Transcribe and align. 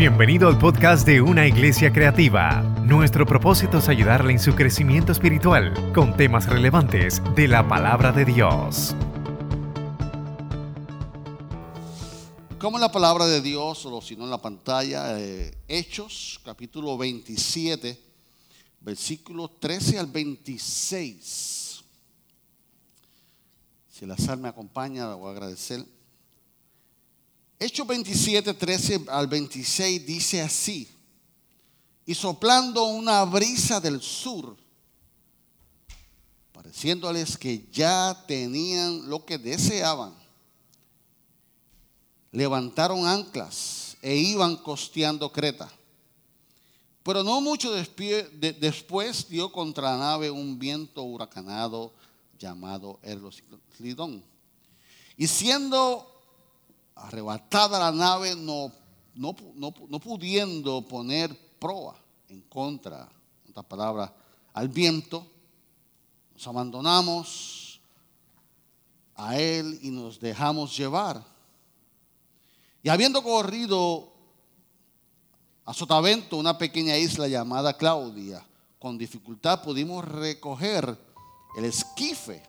Bienvenido 0.00 0.48
al 0.48 0.56
podcast 0.56 1.06
de 1.06 1.20
Una 1.20 1.46
Iglesia 1.46 1.92
Creativa. 1.92 2.62
Nuestro 2.86 3.26
propósito 3.26 3.76
es 3.76 3.88
ayudarle 3.90 4.32
en 4.32 4.38
su 4.38 4.54
crecimiento 4.54 5.12
espiritual 5.12 5.92
con 5.92 6.16
temas 6.16 6.46
relevantes 6.46 7.20
de 7.36 7.46
la 7.46 7.68
palabra 7.68 8.10
de 8.10 8.24
Dios. 8.24 8.96
Como 12.58 12.78
la 12.78 12.90
palabra 12.90 13.26
de 13.26 13.42
Dios, 13.42 13.84
o 13.84 14.00
si 14.00 14.16
no 14.16 14.24
en 14.24 14.30
la 14.30 14.40
pantalla, 14.40 15.20
eh, 15.20 15.54
Hechos, 15.68 16.40
capítulo 16.46 16.96
27, 16.96 18.00
versículo 18.80 19.48
13 19.48 19.98
al 19.98 20.06
26. 20.06 21.84
Si 23.92 24.04
el 24.06 24.10
azar 24.10 24.38
me 24.38 24.48
acompaña, 24.48 25.10
le 25.10 25.14
voy 25.16 25.28
a 25.28 25.32
agradecer. 25.32 25.84
Hechos 27.62 27.86
27, 27.86 28.54
13 28.54 29.04
al 29.08 29.26
26 29.26 30.06
dice 30.06 30.40
así. 30.40 30.88
Y 32.06 32.14
soplando 32.14 32.84
una 32.84 33.22
brisa 33.26 33.78
del 33.78 34.00
sur, 34.00 34.56
pareciéndoles 36.54 37.36
que 37.36 37.68
ya 37.70 38.24
tenían 38.26 39.10
lo 39.10 39.26
que 39.26 39.36
deseaban, 39.36 40.14
levantaron 42.32 43.06
anclas 43.06 43.94
e 44.00 44.16
iban 44.16 44.56
costeando 44.56 45.30
Creta. 45.30 45.70
Pero 47.02 47.22
no 47.22 47.42
mucho 47.42 47.72
después 47.72 49.28
dio 49.28 49.52
contra 49.52 49.90
la 49.90 49.98
nave 49.98 50.30
un 50.30 50.58
viento 50.58 51.02
huracanado 51.02 51.92
llamado 52.38 52.98
Erloslidón. 53.02 54.24
Y 55.18 55.26
siendo 55.26 56.09
arrebatada 57.02 57.78
la 57.78 57.92
nave, 57.92 58.36
no, 58.36 58.72
no, 59.14 60.00
pudiendo 60.00 60.82
poner 60.82 61.36
proa 61.58 61.96
en 62.28 62.42
contra, 62.42 63.08
en 63.44 63.50
otras 63.50 63.66
palabras, 63.66 64.10
al 64.52 64.68
viento, 64.68 65.26
nos 66.34 66.46
abandonamos 66.46 67.80
a 69.16 69.38
él 69.38 69.78
y 69.82 69.90
nos 69.90 70.20
dejamos 70.20 70.76
llevar. 70.76 71.22
Y 72.82 72.88
habiendo 72.88 73.22
corrido 73.22 74.10
a 75.64 75.74
Sotavento, 75.74 76.36
una 76.36 76.56
pequeña 76.56 76.96
isla 76.96 77.28
llamada 77.28 77.76
Claudia, 77.76 78.44
con 78.78 78.96
dificultad 78.96 79.62
pudimos 79.62 80.04
recoger 80.04 80.98
el 81.56 81.64
esquife, 81.64 82.42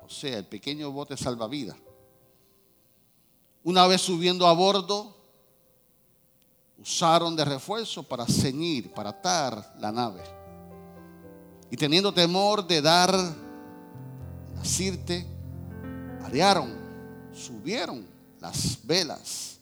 o 0.00 0.08
sea, 0.08 0.38
el 0.38 0.46
pequeño 0.46 0.90
bote 0.90 1.16
salvavidas 1.16 1.76
una 3.62 3.86
vez 3.86 4.00
subiendo 4.00 4.46
a 4.46 4.52
bordo, 4.52 5.16
usaron 6.78 7.36
de 7.36 7.44
refuerzo 7.44 8.02
para 8.02 8.26
ceñir, 8.26 8.92
para 8.92 9.10
atar 9.10 9.76
la 9.78 9.92
nave. 9.92 10.22
Y 11.70 11.76
teniendo 11.76 12.12
temor 12.12 12.66
de 12.66 12.80
dar 12.80 13.12
la 13.12 14.64
sirte, 14.64 15.26
subieron 17.32 18.06
las 18.40 18.78
velas 18.84 19.58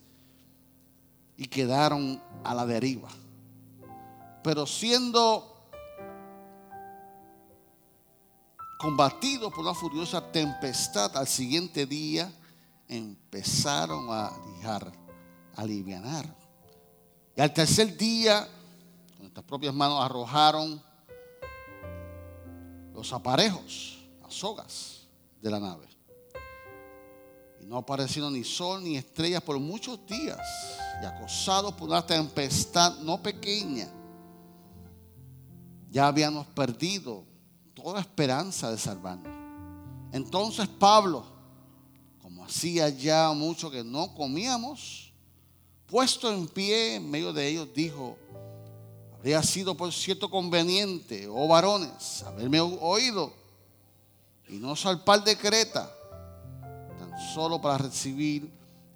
y 1.36 1.46
quedaron 1.46 2.20
a 2.44 2.55
la 2.55 2.66
deriva. 2.66 3.08
Pero 4.42 4.66
siendo 4.66 5.56
combatidos 8.78 9.52
por 9.52 9.60
una 9.60 9.74
furiosa 9.74 10.30
tempestad 10.30 11.16
al 11.16 11.27
siguiente 11.27 11.86
día, 11.86 12.30
empezaron 12.89 14.08
a 14.11 14.33
lijar, 14.47 14.91
a 15.55 15.61
alivianar. 15.61 16.25
Y 17.36 17.41
al 17.41 17.53
tercer 17.53 17.97
día, 17.97 18.48
con 19.11 19.20
nuestras 19.20 19.45
propias 19.45 19.75
manos 19.75 20.03
arrojaron 20.03 20.83
los 22.92 23.12
aparejos, 23.12 23.98
las 24.20 24.35
sogas 24.35 25.07
de 25.40 25.51
la 25.51 25.61
nave. 25.61 25.86
Y 27.61 27.67
no 27.67 27.77
aparecieron 27.77 28.33
ni 28.33 28.42
sol 28.42 28.83
ni 28.83 28.96
estrellas 28.96 29.42
por 29.42 29.58
muchos 29.61 30.05
días. 30.07 30.41
Y 31.01 31.05
acosados 31.05 31.74
por 31.74 31.89
una 31.89 32.05
tempestad 32.05 32.98
no 32.98 33.23
pequeña, 33.23 33.89
ya 35.91 36.08
habíamos 36.08 36.46
perdido 36.48 37.24
toda 37.74 38.01
esperanza 38.01 38.70
de 38.70 38.79
salvarnos. 38.79 39.33
Entonces 40.12 40.67
Pablo, 40.67 41.37
hacía 42.48 42.89
ya 42.89 43.31
mucho 43.33 43.70
que 43.70 43.85
no 43.85 44.14
comíamos, 44.14 45.13
puesto 45.86 46.33
en 46.33 46.48
pie 46.48 46.97
en 46.97 47.11
medio 47.11 47.33
de 47.33 47.47
ellos, 47.47 47.69
dijo, 47.75 48.17
habría 49.17 49.42
sido 49.42 49.77
por 49.77 49.92
cierto 49.92 50.31
conveniente, 50.31 51.29
oh 51.29 51.47
varones, 51.47 52.23
haberme 52.23 52.61
oído 52.61 53.33
y 54.48 54.55
no 54.55 54.75
salpar 54.75 55.23
de 55.25 55.36
Creta, 55.36 55.92
tan 56.98 57.13
solo 57.35 57.61
para 57.61 57.79
recibir 57.79 58.51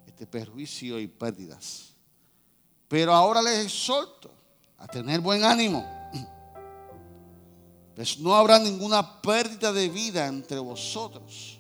este 0.07 0.27
perjuicio 0.27 0.99
y 0.99 1.07
pérdidas. 1.07 1.91
Pero 2.89 3.13
ahora 3.13 3.43
les 3.43 3.67
exhorto 3.67 4.31
a 4.79 4.87
tener 4.87 5.21
buen 5.21 5.45
ánimo, 5.45 5.87
pues 7.95 8.19
no 8.19 8.35
habrá 8.35 8.59
ninguna 8.59 9.21
pérdida 9.21 9.73
de 9.73 9.89
vida 9.91 10.27
entre 10.27 10.59
vosotros 10.59 11.52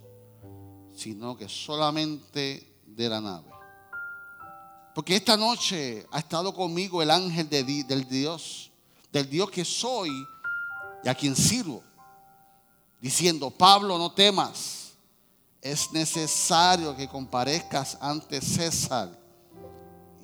sino 1.02 1.36
que 1.36 1.48
solamente 1.48 2.80
de 2.86 3.08
la 3.08 3.20
nave. 3.20 3.50
Porque 4.94 5.16
esta 5.16 5.36
noche 5.36 6.06
ha 6.12 6.20
estado 6.20 6.54
conmigo 6.54 7.02
el 7.02 7.10
ángel 7.10 7.48
del 7.48 8.08
Dios, 8.08 8.70
del 9.10 9.28
Dios 9.28 9.50
que 9.50 9.64
soy 9.64 10.10
y 11.02 11.08
a 11.08 11.14
quien 11.14 11.34
sirvo, 11.34 11.82
diciendo, 13.00 13.50
Pablo, 13.50 13.98
no 13.98 14.12
temas, 14.12 14.92
es 15.60 15.90
necesario 15.92 16.94
que 16.94 17.08
comparezcas 17.08 17.98
ante 18.00 18.40
César. 18.40 19.18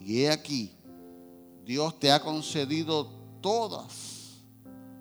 Y 0.00 0.22
he 0.22 0.30
aquí, 0.30 0.72
Dios 1.64 1.98
te 1.98 2.12
ha 2.12 2.20
concedido 2.20 3.10
todas, 3.40 4.42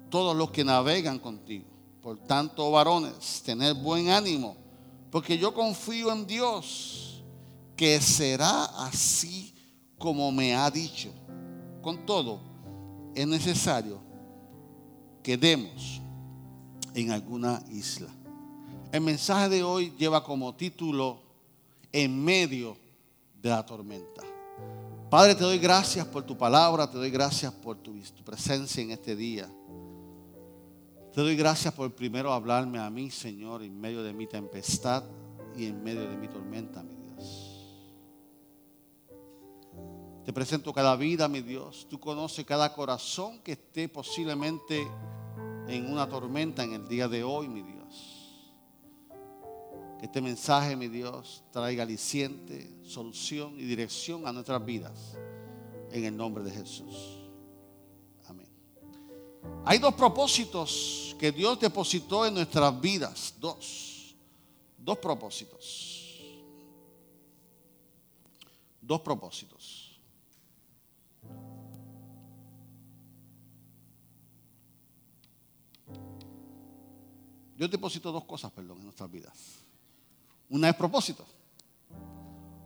todos 0.10 0.36
los 0.36 0.50
que 0.50 0.64
navegan 0.64 1.20
contigo. 1.20 1.66
Por 2.02 2.18
tanto, 2.18 2.72
varones, 2.72 3.44
tener 3.46 3.76
buen 3.76 4.10
ánimo 4.10 4.67
porque 5.12 5.38
yo 5.38 5.54
confío 5.54 6.12
en 6.12 6.28
Dios 6.28 7.24
que 7.76 8.02
será 8.02 8.66
así 8.86 9.54
como 9.98 10.32
me 10.32 10.56
ha 10.56 10.70
dicho. 10.70 11.12
Con 11.82 12.06
todo, 12.06 12.42
es 13.16 13.28
necesario 13.28 14.00
que 15.24 15.38
demos 15.38 16.02
en 16.94 17.12
alguna 17.12 17.64
isla. 17.72 18.10
El 18.92 19.02
mensaje 19.02 19.50
de 19.50 19.64
hoy 19.64 19.94
lleva 19.98 20.24
como 20.24 20.56
título 20.56 21.22
En 21.92 22.24
medio 22.24 22.78
de 23.42 23.50
la 23.50 23.66
tormenta. 23.66 24.24
Padre, 25.10 25.36
te 25.36 25.44
doy 25.44 25.58
gracias 25.58 26.06
por 26.06 26.24
tu 26.24 26.38
palabra, 26.38 26.90
te 26.90 26.98
doy 26.98 27.10
gracias 27.10 27.54
por 27.54 27.78
tu, 27.78 27.94
presencia 28.26 28.84
en 28.84 28.92
este 28.92 29.16
día. 29.16 29.50
Te 31.18 31.24
doy 31.24 31.36
gracias 31.36 31.74
por 31.74 31.92
primero 31.96 32.32
hablarme 32.32 32.78
a 32.78 32.92
mí, 32.92 33.10
Señor, 33.10 33.64
en 33.64 33.82
medio 33.82 34.04
de 34.04 34.14
mi 34.14 34.28
tempestad 34.28 35.04
y 35.56 35.66
en 35.66 35.84
medio 35.84 36.08
de 36.08 36.16
mi 36.16 36.28
tormenta, 36.28 36.84
mi 36.84 36.94
Dios. 36.94 37.76
Te 40.24 40.32
presento 40.32 40.72
cada 40.72 40.96
vida, 40.96 41.28
mi 41.28 41.42
Dios. 41.42 41.88
Tú 41.90 42.00
conoces 42.00 42.46
cada 42.46 42.72
corazón 42.72 43.40
que 43.40 43.54
esté 43.54 43.90
posiblemente 43.90 44.88
en 45.68 45.92
una 45.92 46.08
tormenta 46.08 46.64
en 46.64 46.74
el 46.74 46.88
día 46.88 47.08
de 47.08 47.24
hoy, 47.24 47.48
mi 47.48 47.64
Dios. 47.64 48.54
Que 49.98 50.06
este 50.06 50.22
mensaje, 50.22 50.76
mi 50.76 50.88
Dios, 50.88 51.44
traiga 51.50 51.82
aliciente, 51.82 52.70
solución 52.84 53.60
y 53.60 53.64
dirección 53.64 54.28
a 54.28 54.32
nuestras 54.32 54.64
vidas. 54.64 55.18
En 55.92 56.06
el 56.06 56.16
nombre 56.16 56.44
de 56.44 56.52
Jesús. 56.52 57.17
Hay 59.66 59.80
dos 59.80 59.94
propósitos 59.96 61.16
que 61.20 61.32
Dios 61.32 61.60
depositó 61.60 62.26
en 62.26 62.36
nuestras 62.36 62.80
vidas. 62.80 63.34
Dos. 63.40 64.16
Dos 64.78 64.98
propósitos. 65.00 66.22
Dos 68.82 69.02
propósitos. 69.02 70.00
Dios 77.58 77.72
depositó 77.72 78.12
dos 78.12 78.24
cosas, 78.24 78.52
perdón, 78.52 78.78
en 78.78 78.84
nuestras 78.86 79.12
vidas. 79.12 79.66
Una 80.50 80.70
es 80.70 80.76
propósito. 80.76 81.26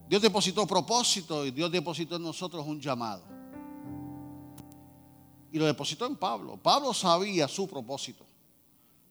Dios 0.07 0.21
depositó 0.21 0.67
propósito 0.67 1.45
y 1.45 1.51
Dios 1.51 1.71
depositó 1.71 2.17
en 2.17 2.23
nosotros 2.23 2.67
un 2.67 2.79
llamado 2.79 3.40
y 5.51 5.59
lo 5.59 5.65
depositó 5.65 6.05
en 6.05 6.15
Pablo. 6.15 6.57
Pablo 6.57 6.93
sabía 6.93 7.47
su 7.47 7.67
propósito. 7.67 8.25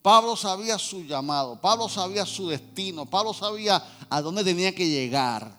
Pablo 0.03 0.35
sabía 0.35 0.79
su 0.79 1.05
llamado. 1.05 1.61
Pablo 1.61 1.89
sabía 1.89 2.25
su 2.25 2.49
destino. 2.49 3.05
Pablo 3.05 3.35
sabía 3.35 3.83
a 4.09 4.23
dónde 4.23 4.43
tenía 4.43 4.75
que 4.75 4.89
llegar. 4.89 5.59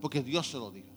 Porque 0.00 0.22
Dios 0.22 0.48
se 0.48 0.56
lo 0.56 0.70
dijo. 0.70 0.88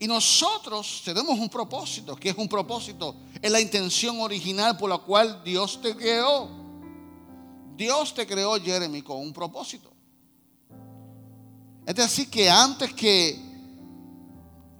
Y 0.00 0.06
nosotros 0.06 1.02
tenemos 1.04 1.38
un 1.38 1.50
propósito, 1.50 2.16
que 2.16 2.30
es 2.30 2.36
un 2.38 2.48
propósito, 2.48 3.14
es 3.40 3.50
la 3.50 3.60
intención 3.60 4.18
original 4.20 4.78
por 4.78 4.88
la 4.88 4.96
cual 4.96 5.42
Dios 5.44 5.78
te 5.80 5.94
creó. 5.94 6.48
Dios 7.76 8.14
te 8.14 8.26
creó, 8.26 8.58
Jeremy, 8.58 9.02
con 9.02 9.18
un 9.18 9.32
propósito. 9.32 9.90
Es 11.84 11.94
decir, 11.94 12.30
que 12.30 12.48
antes 12.48 12.94
que, 12.94 13.49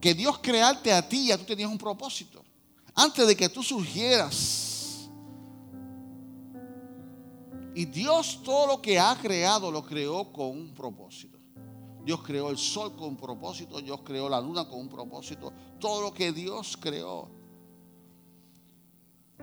que 0.01 0.15
Dios 0.15 0.39
crearte 0.39 0.93
a 0.93 1.07
ti, 1.07 1.27
ya 1.27 1.39
tú 1.39 1.45
tenías 1.45 1.71
un 1.71 1.79
propósito. 1.79 2.43
Antes 2.95 3.27
de 3.27 3.37
que 3.37 3.49
tú 3.49 3.63
surgieras. 3.63 5.09
Y 7.75 7.85
Dios 7.85 8.41
todo 8.43 8.67
lo 8.67 8.83
que 8.83 8.99
ha 8.99 9.17
creado 9.17 9.71
lo 9.71 9.85
creó 9.85 10.33
con 10.33 10.49
un 10.49 10.75
propósito. 10.75 11.39
Dios 12.05 12.23
creó 12.23 12.51
el 12.51 12.59
sol 12.59 12.97
con 12.97 13.11
un 13.11 13.17
propósito, 13.17 13.81
Dios 13.81 14.01
creó 14.03 14.29
la 14.29 14.41
luna 14.41 14.67
con 14.67 14.81
un 14.81 14.89
propósito, 14.89 15.53
todo 15.79 16.01
lo 16.01 16.15
que 16.15 16.33
Dios 16.33 16.77
creó. 16.81 17.29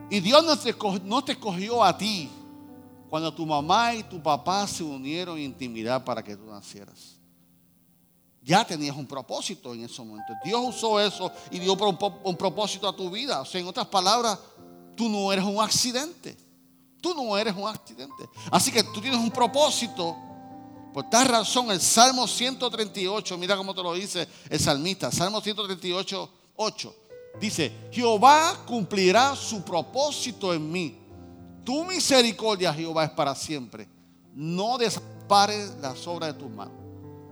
Y 0.10 0.19
Dios 0.19 0.44
no 0.44 0.57
te, 0.57 0.75
no 1.03 1.24
te 1.24 1.33
escogió 1.33 1.83
a 1.83 1.98
ti 1.98 2.30
cuando 3.10 3.33
tu 3.33 3.45
mamá 3.45 3.94
y 3.95 4.03
tu 4.03 4.21
papá 4.21 4.68
se 4.68 4.83
unieron 4.83 5.38
en 5.38 5.45
intimidad 5.45 6.03
para 6.03 6.24
que 6.24 6.36
tú 6.36 6.45
nacieras. 6.45 7.17
Ya 8.48 8.66
tenías 8.66 8.96
un 8.96 9.06
propósito 9.06 9.74
en 9.74 9.84
ese 9.84 10.02
momento. 10.02 10.34
Dios 10.46 10.62
usó 10.66 11.02
eso 11.02 11.30
y 11.52 11.60
dio 11.60 11.74
un 11.74 12.38
propósito 12.38 12.88
a 12.88 12.96
tu 12.96 13.10
vida. 13.12 13.42
O 13.42 13.46
sea, 13.46 13.60
en 13.60 13.68
otras 13.68 13.88
palabras, 13.88 14.40
tú 14.96 15.10
no 15.10 15.34
eres 15.34 15.44
un 15.44 15.62
accidente. 15.62 16.38
Tú 17.02 17.14
no 17.14 17.38
eres 17.38 17.54
un 17.54 17.68
accidente. 17.68 18.30
Así 18.50 18.72
que 18.72 18.84
tú 18.84 19.02
tienes 19.02 19.20
un 19.20 19.32
propósito 19.32 20.16
por 20.98 21.12
tal 21.12 21.28
razón, 21.28 21.70
el 21.70 21.80
Salmo 21.80 22.26
138, 22.26 23.38
mira 23.38 23.56
cómo 23.56 23.76
te 23.76 23.84
lo 23.84 23.94
dice 23.94 24.28
el 24.50 24.60
salmista, 24.60 25.12
Salmo 25.12 25.42
138, 25.42 26.30
8, 26.56 26.96
dice, 27.40 27.72
Jehová 27.92 28.64
cumplirá 28.66 29.36
su 29.36 29.62
propósito 29.62 30.56
en 30.56 30.72
mí. 30.72 30.98
Tu 31.64 31.84
misericordia, 31.84 32.74
Jehová, 32.74 33.04
es 33.04 33.12
para 33.12 33.36
siempre. 33.36 33.88
No 34.34 34.80
desampares 34.80 35.76
las 35.80 36.08
obras 36.08 36.34
de 36.34 36.40
tus 36.40 36.50
manos. 36.50 36.87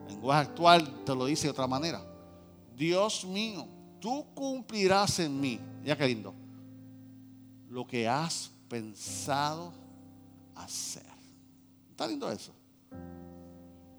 En 0.05 0.15
lenguaje 0.15 0.49
actual 0.49 1.03
te 1.05 1.15
lo 1.15 1.25
dice 1.25 1.47
de 1.47 1.51
otra 1.51 1.67
manera. 1.67 2.01
Dios 2.75 3.25
mío, 3.25 3.67
tú 3.99 4.25
cumplirás 4.33 5.19
en 5.19 5.39
mí. 5.39 5.59
Ya 5.83 5.97
que 5.97 6.07
lindo. 6.07 6.33
Lo 7.69 7.85
que 7.85 8.07
has 8.07 8.51
pensado 8.67 9.73
hacer. 10.55 11.05
¿Está 11.91 12.07
lindo 12.07 12.31
eso? 12.31 12.51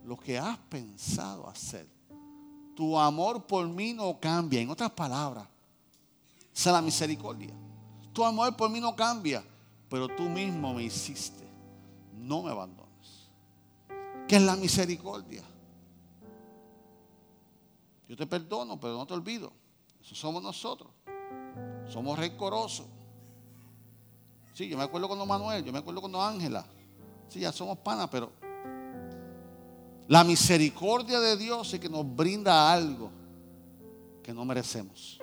lo 0.06 0.16
que 0.16 0.38
has 0.38 0.56
pensado 0.56 1.48
hacer. 1.48 1.86
Tu 2.74 2.98
amor 2.98 3.44
por 3.46 3.66
mí 3.68 3.92
no 3.92 4.18
cambia. 4.20 4.60
En 4.60 4.70
otras 4.70 4.90
palabras, 4.92 5.46
es 6.54 6.66
la 6.66 6.80
misericordia. 6.80 7.52
Tu 8.12 8.24
amor 8.24 8.56
por 8.56 8.70
mí 8.70 8.80
no 8.80 8.94
cambia, 8.94 9.44
pero 9.90 10.08
tú 10.08 10.22
mismo 10.22 10.72
me 10.72 10.84
hiciste. 10.84 11.44
No 12.16 12.42
me 12.42 12.50
abandones. 12.50 12.86
¿Qué 14.28 14.36
es 14.36 14.42
la 14.42 14.56
misericordia? 14.56 15.42
Yo 18.08 18.16
te 18.16 18.26
perdono, 18.26 18.78
pero 18.78 18.94
no 18.94 19.06
te 19.06 19.14
olvido. 19.14 19.52
Eso 20.00 20.14
somos 20.14 20.42
nosotros. 20.42 20.90
Somos 21.88 22.18
rencorosos. 22.18 22.86
Sí, 24.52 24.68
yo 24.68 24.78
me 24.78 24.84
acuerdo 24.84 25.08
con 25.08 25.26
Manuel, 25.26 25.64
yo 25.64 25.72
me 25.72 25.78
acuerdo 25.78 26.00
con 26.00 26.14
Ángela. 26.16 26.64
Sí, 27.28 27.40
ya 27.40 27.52
somos 27.52 27.78
panas, 27.78 28.08
pero 28.10 28.32
la 30.08 30.22
misericordia 30.22 31.18
de 31.20 31.36
Dios 31.36 31.74
es 31.74 31.80
que 31.80 31.88
nos 31.88 32.06
brinda 32.14 32.72
algo 32.72 33.10
que 34.22 34.32
no 34.32 34.44
merecemos. 34.44 35.20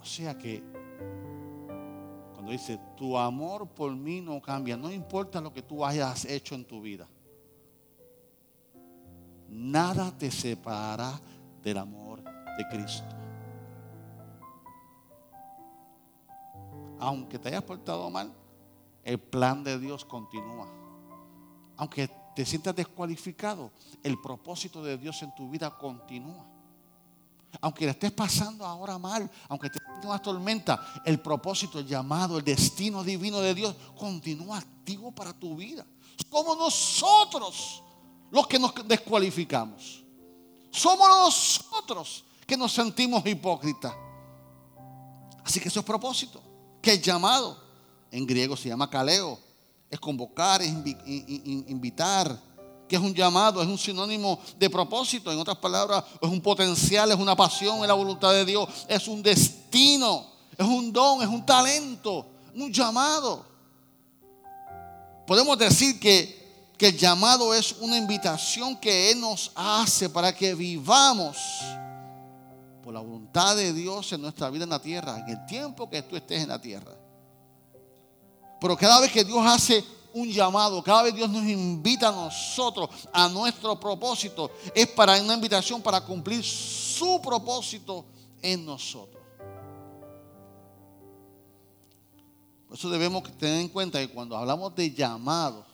O 0.00 0.04
sea 0.04 0.36
que 0.36 0.62
cuando 2.34 2.52
dice, 2.52 2.78
tu 2.96 3.16
amor 3.16 3.66
por 3.68 3.94
mí 3.94 4.20
no 4.20 4.40
cambia, 4.40 4.76
no 4.76 4.92
importa 4.92 5.40
lo 5.40 5.52
que 5.52 5.62
tú 5.62 5.84
hayas 5.84 6.24
hecho 6.26 6.54
en 6.54 6.64
tu 6.64 6.80
vida. 6.80 7.08
Nada 9.48 10.16
te 10.16 10.30
separará 10.30 11.20
del 11.62 11.78
amor 11.78 12.22
de 12.22 12.68
Cristo. 12.70 13.16
Aunque 17.00 17.38
te 17.38 17.48
hayas 17.48 17.62
portado 17.62 18.10
mal, 18.10 18.32
el 19.04 19.18
plan 19.18 19.62
de 19.62 19.78
Dios 19.78 20.04
continúa 20.04 20.78
aunque 21.78 22.10
te 22.34 22.44
sientas 22.44 22.74
descualificado, 22.74 23.70
el 24.02 24.20
propósito 24.20 24.82
de 24.82 24.98
Dios 24.98 25.22
en 25.22 25.34
tu 25.34 25.48
vida 25.48 25.76
continúa. 25.78 26.44
Aunque 27.60 27.86
le 27.86 27.92
estés 27.92 28.12
pasando 28.12 28.66
ahora 28.66 28.98
mal, 28.98 29.30
aunque 29.48 29.70
te 29.70 29.78
una 30.04 30.20
tormenta, 30.20 31.00
el 31.04 31.20
propósito, 31.20 31.78
el 31.78 31.86
llamado, 31.86 32.38
el 32.38 32.44
destino 32.44 33.02
divino 33.02 33.40
de 33.40 33.54
Dios 33.54 33.74
continúa 33.96 34.58
activo 34.58 35.12
para 35.12 35.32
tu 35.32 35.56
vida. 35.56 35.86
Somos 36.30 36.58
nosotros 36.58 37.82
los 38.30 38.46
que 38.46 38.58
nos 38.58 38.72
descualificamos. 38.86 40.04
Somos 40.70 41.08
nosotros 41.08 42.24
que 42.46 42.56
nos 42.56 42.72
sentimos 42.72 43.24
hipócritas. 43.26 43.94
Así 45.44 45.60
que 45.60 45.68
eso 45.68 45.80
es 45.80 45.86
propósito. 45.86 46.42
Que 46.80 46.92
el 46.92 47.02
llamado, 47.02 47.58
en 48.10 48.26
griego 48.26 48.56
se 48.56 48.68
llama 48.68 48.88
caleo, 48.88 49.38
es 49.90 49.98
convocar, 49.98 50.60
es 50.62 50.68
invitar, 50.68 52.38
que 52.88 52.96
es 52.96 53.02
un 53.02 53.14
llamado, 53.14 53.62
es 53.62 53.68
un 53.68 53.78
sinónimo 53.78 54.38
de 54.58 54.70
propósito. 54.70 55.30
En 55.30 55.38
otras 55.38 55.58
palabras, 55.58 56.04
es 56.20 56.28
un 56.28 56.40
potencial, 56.40 57.10
es 57.10 57.18
una 57.18 57.36
pasión, 57.36 57.80
es 57.80 57.88
la 57.88 57.94
voluntad 57.94 58.32
de 58.32 58.44
Dios, 58.44 58.68
es 58.88 59.08
un 59.08 59.22
destino, 59.22 60.26
es 60.56 60.66
un 60.66 60.92
don, 60.92 61.22
es 61.22 61.28
un 61.28 61.44
talento, 61.44 62.26
un 62.54 62.72
llamado. 62.72 63.44
Podemos 65.26 65.58
decir 65.58 66.00
que, 66.00 66.37
que 66.78 66.88
el 66.88 66.96
llamado 66.96 67.52
es 67.52 67.72
una 67.80 67.98
invitación 67.98 68.76
que 68.76 69.10
Él 69.10 69.20
nos 69.20 69.50
hace 69.56 70.08
para 70.08 70.32
que 70.32 70.54
vivamos 70.54 71.36
por 72.84 72.94
la 72.94 73.00
voluntad 73.00 73.56
de 73.56 73.72
Dios 73.72 74.12
en 74.12 74.22
nuestra 74.22 74.48
vida 74.48 74.62
en 74.62 74.70
la 74.70 74.80
tierra, 74.80 75.18
en 75.18 75.28
el 75.28 75.44
tiempo 75.44 75.90
que 75.90 76.02
tú 76.02 76.14
estés 76.14 76.40
en 76.40 76.48
la 76.48 76.60
tierra. 76.60 76.96
Pero 78.60 78.76
cada 78.76 79.00
vez 79.00 79.10
que 79.10 79.24
Dios 79.24 79.44
hace 79.44 79.84
un 80.14 80.28
llamado, 80.30 80.82
cada 80.82 81.02
vez 81.02 81.14
Dios 81.14 81.28
nos 81.28 81.42
invita 81.44 82.08
a 82.08 82.12
nosotros 82.12 82.88
a 83.12 83.28
nuestro 83.28 83.78
propósito, 83.78 84.52
es 84.72 84.86
para 84.86 85.20
una 85.20 85.34
invitación 85.34 85.82
para 85.82 86.00
cumplir 86.00 86.44
su 86.44 87.20
propósito 87.20 88.06
en 88.40 88.64
nosotros. 88.64 89.20
Por 92.68 92.76
eso 92.76 92.88
debemos 92.88 93.24
tener 93.36 93.60
en 93.60 93.68
cuenta 93.68 93.98
que 93.98 94.10
cuando 94.10 94.36
hablamos 94.36 94.74
de 94.76 94.92
llamado, 94.92 95.67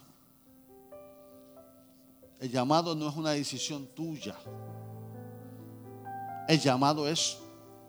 el 2.40 2.50
llamado 2.50 2.94
no 2.94 3.08
es 3.08 3.16
una 3.16 3.30
decisión 3.30 3.86
tuya. 3.94 4.36
El 6.46 6.60
llamado 6.60 7.08
es 7.08 7.38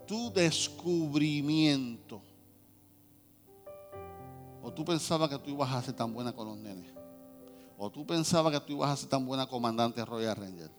tu 0.07 0.31
descubrimiento. 0.31 2.21
O 4.63 4.71
tú 4.71 4.85
pensabas 4.85 5.29
que 5.29 5.37
tú 5.37 5.51
ibas 5.51 5.71
a 5.71 5.81
ser 5.81 5.93
tan 5.93 6.13
buena 6.13 6.33
con 6.33 6.47
los 6.47 6.57
nenes. 6.57 6.91
O 7.77 7.89
tú 7.91 8.05
pensabas 8.05 8.53
que 8.53 8.59
tú 8.65 8.73
ibas 8.73 8.89
a 8.89 8.97
ser 8.97 9.09
tan 9.09 9.25
buena 9.25 9.45
comandante 9.45 10.03
Royal 10.05 10.35
Ranger. 10.35 10.71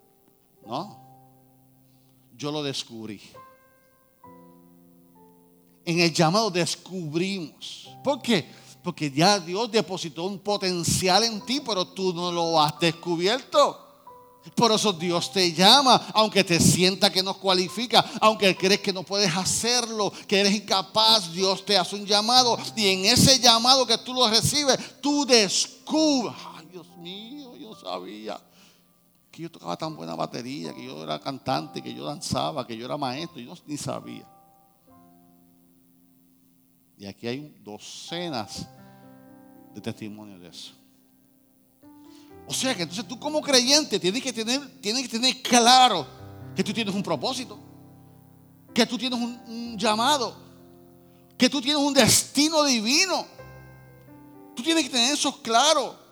No. 0.65 0.99
Yo 2.37 2.51
lo 2.51 2.63
descubrí. 2.63 3.21
En 5.85 6.01
el 6.01 6.13
llamado 6.13 6.51
descubrimos. 6.51 7.89
¿Por 8.03 8.21
qué? 8.21 8.47
Porque 8.87 9.11
ya 9.11 9.40
Dios 9.40 9.69
depositó 9.69 10.23
un 10.23 10.38
potencial 10.38 11.25
en 11.25 11.45
ti, 11.45 11.61
pero 11.61 11.88
tú 11.88 12.14
no 12.14 12.31
lo 12.31 12.62
has 12.62 12.78
descubierto. 12.78 13.76
Por 14.55 14.71
eso 14.71 14.93
Dios 14.93 15.33
te 15.33 15.52
llama, 15.52 16.00
aunque 16.14 16.45
te 16.45 16.61
sienta 16.61 17.11
que 17.11 17.21
no 17.21 17.35
cualifica, 17.35 18.09
aunque 18.21 18.57
crees 18.57 18.78
que 18.78 18.93
no 18.93 19.02
puedes 19.02 19.37
hacerlo, 19.37 20.12
que 20.28 20.38
eres 20.38 20.55
incapaz, 20.55 21.33
Dios 21.33 21.66
te 21.66 21.76
hace 21.76 21.97
un 21.97 22.07
llamado 22.07 22.57
y 22.76 22.87
en 22.87 23.07
ese 23.07 23.40
llamado 23.40 23.85
que 23.88 23.99
tú 23.99 24.14
lo 24.14 24.31
recibes, 24.31 24.78
tú 25.00 25.26
descubres, 25.26 26.37
ay 26.55 26.69
Dios 26.71 26.87
mío, 26.99 27.57
yo 27.57 27.75
sabía 27.75 28.40
que 29.33 29.43
yo 29.43 29.50
tocaba 29.50 29.76
tan 29.76 29.97
buena 29.97 30.14
batería, 30.14 30.73
que 30.73 30.85
yo 30.85 31.02
era 31.02 31.19
cantante, 31.19 31.83
que 31.83 31.93
yo 31.93 32.05
danzaba, 32.05 32.64
que 32.64 32.76
yo 32.76 32.87
era 32.87 32.97
maestro, 32.97 33.40
yo 33.40 33.52
ni 33.66 33.76
sabía. 33.76 34.25
Y 36.99 37.07
aquí 37.07 37.26
hay 37.26 37.61
docenas 37.64 38.69
de 39.76 39.83
testimonios 39.83 40.40
de 40.40 40.49
eso. 40.49 40.73
O 42.49 42.54
sea 42.54 42.75
que 42.75 42.83
entonces 42.83 43.06
tú 43.06 43.21
como 43.21 43.42
creyente 43.42 44.00
tienes 44.00 44.23
que 44.23 44.33
tener, 44.33 44.80
tienes 44.80 45.02
que 45.02 45.09
tener 45.09 45.42
claro 45.42 46.06
que 46.54 46.64
tú 46.64 46.73
tienes 46.73 46.95
un 46.95 47.02
propósito, 47.02 47.59
que 48.73 48.87
tú 48.87 48.97
tienes 48.97 49.21
un, 49.21 49.76
llamado, 49.76 50.35
que 51.37 51.50
tú 51.50 51.61
tienes 51.61 51.83
un 51.83 51.92
destino 51.92 52.64
divino. 52.64 53.26
Tú 54.54 54.62
tienes 54.62 54.85
que 54.85 54.90
tener 54.90 55.12
eso 55.12 55.42
claro. 55.42 56.06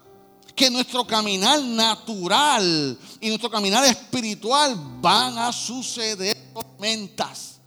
que 0.55 0.71
nuestro 0.71 1.07
caminar 1.07 1.63
natural 1.63 2.99
y 3.19 3.29
nuestro 3.29 3.51
caminar 3.51 3.83
espiritual 3.87 4.77
van 5.01 5.39
a 5.39 5.51
suceder 5.51 6.37
tormentas. 6.53 7.59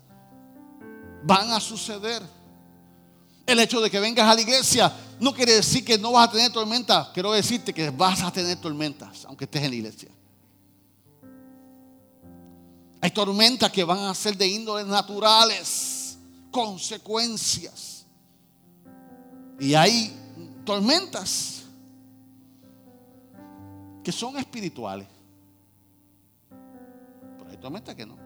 Van 1.24 1.52
a 1.52 1.60
suceder. 1.60 2.37
El 3.48 3.60
hecho 3.60 3.80
de 3.80 3.90
que 3.90 4.00
vengas 4.02 4.30
a 4.30 4.36
la 4.36 4.42
iglesia 4.42 4.94
no 5.22 5.34
quiere 5.34 5.54
decir 5.54 5.84
que 5.86 5.98
no 5.98 6.12
vas 6.12 6.28
a 6.28 6.32
tener 6.34 6.52
tormentas. 6.52 7.08
Quiero 7.14 7.32
decirte 7.32 7.74
que 7.74 7.90
vas 7.90 8.22
a 8.22 8.30
tener 8.30 8.60
tormentas, 8.60 9.24
aunque 9.24 9.46
estés 9.46 9.64
en 9.64 9.70
la 9.70 9.76
iglesia. 9.78 10.10
Hay 13.00 13.12
tormentas 13.12 13.72
que 13.72 13.86
van 13.86 14.00
a 14.00 14.14
ser 14.14 14.36
de 14.36 14.46
índoles 14.46 14.86
naturales, 14.86 16.18
consecuencias. 16.52 18.06
Y 19.62 19.74
hay 19.74 20.14
tormentas 20.66 21.64
que 24.04 24.12
son 24.12 24.38
espirituales. 24.38 25.08
Pero 26.50 27.50
hay 27.50 27.58
tormentas 27.58 27.96
que 27.96 28.06
no. 28.06 28.18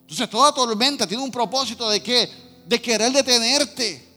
Entonces 0.00 0.30
toda 0.30 0.54
tormenta 0.54 1.06
tiene 1.06 1.22
un 1.22 1.30
propósito 1.30 1.90
de 1.90 2.02
qué? 2.02 2.47
De 2.68 2.80
querer 2.80 3.12
detenerte 3.12 4.08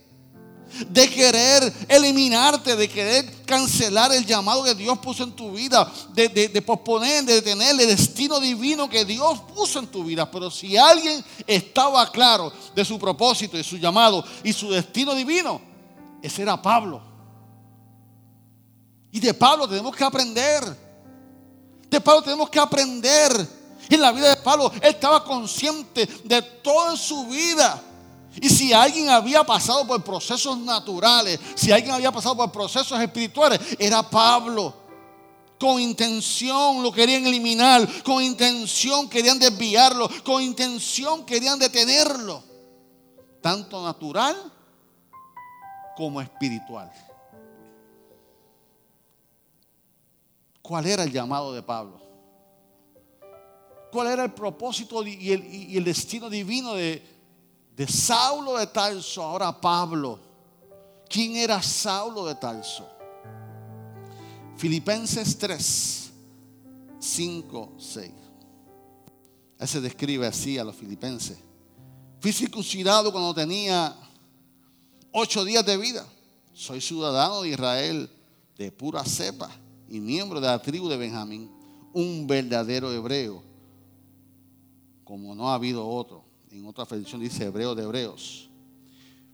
de 0.88 1.10
querer 1.10 1.74
eliminarte, 1.88 2.75
de 2.75 2.88
querer 2.88 3.43
cancelar 3.46 4.12
el 4.13 4.25
llamado 4.25 4.63
que 4.63 4.75
Dios 4.75 4.98
puso 5.00 5.24
en 5.24 5.34
tu 5.34 5.51
vida, 5.51 5.91
de, 6.13 6.29
de, 6.29 6.62
posponer, 6.62 7.24
de 7.25 7.36
detener 7.36 7.72
el 7.72 7.88
destino 7.88 8.39
divino 8.39 8.89
que 8.89 9.05
Dios 9.05 9.41
puso 9.53 9.79
en 9.79 9.88
tu 9.88 10.03
vida. 10.03 10.29
Pero 10.29 10.50
si 10.50 10.77
alguien 10.77 11.24
estaba 11.46 12.10
claro 12.12 12.51
de 12.74 12.86
su 12.86 12.98
propósito 12.98 13.58
y 13.58 13.63
su 13.63 13.77
llamado 13.77 14.24
y 14.43 14.53
su 14.53 14.70
destino 14.70 15.13
divino, 15.13 15.62
ese 16.22 16.41
era 16.41 16.62
Pablo. 16.62 17.01
Y 19.12 19.20
de 19.20 19.34
Pablo 19.34 19.67
tenemos 19.67 19.96
que 19.96 20.03
aprender. 20.03 20.63
De 21.89 22.00
Pablo 22.00 22.22
tenemos 22.22 22.50
que 22.50 22.60
aprender. 22.60 23.62
En 23.89 24.00
la 24.00 24.13
vida 24.13 24.29
de 24.29 24.38
Pablo, 24.38 24.72
él 24.75 24.89
estaba 24.89 25.22
consciente 25.25 26.08
de 26.24 26.41
toda 26.41 26.96
su 26.96 27.25
vida 27.25 27.81
y 28.40 28.50
si 28.50 28.72
alguien 28.72 29.10
había 29.10 29.44
pasado 29.44 29.86
por 29.86 30.04
procesos 30.04 30.58
naturales, 30.58 31.40
si 31.56 31.72
alguien 31.72 31.94
había 31.94 32.12
pasado 32.12 32.38
por 32.38 32.52
procesos 32.52 33.00
espirituales, 33.00 33.60
era 33.78 34.02
Pablo. 34.10 34.74
Con 35.60 35.80
intención 35.80 36.82
lo 36.82 36.92
querían 36.92 37.26
eliminar, 37.26 37.88
con 38.04 38.24
intención 38.24 39.10
querían 39.10 39.38
desviarlo, 39.38 40.10
con 40.24 40.42
intención 40.42 41.26
querían 41.26 41.60
detenerlo. 41.60 42.42
Tanto 43.42 43.84
natural 43.84 44.36
como 45.96 46.22
espiritual. 46.22 46.92
¿Cuál 50.62 50.88
era 50.88 51.04
el 51.04 51.12
llamado 51.12 51.54
de 51.54 51.62
Pablo? 51.62 52.00
¿Cuál 53.92 54.08
era 54.08 54.24
el 54.24 54.34
propósito 54.34 55.06
y 55.06 55.76
el, 55.76 55.84
destino 55.84 56.30
divino 56.30 56.74
de, 56.74 57.04
de 57.82 57.88
Saulo 57.88 58.60
de 58.60 58.68
Tarso, 58.68 59.24
ahora 59.24 59.60
Pablo. 59.60 60.20
¿Quién 61.10 61.36
era 61.36 61.64
Saulo 61.64 62.28
de 62.28 62.36
Tarso? 62.36 62.88
Filipenses 64.56 65.36
3, 65.40 66.12
5, 67.00 67.74
6. 67.80 68.12
Él 69.58 69.68
se 69.68 69.82
describe 69.82 70.28
así 70.28 70.60
a 70.60 70.64
los 70.64 70.76
filipenses. 70.76 71.40
Fui 72.20 72.32
circuncidado 72.32 73.12
cuando 73.12 73.34
tenía 73.34 73.96
ocho 75.12 75.44
días 75.44 75.66
de 75.66 75.78
vida. 75.78 76.06
Soy 76.54 76.82
ciudadano 76.82 77.42
de 77.42 77.50
Israel 77.50 78.12
de 78.60 78.72
pura 78.72 79.04
cepa 79.04 79.50
y 79.90 80.00
miembro 80.00 80.40
de 80.40 80.46
la 80.46 80.62
tribu 80.62 80.88
de 80.88 80.98
Benjamín, 80.98 81.50
un 81.94 82.28
verdadero 82.28 82.94
hebreo, 82.94 83.42
como 85.04 85.34
no 85.34 85.50
ha 85.50 85.56
habido 85.56 85.90
otro 85.90 86.30
en 86.51 86.65
otra 86.65 86.86
versión 86.86 87.22
dice 87.22 87.46
hebreo 87.46 87.74
de 87.74 87.84
hebreos. 87.84 88.50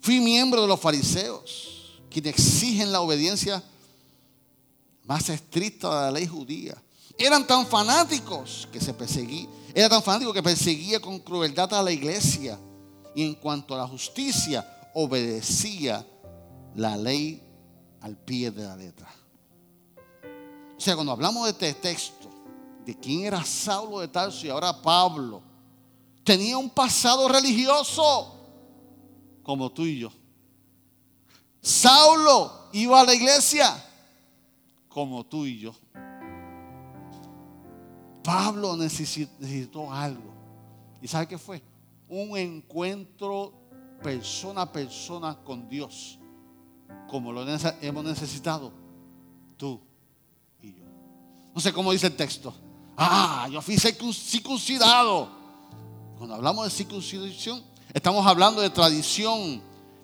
Fui 0.01 0.19
miembro 0.19 0.61
de 0.61 0.67
los 0.67 0.79
fariseos, 0.79 1.99
quienes 2.09 2.33
exigen 2.33 2.91
la 2.91 3.01
obediencia 3.01 3.63
más 5.03 5.27
estricta 5.29 5.87
de 5.87 5.95
la 6.05 6.11
ley 6.11 6.27
judía. 6.27 6.81
Eran 7.17 7.47
tan 7.47 7.65
fanáticos 7.65 8.67
que 8.71 8.79
se 8.79 8.93
perseguía, 8.93 9.47
era 9.73 9.89
tan 9.89 10.03
fanático 10.03 10.31
que 10.31 10.43
perseguía 10.43 10.99
con 10.99 11.19
crueldad 11.19 11.73
a 11.73 11.81
la 11.81 11.91
iglesia. 11.91 12.59
Y 13.15 13.23
en 13.23 13.33
cuanto 13.33 13.73
a 13.73 13.79
la 13.79 13.87
justicia, 13.87 14.89
obedecía 14.93 16.05
la 16.75 16.95
ley 16.95 17.41
al 18.01 18.15
pie 18.15 18.51
de 18.51 18.63
la 18.63 18.75
letra. 18.75 19.11
O 20.77 20.79
sea, 20.79 20.93
cuando 20.93 21.13
hablamos 21.13 21.45
de 21.45 21.51
este 21.51 21.73
texto, 21.73 22.29
de 22.85 22.95
quién 22.95 23.25
era 23.25 23.43
Saulo 23.43 23.99
de 23.99 24.07
Tarso 24.07 24.45
y 24.45 24.49
ahora 24.49 24.79
Pablo, 24.79 25.41
tenía 26.27 26.57
un 26.57 26.69
pasado 26.69 27.29
religioso 27.29 28.35
como 29.43 29.71
tú 29.71 29.85
y 29.85 29.99
yo. 29.99 30.11
Saulo 31.61 32.67
iba 32.73 32.99
a 32.99 33.05
la 33.05 33.15
iglesia 33.15 33.73
como 34.89 35.25
tú 35.25 35.45
y 35.45 35.59
yo. 35.59 35.73
Pablo 38.25 38.75
necesitó, 38.75 39.89
algo. 39.89 40.33
¿Y 41.01 41.07
sabe 41.07 41.29
qué 41.29 41.37
fue? 41.37 41.63
Un 42.09 42.37
encuentro 42.37 43.53
persona 44.03 44.63
a 44.63 44.71
persona 44.73 45.37
con 45.45 45.69
Dios, 45.69 46.19
como 47.09 47.31
lo 47.31 47.47
hemos 47.47 48.03
necesitado 48.03 48.73
tú 49.55 49.79
y 50.61 50.73
yo. 50.73 50.83
No 51.55 51.61
sé 51.61 51.71
cómo 51.71 51.93
dice 51.93 52.07
el 52.07 52.17
texto. 52.17 52.53
Ah, 52.97 53.47
yo 53.49 53.61
fui 53.61 53.77
circuncidado 53.77 55.36
cuando 56.17 56.35
hablamos 56.35 56.65
de 56.65 56.71
circuncisión, 56.71 57.63
estamos 57.93 58.25
hablando 58.25 58.61
de 58.61 58.69
tradición, 58.69 59.61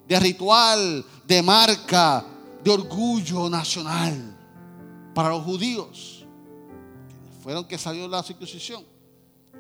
de 0.08 0.20
ritual, 0.20 1.04
de 1.26 1.42
marca, 1.42 2.24
de 2.64 2.72
orgullo 2.72 3.50
nacional. 3.50 4.38
Para 5.14 5.30
los 5.30 5.44
judíos, 5.44 6.26
que 7.24 7.44
fueron 7.44 7.66
que 7.66 7.78
salió 7.78 8.08
la 8.08 8.24
circuncisión, 8.24 8.84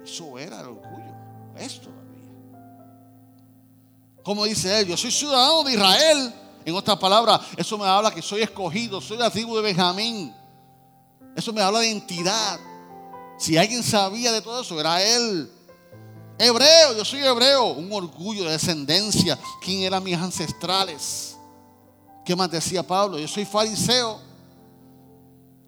eso 0.03 0.38
era 0.38 0.62
el 0.62 0.67
orgullo. 0.67 1.13
Es 1.57 1.79
todavía. 1.79 2.03
Como 4.24 4.45
dice 4.45 4.79
él, 4.79 4.88
yo 4.88 4.98
soy 4.98 5.12
ciudadano 5.12 5.63
de 5.63 5.74
Israel. 5.74 6.33
En 6.65 6.75
otras 6.75 6.98
palabras, 6.98 7.41
eso 7.57 7.77
me 7.77 7.86
habla 7.86 8.10
que 8.12 8.22
soy 8.22 8.41
escogido, 8.41 9.01
soy 9.01 9.17
la 9.17 9.29
tribu 9.29 9.55
de 9.57 9.62
Benjamín. 9.62 10.33
Eso 11.36 11.51
me 11.51 11.62
habla 11.62 11.79
de 11.79 11.88
identidad. 11.88 12.60
Si 13.38 13.57
alguien 13.57 13.83
sabía 13.83 14.31
de 14.31 14.41
todo 14.41 14.62
eso, 14.62 14.79
era 14.79 15.03
él. 15.03 15.51
Hebreo, 16.44 16.94
yo 16.98 17.06
soy 17.06 17.22
hebreo, 17.22 17.68
un 17.68 17.90
orgullo 17.94 18.44
de 18.44 18.52
descendencia. 18.52 19.40
¿Quién 19.62 19.84
eran 19.84 20.04
mis 20.04 20.18
ancestrales? 20.18 21.38
¿Qué 22.26 22.36
más 22.36 22.52
decía 22.52 22.86
Pablo? 22.86 23.18
Yo 23.18 23.30
soy 23.30 23.46
fariseo, 23.46 24.20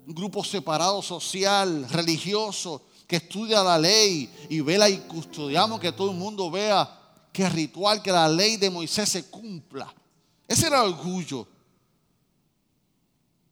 un 0.05 0.13
grupo 0.13 0.43
separado 0.43 1.01
social, 1.01 1.87
religioso, 1.89 2.81
que 3.07 3.15
estudia 3.15 3.63
la 3.63 3.79
ley 3.79 4.29
y 4.49 4.59
vela 4.59 4.89
y 4.89 4.97
custodiamos 4.97 5.79
que 5.79 5.93
todo 5.93 6.11
el 6.11 6.17
mundo 6.17 6.51
vea 6.51 6.89
que 7.31 7.47
ritual, 7.47 8.01
que 8.01 8.11
la 8.11 8.27
ley 8.27 8.57
de 8.57 8.69
Moisés 8.69 9.07
se 9.07 9.29
cumpla. 9.29 9.93
Ese 10.45 10.67
era 10.67 10.83
el 10.83 10.93
orgullo. 10.93 11.47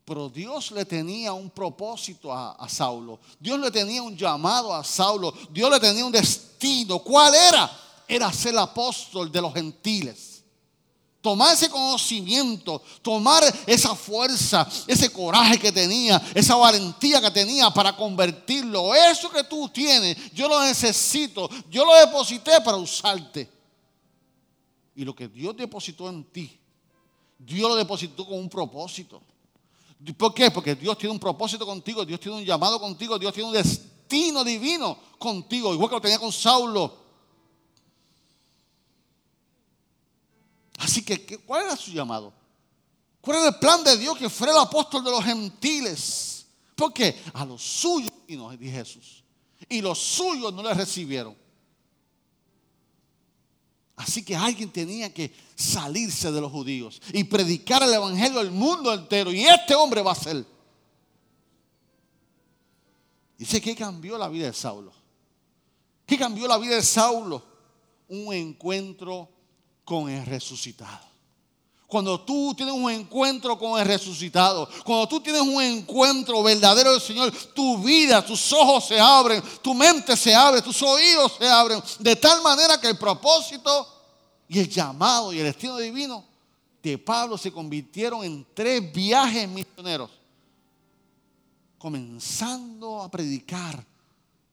Pero 0.05 0.27
Dios 0.27 0.71
le 0.71 0.83
tenía 0.83 1.31
un 1.31 1.49
propósito 1.49 2.31
a, 2.33 2.67
Saulo. 2.67 3.19
Dios 3.39 3.57
le 3.59 3.71
tenía 3.71 4.01
un 4.01 4.17
llamado 4.17 4.73
a 4.73 4.83
Saulo. 4.83 5.33
Dios 5.49 5.71
le 5.71 5.79
tenía 5.79 6.05
un 6.05 6.11
destino. 6.11 6.99
¿Cuál 6.99 7.33
era? 7.33 7.71
Era 8.07 8.31
ser 8.33 8.57
apóstol 8.57 9.31
de 9.31 9.41
los 9.41 9.53
gentiles. 9.53 10.43
Tomar 11.21 11.53
ese 11.53 11.69
conocimiento, 11.69 12.81
tomar 13.01 13.43
esa 13.65 13.95
fuerza, 13.95 14.67
ese 14.87 15.09
coraje 15.09 15.57
que 15.57 15.71
tenía, 15.71 16.21
esa 16.35 16.57
valentía 16.57 17.21
que 17.21 17.31
tenía 17.31 17.69
para 17.69 17.95
convertirlo. 17.95 18.93
Eso 18.93 19.29
que 19.29 19.45
tú 19.45 19.69
tienes, 19.69 20.17
yo 20.33 20.49
lo 20.49 20.61
necesito. 20.63 21.49
Yo 21.69 21.85
lo 21.85 21.95
deposité 21.95 22.59
para 22.59 22.75
usarte. 22.75 23.49
Y 24.95 25.05
lo 25.05 25.15
que 25.15 25.29
Dios 25.29 25.55
depositó 25.55 26.09
en 26.09 26.25
ti, 26.25 26.59
Dios 27.39 27.69
lo 27.69 27.77
depositó 27.77 28.25
con 28.25 28.37
un 28.37 28.49
propósito. 28.49 29.21
¿Por 30.11 30.33
qué? 30.33 30.51
Porque 30.51 30.75
Dios 30.75 30.97
tiene 30.97 31.13
un 31.13 31.19
propósito 31.19 31.65
contigo, 31.65 32.03
Dios 32.03 32.19
tiene 32.19 32.37
un 32.37 32.43
llamado 32.43 32.79
contigo, 32.79 33.17
Dios 33.17 33.33
tiene 33.33 33.47
un 33.47 33.55
destino 33.55 34.43
divino 34.43 34.97
contigo, 35.17 35.73
igual 35.73 35.89
que 35.89 35.95
lo 35.95 36.01
tenía 36.01 36.19
con 36.19 36.31
Saulo. 36.31 36.97
Así 40.79 41.05
que, 41.05 41.39
¿cuál 41.39 41.65
era 41.65 41.77
su 41.77 41.91
llamado? 41.91 42.33
¿Cuál 43.21 43.37
era 43.37 43.47
el 43.47 43.55
plan 43.55 43.83
de 43.85 43.97
Dios 43.97 44.17
que 44.17 44.29
fuera 44.29 44.51
el 44.51 44.59
apóstol 44.59 45.03
de 45.03 45.11
los 45.11 45.23
gentiles? 45.23 46.45
¿Por 46.75 46.91
qué? 46.91 47.23
A 47.33 47.45
los 47.45 47.61
suyos 47.61 48.11
vino, 48.27 48.49
dijo 48.51 48.73
Jesús. 48.73 49.23
Y 49.69 49.81
los 49.81 49.97
suyos 49.97 50.53
no 50.53 50.61
le 50.61 50.73
recibieron. 50.73 51.42
Así 54.03 54.23
que 54.23 54.35
alguien 54.35 54.69
tenía 54.69 55.13
que 55.13 55.33
salirse 55.55 56.31
de 56.31 56.41
los 56.41 56.51
judíos 56.51 57.01
y 57.13 57.23
predicar 57.23 57.81
el 57.83 57.93
evangelio 57.93 58.39
al 58.39 58.51
mundo 58.51 58.93
entero. 58.93 59.31
Y 59.31 59.45
este 59.45 59.73
hombre 59.73 60.01
va 60.01 60.11
a 60.11 60.15
ser 60.15 60.45
Dice 63.37 63.59
que 63.59 63.75
cambió 63.75 64.17
la 64.17 64.29
vida 64.29 64.45
de 64.45 64.53
Saulo. 64.53 64.93
¿Qué 66.05 66.17
cambió 66.17 66.47
la 66.47 66.57
vida 66.57 66.75
de 66.75 66.81
Saulo? 66.81 67.43
Un 68.07 68.33
encuentro 68.33 69.27
con 69.83 70.09
el 70.09 70.25
resucitado. 70.25 71.11
Cuando 71.85 72.21
tú 72.21 72.53
tienes 72.55 72.73
un 72.73 72.89
encuentro 72.89 73.59
con 73.59 73.79
el 73.79 73.85
resucitado, 73.85 74.69
cuando 74.85 75.07
tú 75.09 75.19
tienes 75.21 75.41
un 75.41 75.61
encuentro 75.61 76.41
verdadero 76.41 76.91
del 76.91 77.01
Señor, 77.01 77.31
tu 77.53 77.79
vida, 77.79 78.25
tus 78.25 78.53
ojos 78.53 78.87
se 78.87 78.99
abren, 78.99 79.43
tu 79.61 79.73
mente 79.73 80.15
se 80.15 80.33
abre, 80.33 80.61
tus 80.61 80.81
oídos 80.81 81.33
se 81.37 81.47
abren, 81.47 81.83
de 81.99 82.15
tal 82.15 82.41
manera 82.41 82.79
que 82.79 82.87
el 82.87 82.97
propósito 82.97 83.92
y 84.53 84.59
el 84.59 84.69
llamado 84.69 85.33
y 85.33 85.39
el 85.39 85.45
destino 85.45 85.77
divino 85.77 86.23
de 86.83 86.99
Pablo 86.99 87.39
se 87.39 87.51
convirtieron 87.51 88.23
en 88.23 88.45
tres 88.53 88.93
viajes 88.93 89.49
misioneros, 89.49 90.11
comenzando 91.79 93.01
a 93.01 93.09
predicar 93.09 93.83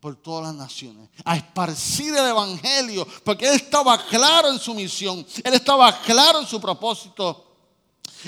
por 0.01 0.17
todas 0.17 0.47
las 0.47 0.55
naciones, 0.55 1.11
a 1.23 1.37
esparcir 1.37 2.15
el 2.15 2.29
Evangelio, 2.29 3.07
porque 3.23 3.47
Él 3.47 3.57
estaba 3.57 4.07
claro 4.07 4.49
en 4.51 4.59
su 4.59 4.73
misión, 4.73 5.27
Él 5.45 5.53
estaba 5.53 6.01
claro 6.01 6.41
en 6.41 6.47
su 6.47 6.59
propósito, 6.59 7.55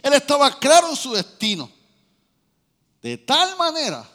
Él 0.03 0.13
estaba 0.13 0.59
claro 0.59 0.91
en 0.91 0.97
su 0.97 1.13
destino. 1.13 1.71
De 3.01 3.17
tal 3.17 3.57
manera 3.57 4.07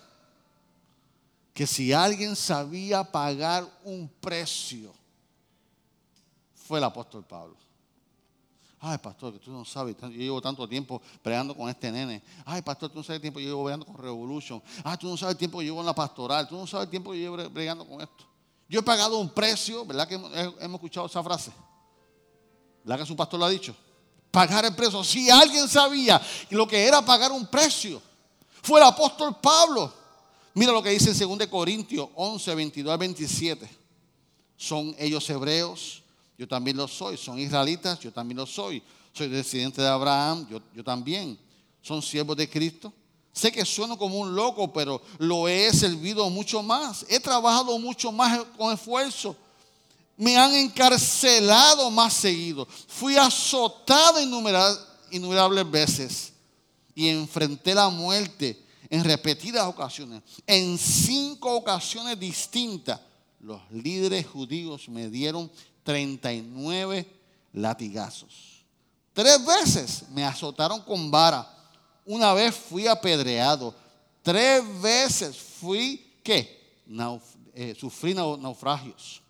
que 1.55 1.65
si 1.65 1.91
alguien 1.91 2.35
sabía 2.35 3.03
pagar 3.03 3.67
un 3.83 4.07
precio, 4.21 4.93
fue 6.67 6.79
el 6.79 6.83
apóstol 6.83 7.23
Pablo. 7.23 7.55
Ay, 8.79 8.97
pastor, 8.99 9.33
que 9.33 9.39
tú 9.39 9.51
no 9.51 9.65
sabes, 9.65 9.95
yo 9.99 10.09
llevo 10.09 10.39
tanto 10.39 10.67
tiempo 10.67 11.01
peleando 11.23 11.55
con 11.55 11.67
este 11.67 11.91
nene. 11.91 12.21
Ay, 12.45 12.61
pastor, 12.61 12.89
tú 12.89 12.97
no 12.97 13.03
sabes 13.03 13.15
el 13.15 13.21
tiempo 13.21 13.39
que 13.39 13.45
yo 13.45 13.51
llevo 13.51 13.63
bregando 13.63 13.85
con 13.85 13.97
Revolution. 13.97 14.61
Ay, 14.83 14.97
tú 14.97 15.07
no 15.07 15.17
sabes 15.17 15.33
el 15.33 15.37
tiempo 15.37 15.57
que 15.57 15.65
llevo 15.65 15.79
en 15.79 15.85
la 15.87 15.95
pastoral. 15.95 16.47
Tú 16.47 16.55
no 16.55 16.67
sabes 16.67 16.85
el 16.85 16.91
tiempo 16.91 17.11
que 17.11 17.21
yo 17.21 17.35
llevo 17.35 17.49
bregando 17.49 17.87
con 17.87 18.01
esto. 18.01 18.25
Yo 18.69 18.81
he 18.81 18.83
pagado 18.83 19.17
un 19.17 19.29
precio, 19.29 19.85
¿verdad 19.85 20.07
que 20.07 20.15
hemos 20.15 20.75
escuchado 20.75 21.07
esa 21.07 21.23
frase? 21.23 21.51
¿Verdad 22.83 22.99
que 22.99 23.07
su 23.07 23.15
pastor 23.15 23.39
lo 23.39 23.45
ha 23.45 23.49
dicho? 23.49 23.75
Pagar 24.29 24.65
el 24.65 24.75
precio. 24.75 25.03
Si 25.03 25.29
alguien 25.29 25.67
sabía 25.67 26.21
lo 26.51 26.67
que 26.67 26.85
era 26.85 27.03
pagar 27.03 27.31
un 27.31 27.47
precio, 27.47 28.01
fue 28.61 28.79
el 28.79 28.85
apóstol 28.85 29.37
Pablo. 29.41 29.91
Mira 30.53 30.71
lo 30.71 30.83
que 30.83 30.89
dice 30.91 31.11
en 31.11 31.37
2 31.37 31.47
Corintios 31.47 32.09
11, 32.13 32.53
22 32.53 32.91
al 32.91 32.97
27. 32.99 33.69
Son 34.55 34.93
ellos 34.99 35.27
hebreos 35.29 36.03
yo 36.37 36.47
también 36.47 36.77
lo 36.77 36.87
soy. 36.87 37.17
Son 37.17 37.39
israelitas, 37.39 37.99
yo 37.99 38.11
también 38.11 38.37
lo 38.37 38.45
soy. 38.45 38.81
Soy 39.11 39.27
descendiente 39.27 39.81
de 39.81 39.87
Abraham, 39.87 40.47
yo, 40.49 40.61
yo 40.73 40.83
también. 40.83 41.37
Son 41.81 42.01
siervos 42.01 42.37
de 42.37 42.49
Cristo. 42.49 42.93
Sé 43.33 43.51
que 43.51 43.65
sueno 43.65 43.97
como 43.97 44.17
un 44.17 44.35
loco, 44.35 44.71
pero 44.73 45.01
lo 45.19 45.47
he 45.47 45.71
servido 45.73 46.29
mucho 46.29 46.63
más. 46.63 47.05
He 47.09 47.19
trabajado 47.19 47.77
mucho 47.79 48.11
más 48.11 48.43
con 48.57 48.73
esfuerzo. 48.73 49.35
Me 50.15 50.35
han 50.37 50.53
encarcelado 50.55 51.91
más 51.91 52.13
seguido. 52.13 52.67
Fui 52.87 53.15
azotado 53.15 54.19
innumerables 55.11 55.69
veces 55.69 56.33
y 56.95 57.09
enfrenté 57.09 57.75
la 57.75 57.89
muerte 57.89 58.59
en 58.89 59.03
repetidas 59.03 59.67
ocasiones. 59.67 60.23
En 60.47 60.77
cinco 60.77 61.55
ocasiones 61.55 62.19
distintas, 62.19 62.99
los 63.39 63.61
líderes 63.71 64.25
judíos 64.25 64.89
me 64.89 65.09
dieron 65.09 65.51
39 65.87 67.07
latigazos. 67.53 68.65
Tres 69.13 69.39
veces 69.45 70.03
me 70.09 70.25
azotaron 70.25 70.81
con 70.81 71.09
vara. 71.09 71.47
Una 72.05 72.33
vez 72.33 72.53
fui 72.53 72.87
apedreado. 72.87 73.73
Tres 74.21 74.61
veces 74.81 75.37
fui, 75.37 76.05
¿qué? 76.21 76.81
Eh, 77.53 77.73
sufrí 77.79 78.13
naufragios. 78.13 79.21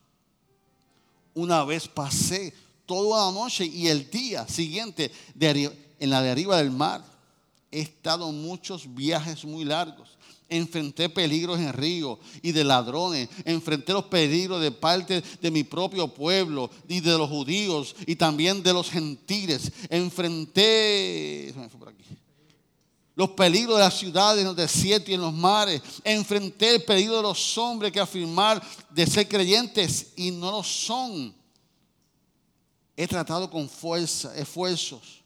Una 1.36 1.64
vez 1.64 1.88
pasé 1.88 2.52
toda 2.88 3.28
la 3.28 3.32
noche 3.32 3.64
y 3.64 3.88
el 3.88 4.10
día 4.10 4.48
siguiente 4.48 5.12
en 5.40 6.10
la 6.10 6.24
deriva 6.24 6.58
del 6.58 6.72
mar. 6.72 7.04
He 7.70 7.82
estado 7.82 8.32
muchos 8.32 8.92
viajes 8.96 9.46
muy 9.46 9.64
largos 9.64 10.17
Enfrenté 10.50 11.10
peligros 11.10 11.60
en 11.60 11.74
río 11.74 12.20
y 12.42 12.52
de 12.52 12.64
ladrones. 12.64 13.28
Enfrenté 13.44 13.94
los 13.94 14.06
peligros 14.06 14.62
de 14.62 14.72
parte 14.72 15.22
de 15.42 15.52
mi 15.52 15.64
propio 15.64 16.08
pueblo 16.08 16.70
y 16.88 17.02
de 17.02 17.18
los 17.18 17.30
judíos 17.30 17.96
y 18.06 18.16
también 18.16 18.64
de 18.64 18.74
los 18.74 18.90
gentiles. 18.90 19.72
Enfrenté 19.90 21.54
los 23.16 23.32
peligros 23.32 23.78
de 23.78 23.84
las 23.84 23.98
ciudades, 23.98 24.42
en 24.42 24.48
los 24.48 24.56
desiertos 24.56 25.10
y 25.10 25.16
en 25.16 25.22
los 25.22 25.34
mares. 25.34 25.82
Enfrenté 26.04 26.76
el 26.76 26.84
peligro 26.84 27.18
de 27.18 27.24
los 27.24 27.58
hombres 27.58 27.92
que 27.92 28.00
afirmar 28.00 28.62
de 28.90 29.08
ser 29.08 29.28
creyentes 29.28 30.14
y 30.16 30.32
no 30.32 30.52
lo 30.52 30.64
son. 30.64 31.36
He 32.96 33.08
tratado 33.08 33.50
con 33.50 33.68
fuerza, 33.68 34.36
esfuerzos 34.38 35.18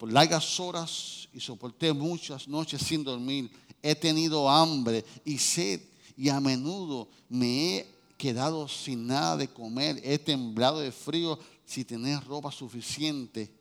por 0.00 0.10
largas 0.10 0.58
horas 0.58 1.28
y 1.30 1.40
soporté 1.40 1.92
muchas 1.92 2.48
noches 2.48 2.80
sin 2.80 3.04
dormir. 3.04 3.50
He 3.82 3.94
tenido 3.94 4.48
hambre 4.48 5.04
y 5.26 5.36
sed 5.36 5.78
y 6.16 6.30
a 6.30 6.40
menudo 6.40 7.06
me 7.28 7.76
he 7.76 7.94
quedado 8.16 8.66
sin 8.66 9.06
nada 9.06 9.36
de 9.36 9.48
comer. 9.48 10.00
He 10.02 10.18
temblado 10.18 10.80
de 10.80 10.90
frío 10.90 11.38
sin 11.66 11.84
tener 11.84 12.24
ropa 12.24 12.50
suficiente 12.50 13.52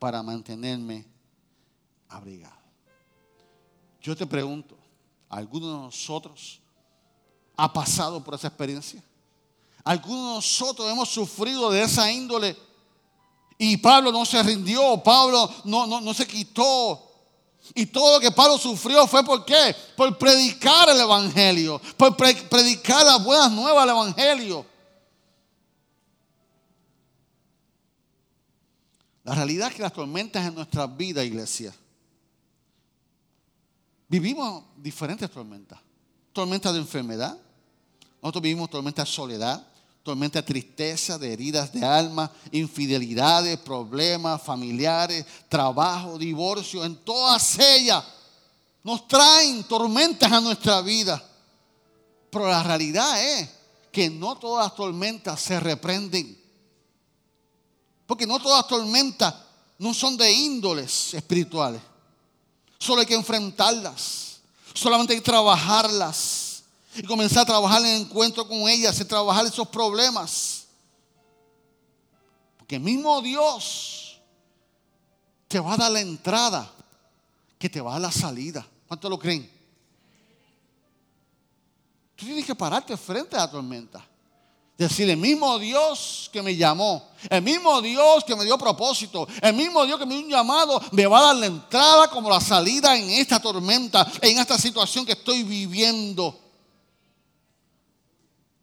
para 0.00 0.24
mantenerme 0.24 1.06
abrigado. 2.08 2.58
Yo 4.02 4.16
te 4.16 4.26
pregunto, 4.26 4.76
¿alguno 5.28 5.68
de 5.68 5.78
nosotros 5.84 6.60
ha 7.56 7.72
pasado 7.72 8.24
por 8.24 8.34
esa 8.34 8.48
experiencia? 8.48 9.04
¿Alguno 9.84 10.30
de 10.30 10.34
nosotros 10.34 10.90
hemos 10.90 11.08
sufrido 11.08 11.70
de 11.70 11.84
esa 11.84 12.10
índole? 12.10 12.56
Y 13.62 13.76
Pablo 13.76 14.10
no 14.10 14.24
se 14.24 14.42
rindió, 14.42 15.02
Pablo 15.02 15.52
no, 15.64 15.86
no, 16.00 16.14
se 16.14 16.26
quitó. 16.26 16.98
Y 17.74 17.84
todo 17.84 18.14
lo 18.14 18.20
que 18.20 18.30
Pablo 18.30 18.56
sufrió 18.56 19.06
fue 19.06 19.22
por 19.22 19.44
qué? 19.44 19.76
Por 19.94 20.16
predicar 20.16 20.88
el 20.88 20.98
Evangelio, 20.98 21.78
por 21.98 22.16
predicar 22.16 23.04
las 23.04 23.22
buenas 23.22 23.52
nuevas 23.52 23.84
del 23.84 23.94
Evangelio. 23.94 24.66
La 29.24 29.34
realidad 29.34 29.68
es 29.68 29.74
que 29.74 29.82
las 29.82 29.92
tormentas 29.92 30.46
en 30.46 30.54
nuestra 30.54 30.86
vida, 30.86 31.22
iglesia, 31.22 31.74
vivimos 34.08 34.64
diferentes 34.74 35.30
tormentas. 35.30 35.78
Tormentas 36.32 36.72
de 36.72 36.78
enfermedad, 36.78 37.36
nosotros 38.22 38.40
vivimos 38.40 38.70
tormentas 38.70 39.06
de 39.06 39.14
soledad, 39.14 39.69
tormenta 40.02 40.40
de 40.40 40.46
tristeza, 40.46 41.18
de 41.18 41.32
heridas 41.32 41.72
de 41.72 41.84
alma, 41.84 42.30
infidelidades, 42.52 43.58
problemas 43.58 44.42
familiares, 44.42 45.24
trabajo, 45.48 46.18
divorcio, 46.18 46.84
en 46.84 46.96
todas 46.96 47.58
ellas 47.58 48.02
nos 48.82 49.06
traen 49.06 49.64
tormentas 49.64 50.32
a 50.32 50.40
nuestra 50.40 50.80
vida. 50.80 51.22
Pero 52.30 52.48
la 52.48 52.62
realidad 52.62 53.22
es 53.22 53.48
que 53.92 54.08
no 54.08 54.36
todas 54.38 54.66
las 54.66 54.74
tormentas 54.74 55.40
se 55.40 55.60
reprenden. 55.60 56.40
Porque 58.06 58.26
no 58.26 58.40
todas 58.40 58.60
las 58.60 58.68
tormentas 58.68 59.34
no 59.78 59.92
son 59.92 60.16
de 60.16 60.32
índoles 60.32 61.14
espirituales. 61.14 61.80
Solo 62.78 63.00
hay 63.00 63.06
que 63.06 63.14
enfrentarlas. 63.14 64.38
Solamente 64.72 65.12
hay 65.12 65.18
que 65.18 65.24
trabajarlas 65.24 66.49
y 67.00 67.02
comenzar 67.06 67.44
a 67.44 67.46
trabajar 67.46 67.80
en 67.80 67.86
el 67.86 68.00
encuentro 68.02 68.46
con 68.46 68.68
ellas 68.68 69.00
y 69.00 69.04
trabajar 69.06 69.46
esos 69.46 69.66
problemas. 69.68 70.66
Porque 72.58 72.74
el 72.74 72.82
mismo 72.82 73.22
Dios 73.22 74.20
te 75.48 75.58
va 75.58 75.72
a 75.72 75.76
dar 75.78 75.90
la 75.90 76.02
entrada, 76.02 76.70
que 77.58 77.70
te 77.70 77.80
va 77.80 77.92
a 77.92 77.92
dar 77.94 78.02
la 78.02 78.12
salida. 78.12 78.66
¿Cuánto 78.86 79.08
lo 79.08 79.18
creen? 79.18 79.50
Tú 82.16 82.26
tienes 82.26 82.44
que 82.44 82.54
pararte 82.54 82.94
frente 82.98 83.34
a 83.34 83.40
la 83.40 83.50
tormenta. 83.50 84.06
Decir, 84.76 85.08
el 85.08 85.16
mismo 85.16 85.58
Dios 85.58 86.28
que 86.30 86.42
me 86.42 86.54
llamó, 86.54 87.08
el 87.30 87.40
mismo 87.40 87.80
Dios 87.80 88.24
que 88.24 88.36
me 88.36 88.44
dio 88.44 88.58
propósito, 88.58 89.26
el 89.40 89.54
mismo 89.54 89.86
Dios 89.86 89.98
que 89.98 90.04
me 90.04 90.16
dio 90.16 90.24
un 90.24 90.30
llamado, 90.30 90.82
me 90.92 91.06
va 91.06 91.18
a 91.18 91.22
dar 91.28 91.36
la 91.36 91.46
entrada 91.46 92.10
como 92.10 92.28
la 92.28 92.42
salida 92.42 92.94
en 92.94 93.08
esta 93.08 93.40
tormenta, 93.40 94.06
en 94.20 94.38
esta 94.38 94.58
situación 94.58 95.06
que 95.06 95.12
estoy 95.12 95.44
viviendo. 95.44 96.49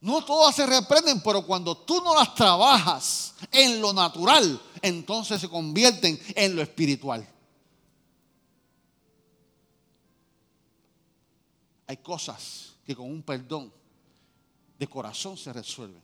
No 0.07 0.23
todas 0.23 0.55
se 0.55 0.65
reprenden, 0.65 1.19
pero 1.19 1.45
cuando 1.45 1.75
tú 1.75 2.01
no 2.01 2.15
las 2.15 2.33
trabajas 2.33 3.35
en 3.51 3.81
lo 3.81 3.91
natural, 3.91 4.61
entonces 4.81 5.41
se 5.41 5.49
convierten 5.49 6.17
en 6.33 6.55
lo 6.55 6.61
espiritual. 6.61 7.27
Hay 11.87 11.97
cosas 11.97 12.75
que 12.85 12.95
con 12.95 13.11
un 13.11 13.21
perdón 13.21 13.73
de 14.79 14.87
corazón 14.87 15.35
se 15.35 15.51
resuelven. 15.51 16.01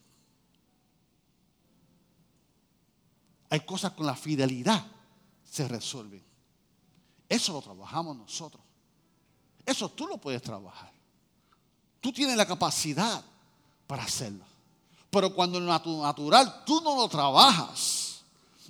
Hay 3.48 3.60
cosas 3.60 3.92
con 3.92 4.04
la 4.04 4.16
fidelidad 4.16 4.86
se 5.50 5.66
resuelven. 5.66 6.22
Eso 7.26 7.54
lo 7.54 7.62
trabajamos 7.62 8.18
nosotros. 8.18 8.62
Eso 9.64 9.88
tú 9.88 10.06
lo 10.06 10.18
puedes 10.18 10.42
trabajar. 10.42 10.92
tú 12.02 12.12
tienes 12.12 12.36
la 12.36 12.44
capacidad 12.44 13.24
para 13.86 14.04
hacerlo. 14.04 14.44
Pero 15.10 15.32
cuando 15.32 15.58
en 15.58 15.66
lo 15.66 15.72
natural 16.02 16.62
tú 16.66 16.80
no 16.80 16.96
lo 16.96 17.08
trabajas, 17.08 18.04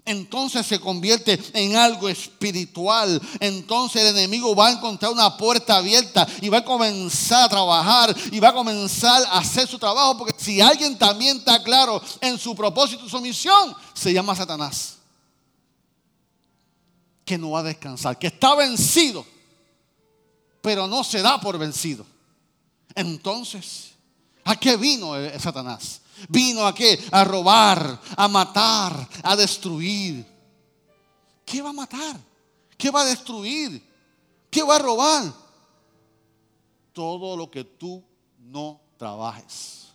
entonces 0.07 0.67
se 0.67 0.79
convierte 0.79 1.41
en 1.55 1.77
algo 1.77 2.09
espiritual. 2.09 3.21
Entonces 3.41 4.03
el 4.03 4.17
enemigo 4.19 4.55
va 4.55 4.69
a 4.69 4.73
encontrar 4.73 5.11
una 5.11 5.35
puerta 5.37 5.77
abierta 5.77 6.27
y 6.43 6.51
va 6.51 6.59
a 6.59 6.65
comenzar 6.65 7.45
a 7.45 7.49
trabajar 7.49 8.15
y 8.31 8.39
va 8.39 8.51
a 8.51 8.55
comenzar 8.55 9.23
a 9.25 9.39
hacer 9.39 9.67
su 9.67 9.79
trabajo. 9.79 10.19
Porque 10.19 10.35
si 10.37 10.61
alguien 10.61 10.99
también 10.99 11.39
está 11.39 11.63
claro 11.63 12.03
en 12.21 12.39
su 12.39 12.55
propósito 12.55 13.07
y 13.07 13.11
su 13.11 13.21
misión, 13.21 13.75
se 13.95 14.13
llama 14.13 14.37
Satanás. 14.37 14.97
Que 17.25 17.39
no 17.39 17.53
va 17.53 17.61
a 17.61 17.63
descansar, 17.63 18.19
que 18.19 18.27
está 18.27 18.55
vencido, 18.55 19.25
pero 20.61 20.87
no 20.87 21.03
se 21.03 21.23
da 21.23 21.41
por 21.41 21.57
vencido. 21.57 22.05
Entonces, 22.95 23.94
¿a 24.45 24.57
qué 24.57 24.77
vino 24.77 25.13
Satanás? 25.39 26.01
Vino 26.29 26.67
a 26.67 26.75
qué? 26.75 27.03
A 27.11 27.25
robar, 27.25 28.01
a 28.17 28.29
matar, 28.29 29.09
a 29.23 29.37
destruir. 29.37 30.25
¿Qué 31.45 31.61
va 31.61 31.71
a 31.71 31.75
matar? 31.75 32.17
¿Qué 32.77 32.91
va 32.91 33.03
a 33.03 33.05
destruir? 33.07 33.83
¿Qué 34.51 34.63
va 34.63 34.77
a 34.77 34.79
robar? 34.79 35.33
Todo 36.93 37.37
lo 37.37 37.51
que 37.51 37.65
tú 37.65 38.03
no 38.39 38.81
trabajes. 38.97 39.89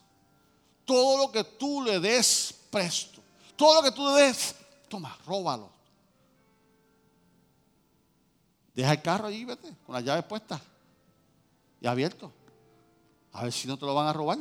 Todo 0.84 1.18
lo 1.18 1.32
que 1.32 1.44
tú 1.44 1.82
le 1.82 1.98
des 1.98 2.54
presto. 2.70 3.20
Todo 3.56 3.76
lo 3.76 3.82
que 3.82 3.92
tú 3.92 4.06
le 4.06 4.22
des, 4.22 4.54
toma, 4.88 5.16
róbalo. 5.26 5.70
Deja 8.74 8.92
el 8.92 9.02
carro 9.02 9.26
ahí, 9.26 9.44
vete, 9.44 9.74
con 9.84 9.94
las 9.94 10.04
llaves 10.04 10.24
puestas 10.24 10.60
y 11.80 11.86
abierto. 11.86 12.32
A 13.32 13.44
ver 13.44 13.52
si 13.52 13.68
no 13.68 13.76
te 13.76 13.86
lo 13.86 13.94
van 13.94 14.08
a 14.08 14.12
robar. 14.12 14.38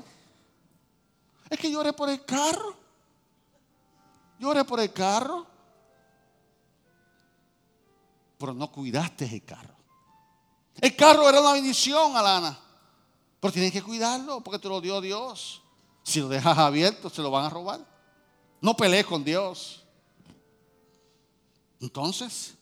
Es 1.49 1.59
que 1.59 1.71
lloré 1.71 1.93
por 1.93 2.09
el 2.09 2.23
carro. 2.25 2.75
Lloré 4.39 4.63
por 4.63 4.79
el 4.79 4.91
carro. 4.93 5.45
Pero 8.37 8.53
no 8.53 8.71
cuidaste 8.71 9.25
el 9.25 9.43
carro. 9.43 9.75
El 10.79 10.95
carro 10.95 11.27
era 11.27 11.41
una 11.41 11.53
bendición, 11.53 12.15
Alana. 12.15 12.57
Pero 13.39 13.53
tienes 13.53 13.71
que 13.71 13.81
cuidarlo 13.81 14.41
porque 14.41 14.59
te 14.59 14.69
lo 14.69 14.79
dio 14.81 15.01
Dios. 15.01 15.61
Si 16.03 16.19
lo 16.19 16.29
dejas 16.29 16.57
abierto, 16.57 17.09
se 17.09 17.21
lo 17.21 17.31
van 17.31 17.45
a 17.45 17.49
robar. 17.49 17.85
No 18.61 18.75
pelees 18.75 19.05
con 19.05 19.23
Dios. 19.23 19.83
Entonces, 21.79 22.53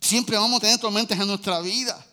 siempre 0.00 0.36
vamos 0.36 0.58
a 0.58 0.60
tener 0.60 0.78
tormentas 0.78 1.18
en 1.18 1.26
nuestra 1.26 1.60
vida. 1.60 2.04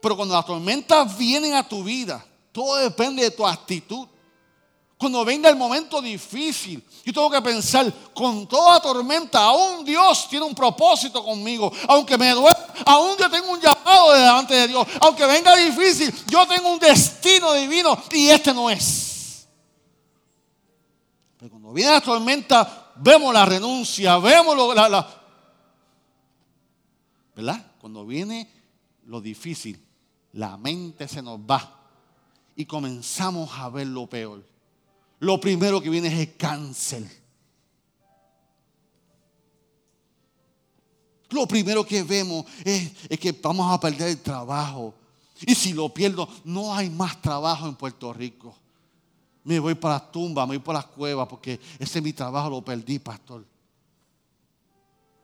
Pero 0.00 0.16
cuando 0.16 0.34
las 0.34 0.46
tormentas 0.46 1.16
vienen 1.16 1.54
a 1.54 1.68
tu 1.68 1.82
vida, 1.82 2.24
todo 2.52 2.76
depende 2.76 3.22
de 3.22 3.30
tu 3.30 3.46
actitud. 3.46 4.06
Cuando 4.98 5.24
venga 5.24 5.48
el 5.48 5.54
momento 5.54 6.02
difícil, 6.02 6.84
yo 7.04 7.12
tengo 7.12 7.30
que 7.30 7.40
pensar, 7.40 7.92
con 8.12 8.48
toda 8.48 8.80
tormenta, 8.80 9.44
aún 9.44 9.84
Dios 9.84 10.28
tiene 10.28 10.44
un 10.44 10.56
propósito 10.56 11.22
conmigo. 11.22 11.72
Aunque 11.88 12.18
me 12.18 12.32
duele, 12.32 12.58
aún 12.84 13.16
yo 13.16 13.30
tengo 13.30 13.52
un 13.52 13.60
llamado 13.60 14.12
delante 14.12 14.54
de 14.54 14.66
Dios. 14.66 14.84
Aunque 15.00 15.24
venga 15.24 15.54
difícil, 15.54 16.12
yo 16.26 16.44
tengo 16.48 16.72
un 16.72 16.80
destino 16.80 17.52
divino 17.52 17.96
y 18.12 18.28
este 18.28 18.52
no 18.52 18.68
es. 18.68 19.46
Pero 21.38 21.50
cuando 21.52 21.72
viene 21.72 21.92
la 21.92 22.00
tormenta, 22.00 22.92
vemos 22.96 23.32
la 23.32 23.46
renuncia, 23.46 24.18
vemos 24.18 24.74
la, 24.74 24.88
la 24.88 25.08
¿verdad? 27.36 27.72
Cuando 27.80 28.04
viene 28.04 28.50
lo 29.04 29.20
difícil, 29.20 29.80
la 30.32 30.56
mente 30.56 31.06
se 31.06 31.22
nos 31.22 31.38
va 31.38 31.77
y 32.58 32.66
comenzamos 32.66 33.50
a 33.58 33.70
ver 33.70 33.86
lo 33.86 34.06
peor 34.06 34.44
lo 35.20 35.40
primero 35.40 35.80
que 35.80 35.90
viene 35.90 36.08
es 36.08 36.14
el 36.14 36.36
cáncer. 36.36 37.18
Lo 41.30 41.46
primero 41.46 41.84
que 41.84 42.02
vemos 42.02 42.46
es, 42.64 42.92
que 43.18 43.32
vamos 43.32 43.70
a 43.70 43.80
perder 43.80 44.08
el 44.08 44.20
trabajo. 44.20 44.94
Y 45.40 45.54
si 45.54 45.72
lo 45.72 45.92
pierdo, 45.92 46.28
no 46.44 46.74
hay 46.74 46.88
más 46.88 47.20
trabajo 47.20 47.66
en 47.66 47.74
Puerto 47.74 48.12
Rico. 48.12 48.56
Me 49.44 49.58
voy 49.58 49.74
para 49.74 49.94
las 49.94 50.12
tumbas, 50.12 50.48
me 50.48 50.56
voy 50.56 50.64
para 50.64 50.80
las 50.80 50.86
cuevas, 50.86 51.28
porque 51.28 51.60
ese 51.78 51.98
es 51.98 52.04
mi 52.04 52.12
trabajo, 52.12 52.50
lo 52.50 52.64
perdí, 52.64 52.98
pastor. 52.98 53.44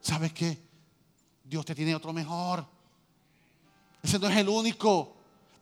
¿Sabes 0.01 0.33
qué? 0.33 0.59
Dios 1.45 1.65
te 1.65 1.75
tiene 1.75 1.95
otro 1.95 2.13
mejor. 2.13 2.67
Ese 4.03 4.19
no 4.19 4.29
es 4.29 4.37
el 4.37 4.49
único 4.49 5.14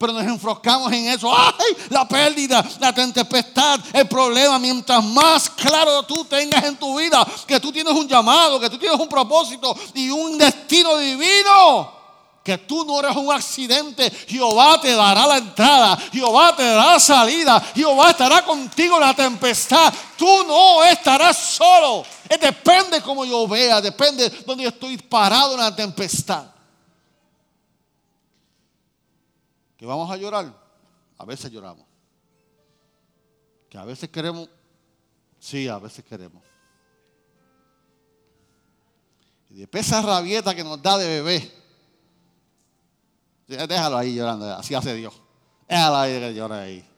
pero 0.02 0.14
nos 0.14 0.24
enfrocamos 0.24 0.92
en 0.92 1.06
eso. 1.06 1.32
¡Ay! 1.32 1.76
La 1.90 2.08
pérdida, 2.08 2.64
la 2.80 2.92
tempestad, 2.92 3.78
el 3.92 4.08
problema. 4.08 4.58
Mientras 4.58 5.02
más 5.04 5.48
claro 5.48 6.02
tú 6.02 6.24
tengas 6.24 6.64
en 6.64 6.76
tu 6.76 6.98
vida 6.98 7.24
que 7.46 7.60
tú 7.60 7.70
tienes 7.70 7.92
un 7.94 8.08
llamado, 8.08 8.58
que 8.58 8.68
tú 8.68 8.78
tienes 8.78 8.98
un 8.98 9.08
propósito 9.08 9.76
y 9.94 10.10
un 10.10 10.36
destino 10.36 10.96
divino. 10.98 12.02
Que 12.42 12.58
tú 12.58 12.84
no 12.84 12.98
eres 12.98 13.14
un 13.14 13.32
accidente, 13.32 14.10
Jehová 14.26 14.80
te 14.80 14.92
dará 14.96 15.28
la 15.28 15.36
entrada, 15.36 15.96
Jehová 16.12 16.56
te 16.56 16.64
dará 16.64 16.94
la 16.94 16.98
salida, 16.98 17.62
Jehová 17.72 18.10
estará 18.10 18.44
contigo 18.44 18.96
en 18.96 19.02
la 19.02 19.14
tempestad. 19.14 19.94
Tú 20.16 20.44
no 20.48 20.82
estarás 20.82 21.36
solo. 21.38 22.04
Depende 22.28 23.00
como 23.00 23.24
yo 23.24 23.46
vea, 23.46 23.80
depende 23.80 24.28
donde 24.44 24.66
estoy 24.66 24.96
parado 24.96 25.52
en 25.52 25.60
la 25.60 25.76
tempestad. 25.76 26.51
Que 29.82 29.86
vamos 29.86 30.08
a 30.08 30.16
llorar, 30.16 30.46
a 31.18 31.24
veces 31.24 31.50
lloramos. 31.50 31.84
Que 33.68 33.76
a 33.76 33.84
veces 33.84 34.08
queremos, 34.10 34.48
sí, 35.40 35.66
a 35.66 35.76
veces 35.76 36.04
queremos. 36.04 36.40
Y 39.50 39.56
después 39.56 39.84
esa 39.84 40.00
rabieta 40.00 40.54
que 40.54 40.62
nos 40.62 40.80
da 40.80 40.96
de 40.98 41.08
bebé, 41.08 41.52
déjalo 43.48 43.98
ahí 43.98 44.14
llorando, 44.14 44.54
así 44.54 44.72
hace 44.72 44.94
Dios. 44.94 45.20
Déjalo 45.68 45.96
ahí 45.96 46.20
que 46.20 46.32
llora 46.32 46.60
ahí. 46.60 46.88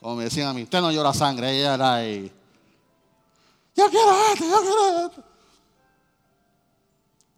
Como 0.00 0.16
me 0.16 0.24
decían 0.24 0.48
a 0.48 0.54
mí, 0.54 0.64
usted 0.64 0.80
no 0.80 0.90
llora 0.90 1.14
sangre, 1.14 1.60
ella 1.60 1.74
era 1.74 1.94
ahí. 1.94 2.32
Yo 3.76 3.88
quiero 3.88 4.32
esto, 4.32 4.44
yo 4.44 4.60
quiero. 4.62 5.24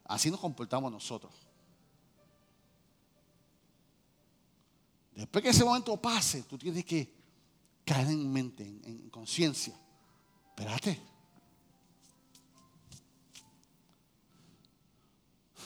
Así 0.07 0.31
nos 0.31 0.40
comportamos 0.40 0.90
nosotros. 0.90 1.31
Después 5.20 5.42
que 5.42 5.50
ese 5.50 5.64
momento 5.66 5.94
pase, 5.98 6.44
tú 6.44 6.56
tienes 6.56 6.83
que 6.83 7.12
caer 7.85 8.06
en 8.06 8.33
mente, 8.33 8.62
en, 8.62 9.11
conciencia. 9.11 9.74
Espérate. 10.48 10.98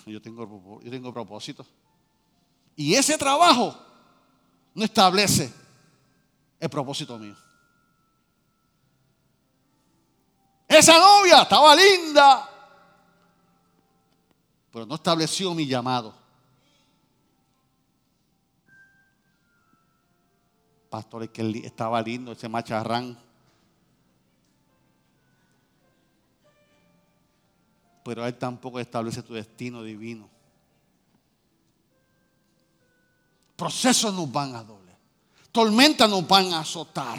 Yo 0.06 0.20
tengo, 0.20 0.80
yo 0.82 0.90
tengo 0.90 1.12
propósito. 1.12 1.64
Y 2.74 2.94
ese 2.94 3.16
trabajo 3.16 3.78
no 4.74 4.84
establece 4.84 5.54
el 6.58 6.68
propósito 6.68 7.16
mío. 7.16 7.36
Esa 10.66 10.98
novia 10.98 11.42
estaba 11.42 11.76
linda, 11.76 12.50
pero 14.72 14.84
no 14.84 14.96
estableció 14.96 15.54
mi 15.54 15.64
llamado. 15.64 16.23
Pastores 20.94 21.30
que 21.30 21.42
estaba 21.64 22.00
lindo 22.00 22.30
ese 22.30 22.48
macharrán. 22.48 23.18
Pero 28.04 28.24
Él 28.24 28.38
tampoco 28.38 28.78
establece 28.78 29.20
tu 29.24 29.34
destino 29.34 29.82
divino. 29.82 30.30
Procesos 33.56 34.14
nos 34.14 34.30
van 34.30 34.54
a 34.54 34.62
doler. 34.62 34.96
Tormentas 35.50 36.08
nos 36.08 36.24
van 36.28 36.52
a 36.52 36.60
azotar. 36.60 37.18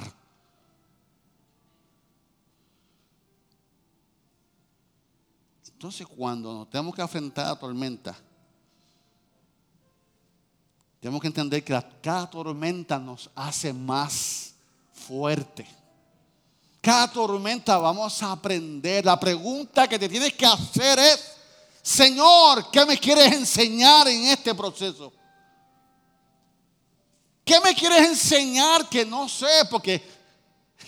Entonces 5.67 6.07
cuando 6.07 6.53
nos 6.53 6.69
tenemos 6.69 6.95
que 6.95 7.01
enfrentar 7.01 7.47
a 7.47 7.59
tormentas, 7.59 8.15
tenemos 11.05 11.21
que 11.21 11.27
entender 11.27 11.63
que 11.63 11.79
cada 12.01 12.27
tormenta 12.27 12.97
nos 12.97 13.29
hace 13.35 13.71
más 13.71 14.55
fuerte. 14.91 15.63
Cada 16.81 17.11
tormenta 17.11 17.77
vamos 17.77 18.23
a 18.23 18.31
aprender. 18.31 19.05
La 19.05 19.19
pregunta 19.19 19.87
que 19.87 19.99
te 19.99 20.09
tienes 20.09 20.33
que 20.33 20.47
hacer 20.47 20.97
es, 20.97 21.33
Señor, 21.83 22.71
¿qué 22.71 22.87
me 22.87 22.97
quieres 22.97 23.31
enseñar 23.33 24.07
en 24.07 24.23
este 24.23 24.55
proceso? 24.55 25.13
¿Qué 27.43 27.59
me 27.59 27.75
quieres 27.75 28.01
enseñar 28.01 28.89
que 28.89 29.05
no 29.05 29.29
sé? 29.29 29.45
Porque 29.69 30.03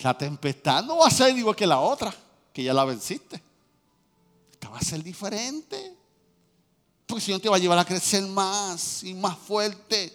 la 0.02 0.18
tempestad 0.18 0.82
no 0.82 0.96
va 0.96 1.06
a 1.06 1.12
ser 1.12 1.38
igual 1.38 1.54
que 1.54 1.64
la 1.64 1.78
otra, 1.78 2.12
que 2.52 2.64
ya 2.64 2.74
la 2.74 2.84
venciste. 2.84 3.40
Esta 4.50 4.68
va 4.68 4.78
a 4.78 4.82
ser 4.82 5.00
diferente. 5.00 5.96
Porque 7.08 7.24
si 7.24 7.32
no 7.32 7.40
te 7.40 7.48
va 7.48 7.56
a 7.56 7.58
llevar 7.58 7.78
a 7.78 7.86
crecer 7.86 8.22
más 8.24 9.02
y 9.02 9.14
más 9.14 9.36
fuerte. 9.38 10.14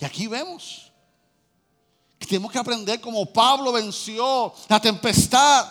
Y 0.00 0.04
aquí 0.04 0.26
vemos 0.26 0.90
que 2.18 2.26
tenemos 2.26 2.50
que 2.50 2.58
aprender 2.58 3.00
cómo 3.00 3.32
Pablo 3.32 3.70
venció 3.70 4.52
la 4.68 4.80
tempestad. 4.80 5.70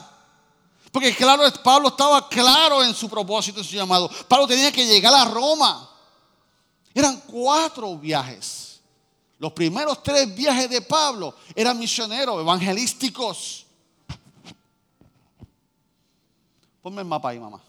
Porque 0.94 1.14
claro, 1.14 1.44
Pablo 1.62 1.90
estaba 1.90 2.30
claro 2.30 2.82
en 2.86 2.96
su 2.96 3.10
propósito, 3.10 3.60
en 3.60 3.66
su 3.66 3.76
llamado. 3.76 4.10
Pablo 4.30 4.48
tenía 4.48 4.72
que 4.72 4.88
llegar 4.88 5.14
a 5.14 5.26
Roma. 5.26 5.90
Eran 6.94 7.22
cuatro 7.28 7.98
viajes. 7.98 8.80
Los 9.40 9.52
primeros 9.52 10.02
tres 10.02 10.34
viajes 10.34 10.70
de 10.70 10.82
Pablo 10.82 11.36
eran 11.54 11.78
misioneros, 11.78 12.40
evangelísticos. 12.40 13.66
Ponme 16.82 17.02
el 17.02 17.08
mapa 17.08 17.30
ahí, 17.30 17.40
mamá. 17.40 17.62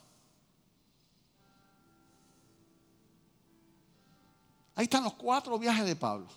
Ahí 4.79 4.85
están 4.85 5.03
los 5.03 5.15
cuatro 5.15 5.59
viajes 5.59 5.85
de 5.85 5.97
Pablo. 5.97 6.29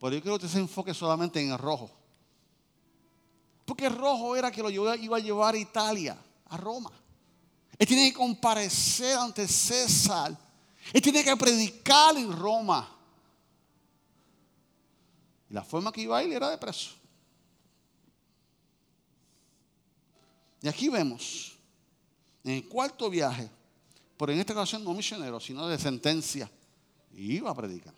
Pero 0.00 0.12
yo 0.12 0.20
quiero 0.20 0.36
que 0.36 0.48
se 0.48 0.58
enfoque 0.58 0.92
solamente 0.92 1.40
en 1.40 1.52
el 1.52 1.58
rojo. 1.58 1.88
Porque 3.64 3.86
el 3.86 3.94
rojo 3.94 4.34
era 4.34 4.50
que 4.50 4.60
lo 4.60 4.68
iba 4.68 5.16
a 5.16 5.20
llevar 5.20 5.54
a 5.54 5.58
Italia, 5.58 6.18
a 6.46 6.56
Roma. 6.56 6.90
Él 7.78 7.86
tiene 7.86 8.08
que 8.08 8.14
comparecer 8.14 9.16
ante 9.16 9.46
César. 9.46 10.36
Él 10.92 11.00
tiene 11.00 11.22
que 11.22 11.36
predicar 11.36 12.16
en 12.16 12.36
Roma. 12.36 12.96
Y 15.48 15.54
la 15.54 15.62
forma 15.62 15.92
que 15.92 16.00
iba 16.00 16.18
a 16.18 16.24
ir 16.24 16.32
era 16.32 16.50
de 16.50 16.58
preso. 16.58 16.90
Y 20.62 20.66
aquí 20.66 20.88
vemos, 20.88 21.56
en 22.42 22.54
el 22.54 22.66
cuarto 22.66 23.08
viaje, 23.08 23.48
pero 24.16 24.32
en 24.32 24.40
esta 24.40 24.52
ocasión 24.52 24.82
no 24.82 24.92
misionero, 24.94 25.38
sino 25.38 25.68
de 25.68 25.78
sentencia, 25.78 26.50
iba 27.14 27.50
a 27.50 27.54
predicar. 27.54 27.94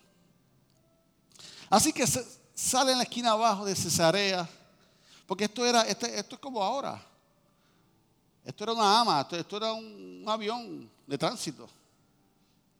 Así 1.69 1.93
que 1.93 2.05
sale 2.53 2.91
en 2.91 2.97
la 2.97 3.03
esquina 3.03 3.31
abajo 3.31 3.65
de 3.65 3.75
Cesarea, 3.75 4.47
porque 5.25 5.45
esto 5.45 5.65
era, 5.65 5.83
este, 5.83 6.19
esto 6.19 6.35
es 6.35 6.41
como 6.41 6.61
ahora. 6.61 7.01
Esto 8.43 8.63
era 8.63 8.73
una 8.73 8.99
ama, 8.99 9.27
esto, 9.31 9.57
era 9.57 9.71
un, 9.71 10.25
avión 10.27 10.89
de 11.05 11.17
tránsito. 11.17 11.69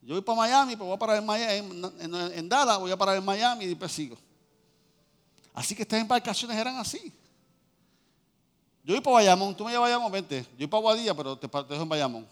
Yo 0.02 0.14
voy 0.14 0.22
para 0.22 0.36
Miami, 0.36 0.76
pues 0.76 0.86
voy 0.86 0.96
a 0.96 0.98
parar 0.98 1.16
en, 1.18 1.26
Miami, 1.26 1.82
en, 2.34 2.48
Dallas, 2.48 2.78
voy 2.78 2.90
a 2.90 2.96
parar 2.96 3.16
en 3.16 3.24
Miami 3.24 3.64
y 3.64 3.68
después 3.68 3.92
sigo. 3.92 4.18
Así 5.54 5.74
que 5.74 5.82
estas 5.82 6.00
embarcaciones 6.00 6.56
eran 6.56 6.76
así. 6.76 7.12
Yo 8.84 8.94
voy 8.94 9.00
para 9.00 9.14
Bayamón, 9.14 9.56
tú 9.56 9.64
me 9.64 9.70
llevas 9.70 9.86
a 9.86 9.90
Bayamón, 9.90 10.10
vente. 10.10 10.42
Yo 10.52 10.58
voy 10.58 10.66
para 10.66 10.80
Guadilla, 10.80 11.14
pero 11.14 11.38
te, 11.38 11.46
dejo 11.46 11.82
en 11.82 11.88
Bayamón. 11.88 12.22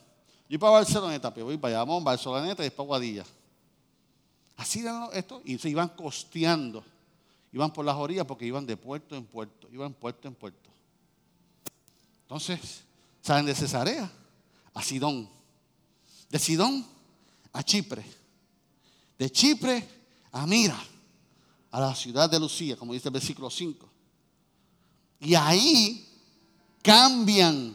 Yo 0.49 0.59
voy 0.59 0.59
para 0.59 0.73
Barceloneta, 0.73 1.33
pero 1.33 1.47
voy 1.47 1.57
para 1.57 1.75
Bayamón, 1.75 2.03
Barceloneta 2.03 2.63
y 2.63 2.67
después 2.67 2.87
Guadilla. 2.87 3.25
Así 4.61 4.81
eran 4.81 5.09
esto 5.15 5.41
y 5.47 5.57
se 5.57 5.71
iban 5.71 5.89
costeando. 5.89 6.85
Iban 7.51 7.73
por 7.73 7.83
las 7.83 7.97
orillas 7.97 8.27
porque 8.27 8.45
iban 8.45 8.67
de 8.67 8.77
puerto 8.77 9.17
en 9.17 9.25
puerto, 9.25 9.67
iban 9.73 9.95
puerto 9.95 10.29
en 10.29 10.35
puerto. 10.35 10.69
Entonces, 12.25 12.83
salen 13.23 13.47
de 13.47 13.55
Cesarea 13.55 14.13
a 14.75 14.83
Sidón. 14.83 15.31
De 16.29 16.39
Sidón 16.39 16.87
a 17.55 17.63
Chipre. 17.63 18.05
De 19.19 19.33
Chipre 19.33 19.83
a 20.31 20.47
Mira, 20.47 20.79
a 21.71 21.81
la 21.81 21.95
ciudad 21.95 22.29
de 22.29 22.39
Lucía, 22.39 22.77
como 22.77 22.93
dice 22.93 23.09
el 23.09 23.15
versículo 23.15 23.49
5. 23.49 23.89
Y 25.21 25.35
ahí 25.37 26.07
cambian, 26.83 27.75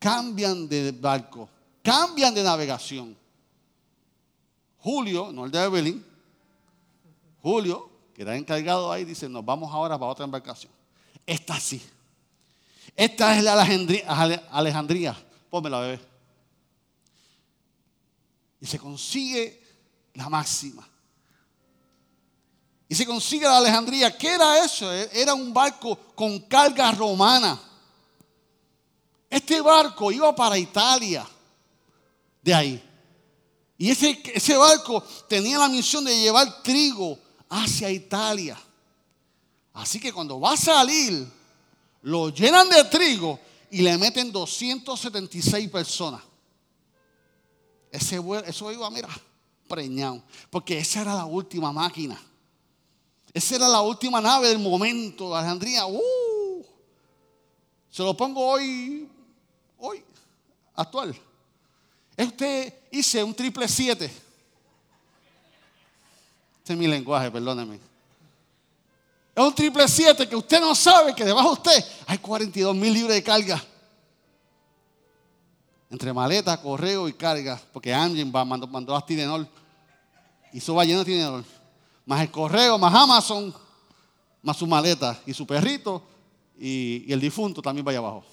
cambian 0.00 0.68
de 0.68 0.90
barco, 0.90 1.48
cambian 1.84 2.34
de 2.34 2.42
navegación. 2.42 3.23
Julio, 4.84 5.32
no 5.32 5.46
el 5.46 5.50
de 5.50 5.64
Evelyn, 5.64 6.04
Julio, 7.40 7.90
que 8.14 8.20
era 8.20 8.36
encargado 8.36 8.92
ahí, 8.92 9.06
dice, 9.06 9.30
nos 9.30 9.42
vamos 9.42 9.72
ahora 9.72 9.98
para 9.98 10.12
otra 10.12 10.26
embarcación. 10.26 10.70
Esta 11.24 11.58
sí. 11.58 11.82
Esta 12.94 13.34
es 13.34 13.42
la 13.42 13.54
Alejandría. 13.54 14.04
Alejandría. 14.50 15.16
Pónmela, 15.48 15.80
bebé. 15.80 16.00
Y 18.60 18.66
se 18.66 18.78
consigue 18.78 19.58
la 20.12 20.28
máxima. 20.28 20.86
Y 22.86 22.94
se 22.94 23.06
consigue 23.06 23.46
la 23.46 23.56
Alejandría. 23.56 24.14
¿Qué 24.18 24.34
era 24.34 24.62
eso? 24.62 24.92
Era 24.92 25.32
un 25.32 25.54
barco 25.54 25.96
con 26.14 26.40
carga 26.40 26.92
romana. 26.92 27.58
Este 29.30 29.62
barco 29.62 30.12
iba 30.12 30.36
para 30.36 30.58
Italia. 30.58 31.26
De 32.42 32.54
ahí. 32.54 32.90
Y 33.76 33.90
ese, 33.90 34.22
ese 34.32 34.56
barco 34.56 35.02
tenía 35.28 35.58
la 35.58 35.68
misión 35.68 36.04
de 36.04 36.18
llevar 36.18 36.62
trigo 36.62 37.18
hacia 37.48 37.90
Italia. 37.90 38.58
Así 39.72 39.98
que 39.98 40.12
cuando 40.12 40.38
va 40.38 40.52
a 40.52 40.56
salir, 40.56 41.26
lo 42.02 42.28
llenan 42.28 42.68
de 42.68 42.84
trigo 42.84 43.40
y 43.70 43.82
le 43.82 43.98
meten 43.98 44.30
276 44.30 45.68
personas. 45.70 46.22
Ese, 47.90 48.20
eso 48.46 48.72
iba, 48.72 48.88
mira, 48.90 49.08
preñado. 49.68 50.22
Porque 50.50 50.78
esa 50.78 51.00
era 51.00 51.14
la 51.14 51.24
última 51.24 51.72
máquina. 51.72 52.20
Esa 53.32 53.56
era 53.56 53.68
la 53.68 53.82
última 53.82 54.20
nave 54.20 54.48
del 54.48 54.60
momento 54.60 55.30
de 55.30 55.38
Alejandría. 55.38 55.86
Uh, 55.86 56.64
se 57.90 58.02
lo 58.02 58.16
pongo 58.16 58.44
hoy, 58.46 59.08
hoy, 59.78 60.04
actual. 60.74 61.16
Este 62.16 62.86
hice 62.90 63.22
un 63.22 63.34
triple 63.34 63.66
siete. 63.68 64.06
Este 66.58 66.72
es 66.72 66.78
mi 66.78 66.86
lenguaje, 66.86 67.30
perdóneme. 67.30 67.78
Es 69.34 69.42
un 69.42 69.54
triple 69.54 69.86
siete 69.88 70.28
que 70.28 70.36
usted 70.36 70.60
no 70.60 70.74
sabe 70.74 71.14
que 71.14 71.24
debajo 71.24 71.48
de 71.48 71.54
usted 71.54 71.84
hay 72.06 72.18
42 72.18 72.74
mil 72.76 72.92
libras 72.92 73.16
de 73.16 73.22
carga. 73.22 73.62
Entre 75.90 76.12
maleta, 76.12 76.60
correo 76.60 77.08
y 77.08 77.12
carga. 77.12 77.60
Porque 77.72 77.92
Amgen 77.92 78.30
mandó, 78.30 78.66
mandó 78.66 78.94
las 78.94 79.04
Tidenol. 79.04 79.48
Y 80.52 80.60
lleno 80.60 81.00
de 81.00 81.04
Tidenol. 81.04 81.44
Más 82.06 82.20
el 82.20 82.30
correo, 82.30 82.78
más 82.78 82.94
Amazon, 82.94 83.52
más 84.42 84.56
su 84.56 84.66
maleta 84.66 85.20
y 85.26 85.34
su 85.34 85.46
perrito. 85.46 86.02
Y, 86.58 87.04
y 87.08 87.12
el 87.12 87.20
difunto 87.20 87.60
también 87.60 87.84
va 87.84 87.90
allá 87.90 87.98
abajo. 87.98 88.24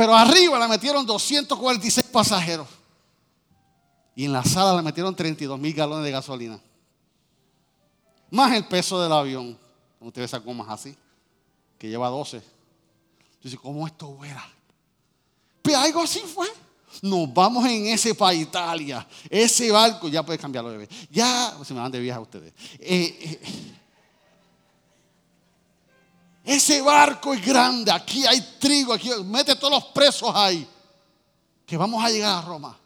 Pero 0.00 0.16
arriba 0.16 0.58
le 0.58 0.66
metieron 0.66 1.04
246 1.04 2.06
pasajeros. 2.06 2.66
Y 4.16 4.24
en 4.24 4.32
la 4.32 4.42
sala 4.42 4.74
le 4.74 4.82
metieron 4.82 5.14
32 5.14 5.60
mil 5.60 5.74
galones 5.74 6.06
de 6.06 6.10
gasolina. 6.10 6.58
Más 8.30 8.50
el 8.54 8.66
peso 8.66 8.98
del 9.02 9.12
avión. 9.12 9.58
Ustedes 10.00 10.32
esa 10.32 10.40
más 10.54 10.68
así, 10.70 10.96
que 11.78 11.90
lleva 11.90 12.08
12. 12.08 12.42
Dice, 13.42 13.58
¿cómo 13.58 13.86
esto 13.86 14.16
fuera? 14.16 14.42
Pero 15.60 15.76
algo 15.76 16.00
así 16.00 16.20
fue. 16.20 16.48
Nos 17.02 17.30
vamos 17.34 17.66
en 17.66 17.88
ese 17.88 18.14
para 18.14 18.32
Italia. 18.32 19.06
Ese 19.28 19.70
barco, 19.70 20.08
ya 20.08 20.22
puede 20.22 20.38
cambiarlo 20.38 20.70
de 20.70 20.78
vez. 20.78 20.88
Ya, 21.10 21.54
se 21.62 21.74
me 21.74 21.80
van 21.80 21.92
de 21.92 22.00
viaje 22.00 22.16
a 22.16 22.22
ustedes. 22.22 22.54
Eh, 22.78 23.18
eh, 23.20 23.40
ese 26.44 26.80
barco 26.80 27.34
es 27.34 27.44
grande, 27.44 27.92
aquí 27.92 28.26
hay 28.26 28.40
trigo, 28.58 28.92
aquí 28.92 29.10
mete 29.24 29.54
todos 29.56 29.74
los 29.74 29.84
presos 29.86 30.30
ahí. 30.34 30.66
Que 31.66 31.76
vamos 31.76 32.02
a 32.02 32.10
llegar 32.10 32.38
a 32.38 32.42
Roma. 32.42 32.76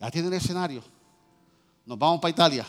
Ya 0.00 0.10
tiene 0.10 0.28
el 0.28 0.34
escenario. 0.34 0.82
Nos 1.86 1.98
vamos 1.98 2.20
para 2.20 2.30
Italia. 2.30 2.66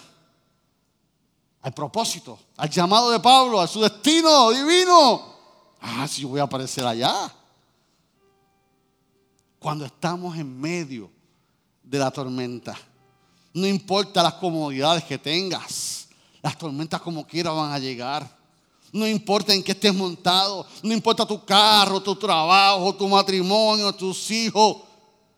Al 1.61 1.73
propósito, 1.73 2.37
al 2.57 2.69
llamado 2.69 3.09
de 3.09 3.19
Pablo, 3.19 3.59
a 3.59 3.67
su 3.67 3.81
destino 3.81 4.51
divino. 4.51 5.35
Ah, 5.81 6.07
si 6.07 6.21
yo 6.21 6.27
voy 6.29 6.39
a 6.39 6.43
aparecer 6.43 6.85
allá. 6.85 7.31
Cuando 9.57 9.85
estamos 9.85 10.37
en 10.37 10.59
medio 10.59 11.09
de 11.81 11.97
la 11.97 12.11
tormenta, 12.11 12.77
no 13.53 13.65
importa 13.65 14.21
las 14.21 14.33
comodidades 14.35 15.03
que 15.05 15.17
tengas, 15.17 16.07
las 16.41 16.57
tormentas 16.57 17.01
como 17.01 17.25
quiera 17.25 17.51
van 17.51 17.71
a 17.71 17.79
llegar. 17.79 18.34
No 18.95 19.05
importa 19.05 19.53
en 19.53 19.61
qué 19.61 19.73
estés 19.73 19.93
montado, 19.93 20.65
no 20.81 20.93
importa 20.93 21.25
tu 21.25 21.43
carro, 21.43 22.01
tu 22.01 22.15
trabajo, 22.15 22.95
tu 22.95 23.09
matrimonio, 23.09 23.91
tus 23.91 24.31
hijos. 24.31 24.83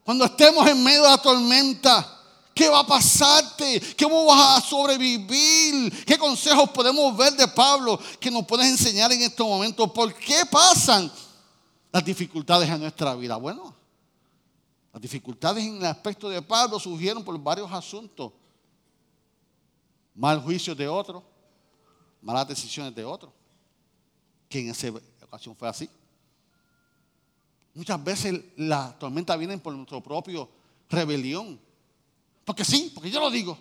Cuando 0.04 0.26
estemos 0.26 0.68
en 0.68 0.84
medio 0.84 1.02
de 1.02 1.10
la 1.10 1.18
tormenta, 1.18 2.22
¿qué 2.54 2.70
va 2.70 2.82
a 2.82 2.86
pasarte? 2.86 3.82
¿Cómo 4.00 4.26
vas 4.26 4.60
a 4.60 4.62
sobrevivir? 4.62 6.06
¿Qué 6.06 6.20
consejos 6.20 6.70
podemos 6.70 7.18
ver 7.18 7.34
de 7.34 7.48
Pablo 7.48 8.00
que 8.20 8.30
nos 8.30 8.46
puedes 8.46 8.68
enseñar 8.68 9.12
en 9.12 9.24
estos 9.24 9.48
momentos? 9.48 9.90
¿Por 9.90 10.14
qué 10.14 10.46
pasan 10.52 11.12
las 11.92 12.06
dificultades 12.06 12.70
en 12.70 12.80
nuestra 12.80 13.16
vida? 13.16 13.38
Bueno, 13.38 13.74
las 14.94 15.02
dificultades 15.02 15.66
en 15.66 15.78
el 15.78 15.86
aspecto 15.88 16.30
de 16.30 16.44
Pablo 16.44 16.80
surgieron 16.80 17.24
por 17.24 17.36
varios 17.40 17.72
asuntos. 17.72 18.34
Mal 20.14 20.40
juicio 20.44 20.76
de 20.76 20.88
otros, 20.88 21.24
malas 22.22 22.48
decisiones 22.48 22.94
de 22.94 23.04
otros 23.04 23.32
que 24.50 24.60
en 24.60 24.70
esa 24.70 24.88
ocasión 25.22 25.56
fue 25.56 25.68
así. 25.68 25.90
Muchas 27.74 28.04
veces 28.04 28.34
las 28.56 28.98
tormentas 28.98 29.38
vienen 29.38 29.60
por 29.60 29.74
nuestro 29.74 30.02
propio 30.02 30.50
rebelión. 30.90 31.60
Porque 32.44 32.66
sí, 32.66 32.92
porque 32.94 33.12
yo 33.12 33.20
lo 33.20 33.30
digo. 33.30 33.58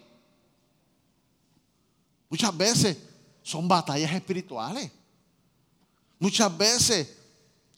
Muchas 2.29 2.57
veces 2.57 2.97
son 3.43 3.69
batallas 3.69 4.13
espirituales. 4.13 4.91
Muchas 6.19 6.57
veces 6.57 7.17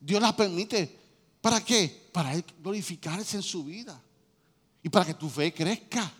Dios 0.01 0.23
las 0.23 0.33
permite. 0.35 0.97
¿Para 1.41 1.65
qué? 1.65 2.09
Para 2.13 2.35
glorificarse 2.63 3.37
en 3.37 3.43
su 3.43 3.65
vida. 3.65 4.01
Y 4.83 4.89
para 4.89 5.07
que 5.07 5.15
tu 5.15 5.29
fe 5.29 5.53
crezca. 5.53 6.13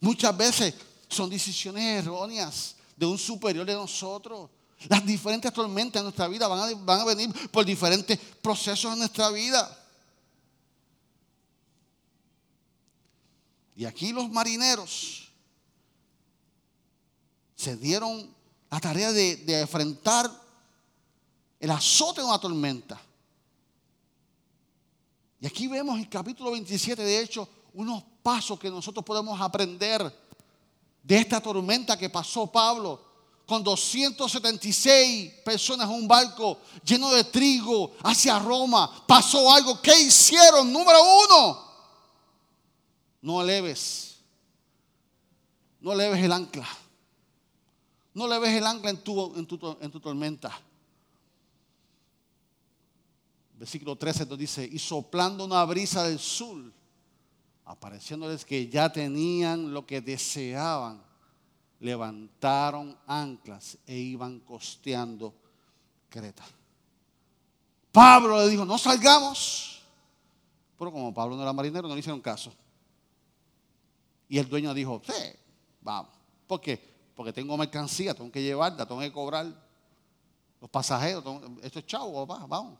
Muchas 0.00 0.36
veces 0.36 0.74
son 1.08 1.28
decisiones 1.28 2.04
erróneas 2.04 2.76
de 2.96 3.06
un 3.06 3.18
superior 3.18 3.66
de 3.66 3.74
nosotros. 3.74 4.50
Las 4.86 5.04
diferentes 5.04 5.52
tormentas 5.52 6.00
en 6.00 6.04
nuestra 6.04 6.28
vida 6.28 6.46
van 6.46 7.00
a, 7.00 7.04
venir 7.04 7.50
por 7.50 7.64
diferentes 7.64 8.16
procesos 8.40 8.92
en 8.92 9.00
nuestra 9.00 9.28
vida. 9.30 9.76
Y 13.74 13.84
aquí 13.84 14.12
los 14.12 14.30
marineros 14.30 15.28
se 17.56 17.76
dieron 17.76 18.32
la 18.70 18.78
tarea 18.78 19.10
de, 19.10 19.36
de 19.36 19.60
enfrentar 19.60 20.30
el 21.58 21.70
azote 21.70 22.20
de 22.20 22.26
una 22.26 22.38
tormenta. 22.38 23.00
Y 25.40 25.46
aquí 25.46 25.66
vemos 25.66 25.96
en 25.96 26.02
el 26.02 26.08
capítulo 26.08 26.52
27, 26.52 27.02
de 27.02 27.20
hecho, 27.20 27.48
unos 27.74 28.04
pasos 28.22 28.58
que 28.60 28.70
nosotros 28.70 29.04
podemos 29.04 29.40
aprender 29.40 30.12
de 31.02 31.16
esta 31.16 31.40
tormenta 31.40 31.96
que 31.96 32.10
pasó 32.10 32.46
Pablo 32.46 33.07
con 33.48 33.64
276 33.64 35.32
personas 35.42 35.88
en 35.88 35.94
un 35.94 36.06
barco 36.06 36.60
lleno 36.84 37.10
de 37.10 37.24
trigo 37.24 37.94
hacia 38.02 38.38
Roma. 38.38 39.06
Pasó 39.06 39.50
algo. 39.50 39.80
¿Qué 39.80 39.98
hicieron? 39.98 40.70
Número 40.70 40.98
uno, 41.24 41.64
no 43.22 43.42
leves. 43.42 44.18
No 45.80 45.94
leves 45.94 46.22
el 46.22 46.30
ancla. 46.30 46.68
No 48.12 48.28
leves 48.28 48.50
el 48.50 48.66
ancla 48.66 48.90
en 48.90 48.98
tu, 48.98 49.34
en 49.34 49.46
tu, 49.46 49.78
en 49.80 49.90
tu 49.90 49.98
tormenta. 49.98 50.60
Versículo 53.54 53.96
13 53.96 54.26
nos 54.26 54.38
dice, 54.38 54.68
y 54.70 54.78
soplando 54.78 55.46
una 55.46 55.64
brisa 55.64 56.04
del 56.04 56.18
sur, 56.18 56.70
apareciéndoles 57.64 58.44
que 58.44 58.68
ya 58.68 58.92
tenían 58.92 59.72
lo 59.72 59.86
que 59.86 60.02
deseaban, 60.02 61.07
levantaron 61.80 62.96
anclas 63.06 63.78
e 63.86 63.96
iban 63.96 64.40
costeando 64.40 65.34
Creta. 66.08 66.44
Pablo 67.92 68.38
le 68.38 68.48
dijo, 68.48 68.64
no 68.64 68.78
salgamos. 68.78 69.82
Pero 70.78 70.92
como 70.92 71.12
Pablo 71.12 71.36
no 71.36 71.42
era 71.42 71.52
marinero, 71.52 71.88
no 71.88 71.94
le 71.94 72.00
hicieron 72.00 72.20
caso. 72.20 72.52
Y 74.28 74.38
el 74.38 74.48
dueño 74.48 74.72
dijo, 74.72 75.02
sí, 75.04 75.12
vamos. 75.80 76.12
¿Por 76.46 76.60
qué? 76.60 76.80
Porque 77.14 77.32
tengo 77.32 77.56
mercancía, 77.56 78.14
tengo 78.14 78.30
que 78.30 78.42
llevarla, 78.42 78.86
tengo 78.86 79.00
que 79.00 79.12
cobrar 79.12 79.46
los 80.60 80.70
pasajeros. 80.70 81.24
esto 81.62 81.78
es 81.80 81.86
chavo, 81.86 82.26
vamos. 82.26 82.78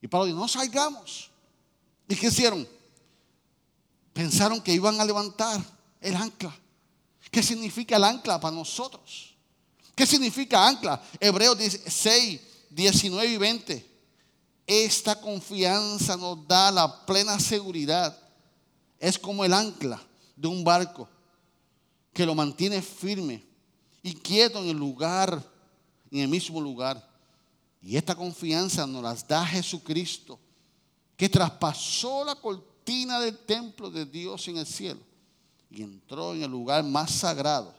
Y 0.00 0.08
Pablo 0.08 0.26
dijo, 0.26 0.38
no 0.38 0.48
salgamos. 0.48 1.30
¿Y 2.08 2.16
qué 2.16 2.28
hicieron? 2.28 2.66
Pensaron 4.12 4.60
que 4.60 4.72
iban 4.72 5.00
a 5.00 5.04
levantar 5.04 5.60
el 6.00 6.16
ancla. 6.16 6.54
¿Qué 7.30 7.42
significa 7.42 7.96
el 7.96 8.04
ancla 8.04 8.40
para 8.40 8.54
nosotros? 8.54 9.36
¿Qué 9.94 10.06
significa 10.06 10.66
ancla? 10.66 11.00
Hebreos 11.20 11.58
6, 11.86 12.40
19 12.70 13.32
y 13.32 13.36
20. 13.36 13.90
Esta 14.66 15.20
confianza 15.20 16.16
nos 16.16 16.46
da 16.46 16.70
la 16.70 17.06
plena 17.06 17.38
seguridad. 17.38 18.18
Es 18.98 19.18
como 19.18 19.44
el 19.44 19.52
ancla 19.52 20.02
de 20.36 20.48
un 20.48 20.64
barco 20.64 21.08
que 22.12 22.26
lo 22.26 22.34
mantiene 22.34 22.82
firme 22.82 23.44
y 24.02 24.14
quieto 24.14 24.58
en 24.58 24.68
el 24.68 24.76
lugar, 24.76 25.42
en 26.10 26.20
el 26.20 26.28
mismo 26.28 26.60
lugar. 26.60 27.08
Y 27.80 27.96
esta 27.96 28.14
confianza 28.14 28.86
nos 28.86 29.02
las 29.02 29.26
da 29.26 29.46
Jesucristo, 29.46 30.38
que 31.16 31.28
traspasó 31.28 32.24
la 32.24 32.34
cortina 32.34 33.20
del 33.20 33.38
templo 33.38 33.90
de 33.90 34.04
Dios 34.04 34.46
en 34.48 34.58
el 34.58 34.66
cielo 34.66 35.09
y 35.70 35.82
entró 35.82 36.34
en 36.34 36.42
el 36.42 36.50
lugar 36.50 36.82
más 36.84 37.12
sagrado. 37.12 37.74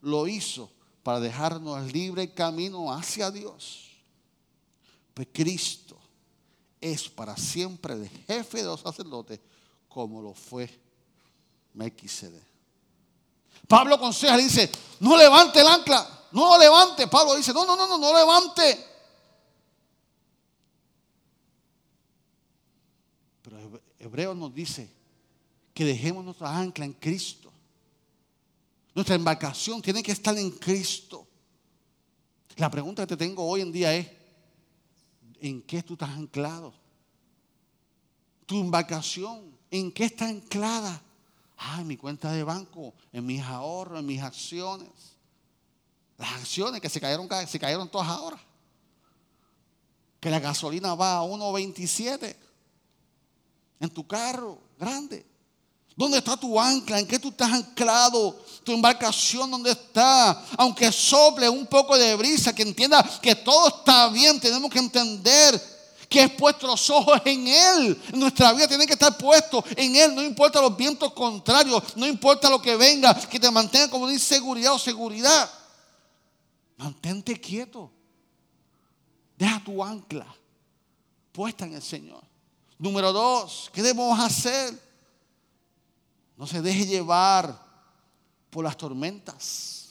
Lo 0.00 0.26
hizo 0.26 0.70
para 1.02 1.20
dejarnos 1.20 1.92
libre 1.92 2.32
camino 2.32 2.92
hacia 2.92 3.30
Dios. 3.30 3.90
Pues 5.14 5.28
Cristo 5.32 5.98
es 6.80 7.08
para 7.08 7.36
siempre 7.36 7.94
el 7.94 8.08
jefe 8.08 8.58
de 8.58 8.64
los 8.64 8.80
sacerdotes 8.80 9.40
como 9.88 10.22
lo 10.22 10.32
fue 10.32 10.70
Melquisedec. 11.74 12.46
Pablo 13.66 13.96
aconseja, 13.96 14.36
le 14.36 14.44
dice, 14.44 14.70
no 15.00 15.16
levante 15.16 15.60
el 15.60 15.66
ancla, 15.66 16.26
no 16.32 16.52
lo 16.52 16.58
levante. 16.58 17.06
Pablo 17.08 17.34
dice, 17.34 17.52
no, 17.52 17.66
no, 17.66 17.76
no, 17.76 17.86
no, 17.86 17.98
no 17.98 18.16
levante. 18.16 18.86
Pero 23.42 23.80
Hebreo 23.98 24.34
nos 24.34 24.54
dice 24.54 24.90
que 25.78 25.84
dejemos 25.84 26.24
nuestra 26.24 26.58
ancla 26.58 26.84
en 26.84 26.94
Cristo. 26.94 27.52
Nuestra 28.96 29.14
embarcación 29.14 29.80
tiene 29.80 30.02
que 30.02 30.10
estar 30.10 30.36
en 30.36 30.50
Cristo. 30.50 31.24
La 32.56 32.68
pregunta 32.68 33.04
que 33.04 33.14
te 33.14 33.16
tengo 33.16 33.46
hoy 33.46 33.60
en 33.60 33.70
día 33.70 33.94
es, 33.94 34.10
¿en 35.40 35.62
qué 35.62 35.84
tú 35.84 35.92
estás 35.92 36.10
anclado? 36.10 36.74
Tu 38.44 38.60
embarcación, 38.60 39.56
¿en 39.70 39.92
qué 39.92 40.06
está 40.06 40.26
anclada? 40.26 41.00
Ah, 41.56 41.78
en 41.80 41.86
mi 41.86 41.96
cuenta 41.96 42.32
de 42.32 42.42
banco, 42.42 42.92
en 43.12 43.24
mis 43.24 43.42
ahorros, 43.42 44.00
en 44.00 44.06
mis 44.06 44.20
acciones. 44.20 44.90
Las 46.16 46.32
acciones 46.32 46.80
que 46.80 46.88
se 46.88 47.00
cayeron, 47.00 47.28
se 47.46 47.60
cayeron 47.60 47.88
todas 47.88 48.08
ahora. 48.08 48.40
Que 50.18 50.28
la 50.28 50.40
gasolina 50.40 50.96
va 50.96 51.18
a 51.18 51.22
1.27 51.22 52.34
en 53.78 53.90
tu 53.90 54.04
carro 54.08 54.60
grande. 54.76 55.37
¿Dónde 55.98 56.18
está 56.18 56.36
tu 56.36 56.60
ancla? 56.60 57.00
¿En 57.00 57.08
qué 57.08 57.18
tú 57.18 57.30
estás 57.30 57.52
anclado? 57.52 58.38
Tu 58.62 58.72
embarcación, 58.72 59.50
¿dónde 59.50 59.72
está? 59.72 60.44
Aunque 60.56 60.92
sople 60.92 61.48
un 61.48 61.66
poco 61.66 61.98
de 61.98 62.14
brisa, 62.14 62.54
que 62.54 62.62
entienda 62.62 63.02
que 63.20 63.34
todo 63.34 63.66
está 63.66 64.08
bien, 64.10 64.38
tenemos 64.38 64.70
que 64.70 64.78
entender 64.78 65.60
que 66.08 66.22
es 66.22 66.30
puesto 66.30 66.68
los 66.68 66.88
ojos 66.88 67.20
en 67.24 67.48
Él. 67.48 68.00
Nuestra 68.14 68.52
vida 68.52 68.68
tiene 68.68 68.86
que 68.86 68.92
estar 68.92 69.18
puesto 69.18 69.64
en 69.74 69.96
Él. 69.96 70.14
No 70.14 70.22
importa 70.22 70.62
los 70.62 70.76
vientos 70.76 71.12
contrarios, 71.14 71.82
no 71.96 72.06
importa 72.06 72.48
lo 72.48 72.62
que 72.62 72.76
venga, 72.76 73.12
que 73.28 73.40
te 73.40 73.50
mantenga 73.50 73.90
como 73.90 74.04
una 74.04 74.12
inseguridad 74.12 74.74
o 74.74 74.78
seguridad. 74.78 75.50
Mantente 76.76 77.40
quieto. 77.40 77.90
Deja 79.36 79.60
tu 79.64 79.82
ancla 79.82 80.32
puesta 81.32 81.64
en 81.64 81.74
el 81.74 81.82
Señor. 81.82 82.22
Número 82.78 83.12
dos, 83.12 83.68
¿qué 83.74 83.82
debemos 83.82 84.16
hacer? 84.20 84.87
No 86.38 86.46
se 86.46 86.62
deje 86.62 86.86
llevar 86.86 87.60
por 88.48 88.64
las 88.64 88.76
tormentas. 88.76 89.88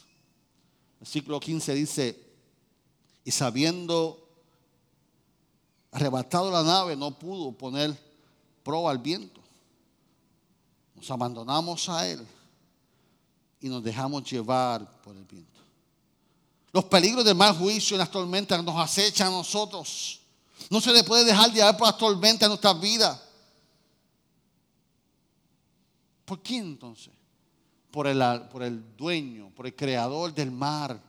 Ciclo 1.05 1.39
15 1.39 1.73
dice, 1.73 2.27
y 3.23 3.31
sabiendo 3.31 4.25
arrebatado 5.91 6.49
la 6.49 6.63
nave, 6.63 6.95
no 6.95 7.11
pudo 7.19 7.51
poner 7.51 7.95
proa 8.63 8.91
al 8.91 8.97
viento. 8.97 9.41
Nos 10.95 11.11
abandonamos 11.11 11.89
a 11.89 12.07
él 12.07 12.25
y 13.59 13.67
nos 13.67 13.83
dejamos 13.83 14.23
llevar 14.23 14.89
por 15.01 15.15
el 15.17 15.25
viento. 15.25 15.59
Los 16.71 16.85
peligros 16.85 17.25
del 17.25 17.35
mal 17.35 17.57
juicio 17.57 17.95
en 17.95 17.99
las 17.99 18.11
tormentas 18.11 18.63
nos 18.63 18.77
acechan 18.77 19.27
a 19.27 19.31
nosotros. 19.31 20.21
No 20.69 20.79
se 20.79 20.93
le 20.93 21.03
puede 21.03 21.25
dejar 21.25 21.51
llevar 21.51 21.75
por 21.77 21.87
las 21.87 21.97
tormentas 21.97 22.43
en 22.43 22.49
nuestras 22.49 22.79
vidas. 22.79 23.26
¿Por 26.27 26.41
quién 26.41 26.65
entonces? 26.65 27.13
Por 27.89 28.05
el, 28.05 28.21
por 28.51 28.61
el 28.61 28.97
dueño, 28.97 29.49
por 29.55 29.65
el 29.65 29.73
creador 29.73 30.33
del 30.33 30.51
mar. 30.51 31.01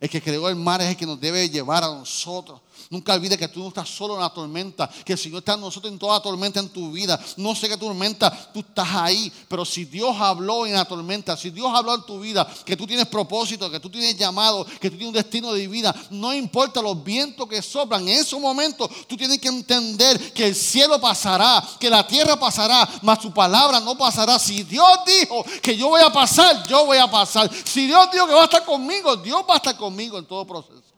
El 0.00 0.10
que 0.10 0.20
creó 0.20 0.48
el 0.48 0.56
mar 0.56 0.80
es 0.80 0.88
el 0.88 0.96
que 0.96 1.06
nos 1.06 1.20
debe 1.20 1.48
llevar 1.48 1.84
a 1.84 1.94
nosotros. 1.94 2.60
Nunca 2.90 3.14
olvides 3.14 3.38
que 3.38 3.48
tú 3.48 3.60
no 3.60 3.68
estás 3.68 3.88
solo 3.88 4.14
en 4.14 4.20
la 4.20 4.30
tormenta, 4.30 4.88
que 5.04 5.14
el 5.14 5.18
Señor 5.18 5.38
está 5.38 5.54
en 5.54 5.60
nosotros 5.60 5.92
en 5.92 5.98
toda 5.98 6.20
tormenta 6.20 6.60
en 6.60 6.68
tu 6.68 6.92
vida. 6.92 7.18
No 7.36 7.54
sé 7.54 7.68
qué 7.68 7.76
tormenta 7.76 8.30
tú 8.52 8.60
estás 8.60 8.88
ahí, 8.94 9.32
pero 9.48 9.64
si 9.64 9.84
Dios 9.84 10.14
habló 10.18 10.66
en 10.66 10.74
la 10.74 10.84
tormenta, 10.84 11.36
si 11.36 11.50
Dios 11.50 11.70
habló 11.74 11.94
en 11.94 12.02
tu 12.02 12.20
vida, 12.20 12.46
que 12.64 12.76
tú 12.76 12.86
tienes 12.86 13.06
propósito, 13.06 13.70
que 13.70 13.80
tú 13.80 13.90
tienes 13.90 14.16
llamado, 14.16 14.64
que 14.64 14.90
tú 14.90 14.96
tienes 14.96 15.08
un 15.08 15.14
destino 15.14 15.52
de 15.52 15.66
vida, 15.66 15.94
no 16.10 16.34
importa 16.34 16.82
los 16.82 17.02
vientos 17.02 17.48
que 17.48 17.62
soplan, 17.62 18.02
en 18.02 18.20
esos 18.20 18.40
momentos 18.40 18.90
tú 19.06 19.16
tienes 19.16 19.38
que 19.38 19.48
entender 19.48 20.32
que 20.32 20.46
el 20.46 20.54
cielo 20.54 21.00
pasará, 21.00 21.62
que 21.78 21.90
la 21.90 22.06
tierra 22.06 22.38
pasará, 22.38 22.88
mas 23.02 23.20
su 23.20 23.32
palabra 23.32 23.80
no 23.80 23.96
pasará. 23.96 24.38
Si 24.38 24.62
Dios 24.62 24.88
dijo 25.06 25.44
que 25.62 25.76
yo 25.76 25.88
voy 25.88 26.02
a 26.02 26.12
pasar, 26.12 26.66
yo 26.68 26.86
voy 26.86 26.98
a 26.98 27.10
pasar. 27.10 27.50
Si 27.64 27.86
Dios 27.86 28.08
dijo 28.12 28.26
que 28.26 28.34
va 28.34 28.42
a 28.42 28.44
estar 28.44 28.64
conmigo, 28.64 29.16
Dios 29.16 29.42
va 29.48 29.54
a 29.54 29.56
estar 29.56 29.76
conmigo 29.76 30.18
en 30.18 30.26
todo 30.26 30.46
proceso. 30.46 30.93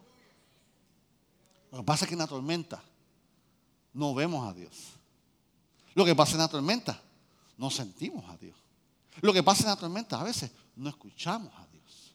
Lo 1.71 1.79
que 1.79 1.83
pasa 1.83 2.05
es 2.05 2.09
que 2.09 2.15
en 2.15 2.19
la 2.19 2.27
tormenta 2.27 2.83
no 3.93 4.13
vemos 4.13 4.47
a 4.47 4.53
Dios. 4.53 4.73
Lo 5.95 6.05
que 6.05 6.15
pasa 6.15 6.33
en 6.33 6.39
la 6.39 6.47
tormenta 6.47 7.01
no 7.57 7.69
sentimos 7.69 8.23
a 8.29 8.37
Dios. 8.37 8.55
Lo 9.21 9.33
que 9.33 9.43
pasa 9.43 9.63
en 9.63 9.69
la 9.69 9.75
tormenta 9.75 10.19
a 10.19 10.23
veces 10.23 10.51
no 10.75 10.89
escuchamos 10.89 11.51
a 11.55 11.65
Dios. 11.67 12.13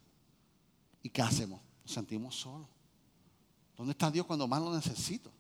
¿Y 1.03 1.11
qué 1.11 1.23
hacemos? 1.23 1.61
Nos 1.85 1.93
sentimos 1.93 2.37
solos. 2.37 2.69
¿Dónde 3.77 3.93
está 3.93 4.11
Dios 4.11 4.25
cuando 4.27 4.47
más 4.47 4.63
lo 4.63 4.75
necesito? 4.75 5.33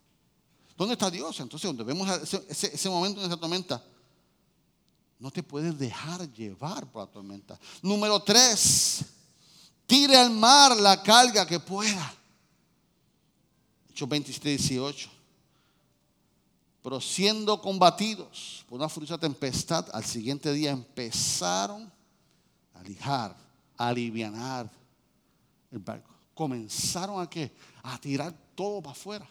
¿Dónde 0.77 0.95
está 0.95 1.11
Dios? 1.11 1.39
Entonces, 1.39 1.69
cuando 1.69 1.85
vemos 1.85 2.09
ese, 2.09 2.75
ese 2.75 2.89
momento 2.89 3.21
en 3.21 3.27
esa 3.27 3.37
tormenta, 3.37 3.85
no 5.21 5.31
te 5.31 5.45
puedes 5.45 5.79
dejar 5.79 6.29
llevar 6.33 6.91
por 6.91 7.07
la 7.07 7.13
tormenta. 7.13 7.57
Número 7.83 8.21
tres, 8.25 9.05
tire 9.87 10.17
al 10.17 10.33
mar 10.33 10.77
la 10.77 11.01
carga 11.01 11.47
que 11.47 11.61
pueda. 11.61 12.13
Hechos 13.93 14.09
27, 14.09 14.49
18. 14.49 15.11
Pero 16.83 16.99
siendo 16.99 17.61
combatidos 17.61 18.65
por 18.67 18.79
una 18.79 18.89
furiosa 18.89 19.19
tempestad, 19.19 19.87
al 19.93 20.03
siguiente 20.03 20.51
día 20.51 20.71
empezaron 20.71 21.93
a 22.73 22.83
lijar, 22.83 23.37
a 23.77 23.89
aliviar 23.89 24.71
el 25.71 25.79
barco. 25.79 26.11
Comenzaron 26.35 27.21
a 27.21 27.29
qué? 27.29 27.53
A 27.83 27.99
tirar 27.99 28.35
todo 28.55 28.81
para 28.81 28.93
afuera. 28.93 29.29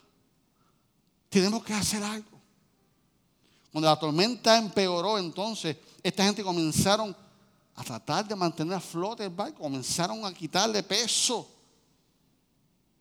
Tenemos 1.27 1.63
que 1.63 1.73
hacer 1.73 2.03
algo. 2.03 2.39
Cuando 3.71 3.89
la 3.89 3.97
tormenta 3.97 4.59
empeoró, 4.59 5.17
entonces, 5.17 5.75
esta 6.03 6.23
gente 6.23 6.43
comenzaron 6.43 7.15
a 7.73 7.83
tratar 7.83 8.27
de 8.27 8.35
mantener 8.35 8.75
a 8.75 8.79
flote 8.79 9.23
el 9.23 9.31
barco, 9.31 9.63
comenzaron 9.63 10.23
a 10.23 10.31
quitarle 10.31 10.83
peso. 10.83 11.49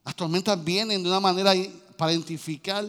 Las 0.05 0.17
tormentas 0.17 0.63
vienen 0.63 1.03
de 1.03 1.09
una 1.09 1.21
manera 1.21 1.53
para 1.97 2.13
identificar 2.13 2.85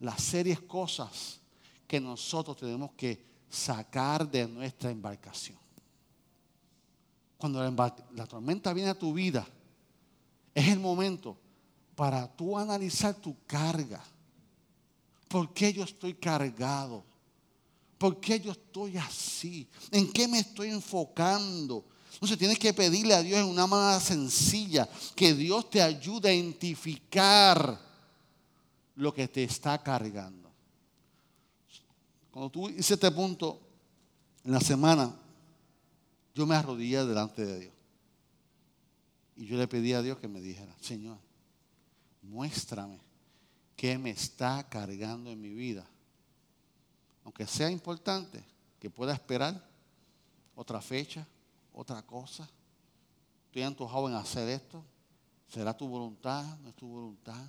las 0.00 0.22
serias 0.22 0.60
cosas 0.60 1.40
que 1.86 2.00
nosotros 2.00 2.56
tenemos 2.56 2.92
que 2.92 3.24
sacar 3.48 4.30
de 4.30 4.46
nuestra 4.46 4.90
embarcación. 4.90 5.58
Cuando 7.38 7.62
la, 7.62 7.96
la 8.14 8.26
tormenta 8.26 8.72
viene 8.72 8.90
a 8.90 8.98
tu 8.98 9.12
vida, 9.12 9.46
es 10.54 10.68
el 10.68 10.78
momento 10.78 11.36
para 11.94 12.28
tú 12.28 12.58
analizar 12.58 13.14
tu 13.14 13.36
carga. 13.46 14.02
¿Por 15.28 15.52
qué 15.52 15.72
yo 15.72 15.84
estoy 15.84 16.14
cargado? 16.14 17.04
¿Por 17.98 18.20
qué 18.20 18.40
yo 18.40 18.52
estoy 18.52 18.96
así? 18.96 19.68
¿En 19.90 20.12
qué 20.12 20.28
me 20.28 20.40
estoy 20.40 20.70
enfocando? 20.70 21.84
Entonces 22.14 22.38
tienes 22.38 22.58
que 22.58 22.72
pedirle 22.72 23.14
a 23.14 23.22
Dios 23.22 23.40
en 23.40 23.46
una 23.46 23.66
manera 23.66 23.98
sencilla 24.00 24.88
que 25.14 25.34
Dios 25.34 25.70
te 25.70 25.82
ayude 25.82 26.28
a 26.28 26.34
identificar 26.34 27.80
lo 28.96 29.14
que 29.14 29.28
te 29.28 29.44
está 29.44 29.82
cargando. 29.82 30.50
Cuando 32.30 32.50
tú 32.50 32.68
hice 32.68 32.94
este 32.94 33.10
punto 33.10 33.60
en 34.44 34.52
la 34.52 34.60
semana, 34.60 35.14
yo 36.34 36.46
me 36.46 36.54
arrodillé 36.54 37.04
delante 37.04 37.44
de 37.44 37.60
Dios. 37.60 37.74
Y 39.36 39.46
yo 39.46 39.56
le 39.56 39.66
pedí 39.66 39.92
a 39.92 40.02
Dios 40.02 40.18
que 40.18 40.28
me 40.28 40.40
dijera, 40.40 40.74
Señor, 40.80 41.18
muéstrame 42.22 43.00
qué 43.76 43.98
me 43.98 44.10
está 44.10 44.68
cargando 44.68 45.30
en 45.30 45.40
mi 45.40 45.50
vida 45.50 45.86
aunque 47.24 47.46
sea 47.46 47.70
importante, 47.70 48.42
que 48.80 48.90
pueda 48.90 49.12
esperar 49.12 49.64
otra 50.56 50.80
fecha, 50.80 51.26
otra 51.72 52.02
cosa. 52.02 52.48
Estoy 53.46 53.62
antojado 53.62 54.08
en 54.08 54.14
hacer 54.14 54.48
esto. 54.48 54.84
¿Será 55.48 55.76
tu 55.76 55.86
voluntad? 55.86 56.58
¿No 56.58 56.70
es 56.70 56.74
tu 56.74 56.88
voluntad? 56.88 57.44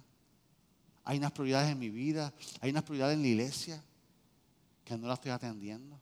Hay 1.06 1.18
unas 1.18 1.32
prioridades 1.32 1.72
en 1.72 1.80
mi 1.80 1.90
vida, 1.90 2.34
hay 2.62 2.72
unas 2.72 2.84
prioridades 2.84 3.16
en 3.16 3.22
la 3.22 3.28
iglesia 3.28 3.84
que 4.86 4.98
no 4.98 5.08
las 5.08 5.20
estoy 5.20 5.32
atendiendo. 5.32 6.00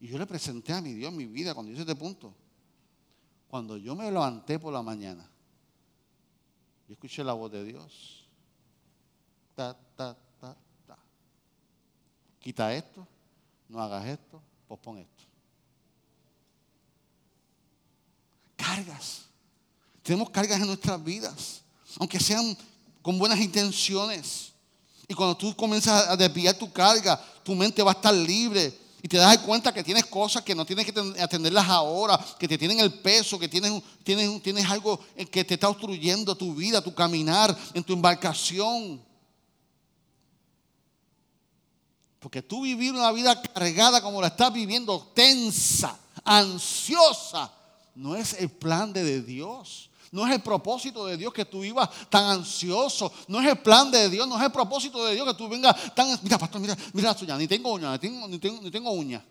Y 0.00 0.08
yo 0.08 0.18
le 0.18 0.26
presenté 0.26 0.72
a 0.72 0.80
mi 0.80 0.92
Dios 0.92 1.12
mi 1.12 1.26
vida 1.26 1.54
cuando 1.54 1.72
hice 1.72 1.82
este 1.82 1.94
punto. 1.94 2.34
Cuando 3.48 3.76
yo 3.76 3.94
me 3.94 4.10
levanté 4.10 4.58
por 4.58 4.72
la 4.72 4.82
mañana, 4.82 5.28
yo 6.88 6.94
escuché 6.94 7.22
la 7.22 7.34
voz 7.34 7.52
de 7.52 7.64
Dios. 7.64 8.26
Ta, 9.54 9.78
ta, 9.96 10.16
Quita 12.42 12.74
esto, 12.74 13.06
no 13.68 13.80
hagas 13.80 14.04
esto, 14.06 14.42
pospon 14.66 14.98
esto. 14.98 15.22
Cargas. 18.62 19.22
Tenemos 20.02 20.30
cargas 20.30 20.60
en 20.60 20.66
nuestras 20.68 21.02
vidas, 21.02 21.62
aunque 21.98 22.20
sean 22.20 22.56
con 23.02 23.18
buenas 23.18 23.40
intenciones. 23.40 24.52
Y 25.08 25.14
cuando 25.14 25.36
tú 25.36 25.54
comienzas 25.56 26.08
a 26.08 26.16
desviar 26.16 26.54
tu 26.54 26.72
carga, 26.72 27.20
tu 27.42 27.56
mente 27.56 27.82
va 27.82 27.90
a 27.90 27.94
estar 27.94 28.14
libre. 28.14 28.78
Y 29.02 29.08
te 29.08 29.16
das 29.16 29.36
cuenta 29.38 29.74
que 29.74 29.82
tienes 29.82 30.06
cosas 30.06 30.42
que 30.42 30.54
no 30.54 30.64
tienes 30.64 30.86
que 30.86 31.20
atenderlas 31.20 31.68
ahora, 31.68 32.24
que 32.38 32.46
te 32.46 32.56
tienen 32.56 32.78
el 32.78 33.00
peso, 33.00 33.36
que 33.36 33.48
tienes, 33.48 33.82
tienes, 34.04 34.40
tienes 34.42 34.64
algo 34.70 35.00
que 35.30 35.44
te 35.44 35.54
está 35.54 35.68
obstruyendo 35.68 36.36
tu 36.36 36.54
vida, 36.54 36.80
tu 36.80 36.94
caminar 36.94 37.56
en 37.74 37.82
tu 37.82 37.94
embarcación. 37.94 39.02
Porque 42.20 42.42
tú 42.42 42.62
vivir 42.62 42.92
una 42.92 43.10
vida 43.10 43.42
cargada 43.42 44.00
como 44.00 44.20
la 44.20 44.28
estás 44.28 44.52
viviendo, 44.52 45.10
tensa, 45.16 45.98
ansiosa, 46.24 47.52
no 47.94 48.16
es 48.16 48.34
el 48.34 48.50
plan 48.50 48.92
de 48.92 49.22
Dios. 49.22 49.90
No 50.10 50.26
es 50.26 50.34
el 50.34 50.42
propósito 50.42 51.06
de 51.06 51.16
Dios 51.16 51.32
que 51.32 51.46
tú 51.46 51.60
vivas 51.60 51.88
tan 52.10 52.24
ansioso. 52.24 53.10
No 53.28 53.40
es 53.40 53.48
el 53.48 53.58
plan 53.58 53.90
de 53.90 54.10
Dios, 54.10 54.28
no 54.28 54.36
es 54.36 54.42
el 54.42 54.52
propósito 54.52 55.04
de 55.06 55.14
Dios 55.14 55.26
que 55.26 55.34
tú 55.34 55.48
vengas 55.48 55.94
tan... 55.94 56.18
Mira, 56.22 56.38
pastor, 56.38 56.60
mira, 56.60 56.76
mira 56.92 57.16
la 57.26 57.38
ni 57.38 57.48
tengo 57.48 57.72
uñas, 57.72 57.92
ni 57.92 57.98
tengo, 57.98 58.28
ni 58.28 58.38
tengo, 58.38 58.60
ni 58.60 58.70
tengo 58.70 58.90
uñas. 58.90 59.22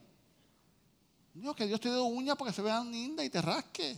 Dios, 1.36 1.56
que 1.56 1.68
Dios 1.68 1.80
te 1.80 1.90
dé 1.90 2.00
uñas 2.00 2.36
porque 2.36 2.52
se 2.52 2.64
vean 2.64 2.92
lindas 2.92 3.26
y 3.26 3.30
te 3.30 3.40
rasque. 3.42 3.98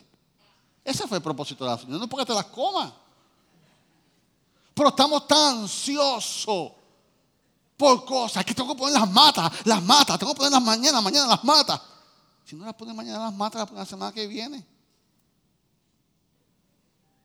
Ese 0.83 1.07
fue 1.07 1.17
el 1.17 1.23
propósito 1.23 1.63
de 1.63 1.71
las 1.71 1.83
uñas, 1.85 1.99
no 1.99 2.09
porque 2.09 2.25
te 2.25 2.33
las 2.33 2.45
comas. 2.45 2.91
Pero 4.73 4.89
estamos 4.89 5.25
tan 5.27 5.59
ansiosos 5.59 6.71
por 7.77 8.03
cosas. 8.05 8.43
Que 8.43 8.53
tengo 8.53 8.73
que 8.73 8.79
poner 8.79 8.99
las 8.99 9.09
matas, 9.09 9.51
las 9.65 9.81
matas. 9.83 10.19
Tengo 10.19 10.33
que 10.33 10.37
poner 10.37 10.51
las 10.51 10.61
mañana, 10.61 10.99
mañana 10.99 11.27
las 11.27 11.43
matas. 11.43 11.79
Si 12.53 12.59
no 12.59 12.65
las 12.65 12.75
pones 12.75 12.93
mañana 12.93 13.17
las 13.17 13.33
matas, 13.33 13.71
la 13.71 13.83
semana 13.83 14.11
que 14.13 14.27
viene. 14.27 14.63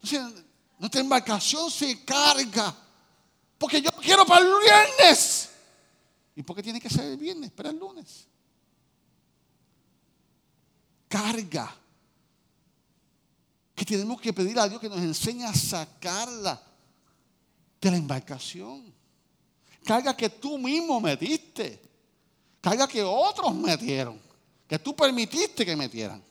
Entonces, 0.01 0.43
nuestra 0.79 1.03
embarcación 1.03 1.71
se 1.71 2.03
carga. 2.03 2.75
Porque 3.59 3.83
yo 3.83 3.91
quiero 4.01 4.25
para 4.25 4.41
el 4.41 4.51
viernes. 4.65 5.51
¿Y 6.35 6.43
por 6.43 6.57
qué 6.57 6.63
tiene 6.63 6.81
que 6.81 6.89
ser 6.89 7.05
el 7.05 7.19
viernes? 7.19 7.51
Para 7.51 7.69
el 7.69 7.79
lunes. 7.79 8.27
Carga. 11.09 11.77
Que 13.75 13.85
tenemos 13.85 14.23
que 14.23 14.33
pedir 14.33 14.59
a 14.59 14.67
Dios 14.67 14.81
que 14.81 14.89
nos 14.89 15.01
enseñe 15.01 15.45
a 15.45 15.53
sacarla 15.53 16.59
de 17.83 17.91
la 17.91 17.99
embarcación. 17.99 18.95
Carga 19.85 20.17
que 20.17 20.31
tú 20.31 20.57
mismo 20.57 20.99
metiste. 21.03 21.83
Carga 22.63 22.89
que 22.89 23.03
otros 23.03 23.55
metieron. 23.55 24.28
Que 24.69 24.79
tú 24.79 24.95
permitiste 24.95 25.65
que 25.65 25.75
metieran. 25.75 26.23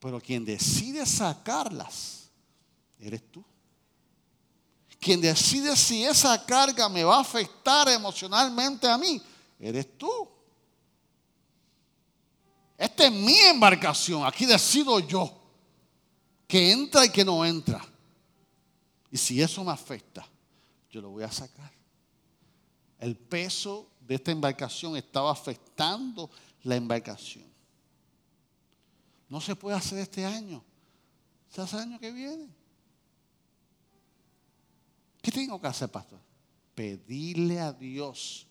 Pero 0.00 0.20
quien 0.20 0.44
decide 0.44 1.06
sacarlas, 1.06 2.28
eres 2.98 3.30
tú. 3.30 3.44
Quien 5.00 5.20
decide 5.20 5.76
si 5.76 6.04
esa 6.04 6.44
carga 6.44 6.88
me 6.88 7.04
va 7.04 7.18
a 7.18 7.20
afectar 7.20 7.88
emocionalmente 7.88 8.88
a 8.88 8.98
mí, 8.98 9.22
eres 9.60 9.96
tú. 9.96 10.28
Esta 12.76 13.06
es 13.06 13.12
mi 13.12 13.36
embarcación, 13.38 14.26
aquí 14.26 14.44
decido 14.44 14.98
yo 15.00 15.32
que 16.46 16.72
entra 16.72 17.04
y 17.04 17.10
que 17.10 17.24
no 17.24 17.44
entra. 17.44 17.84
Y 19.10 19.16
si 19.16 19.40
eso 19.40 19.64
me 19.64 19.72
afecta, 19.72 20.26
yo 20.90 21.00
lo 21.00 21.10
voy 21.10 21.24
a 21.24 21.30
sacar. 21.30 21.72
El 22.98 23.16
peso 23.16 23.88
de 24.06 24.14
esta 24.14 24.30
embarcación 24.30 24.96
estaba 24.96 25.30
afectando 25.32 26.30
la 26.62 26.76
embarcación. 26.76 27.44
No 29.28 29.40
se 29.40 29.56
puede 29.56 29.76
hacer 29.76 29.98
este 29.98 30.24
año. 30.24 30.62
Se 31.50 31.60
hace 31.60 31.76
el 31.76 31.82
año 31.82 31.98
que 31.98 32.12
viene. 32.12 32.48
¿Qué 35.20 35.32
tengo 35.32 35.60
que 35.60 35.66
hacer, 35.66 35.88
pastor? 35.88 36.20
Pedirle 36.74 37.58
a 37.58 37.72
Dios 37.72 38.46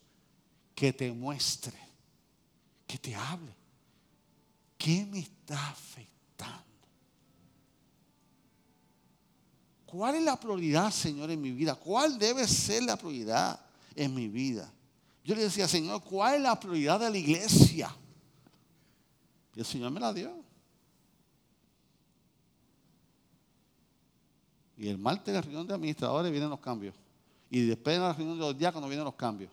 que 0.73 0.91
te 0.91 1.11
muestre, 1.11 1.77
que 2.85 2.97
te 2.97 3.15
hable. 3.15 3.55
¿Qué 4.77 5.05
me 5.05 5.19
está 5.19 5.69
afectando? 5.69 6.63
¿Cuál 9.85 10.15
es 10.15 10.23
la 10.23 10.37
prioridad, 10.37 10.91
Señor, 10.91 11.31
en 11.31 11.41
mi 11.41 11.51
vida? 11.51 11.75
¿Cuál 11.75 12.19
debe 12.19 12.45
ser 12.45 12.83
la 12.83 12.97
prioridad 12.97 13.57
en 13.95 14.13
mi 14.13 14.27
vida? 14.27 14.69
Yo 15.25 15.33
le 15.33 15.41
decía, 15.41 15.67
Señor, 15.67 16.03
¿cuál 16.03 16.35
es 16.35 16.41
la 16.41 16.59
prioridad 16.59 16.99
de 16.99 17.09
la 17.09 17.17
iglesia? 17.17 17.93
Y 19.55 19.59
el 19.59 19.65
Señor 19.65 19.89
me 19.89 19.99
la 19.99 20.13
dio. 20.13 20.31
Y 24.77 24.87
el 24.87 24.99
martes 24.99 25.29
en 25.29 25.33
la 25.33 25.41
reunión 25.41 25.65
de 25.65 25.73
administradores 25.73 26.31
vienen 26.31 26.51
los 26.51 26.59
cambios. 26.59 26.93
Y 27.49 27.61
después 27.61 27.95
en 27.95 28.03
la 28.03 28.13
reunión 28.13 28.37
de 28.37 28.45
los 28.45 28.55
diáconos 28.55 28.87
vienen 28.87 29.03
los 29.03 29.15
cambios. 29.15 29.51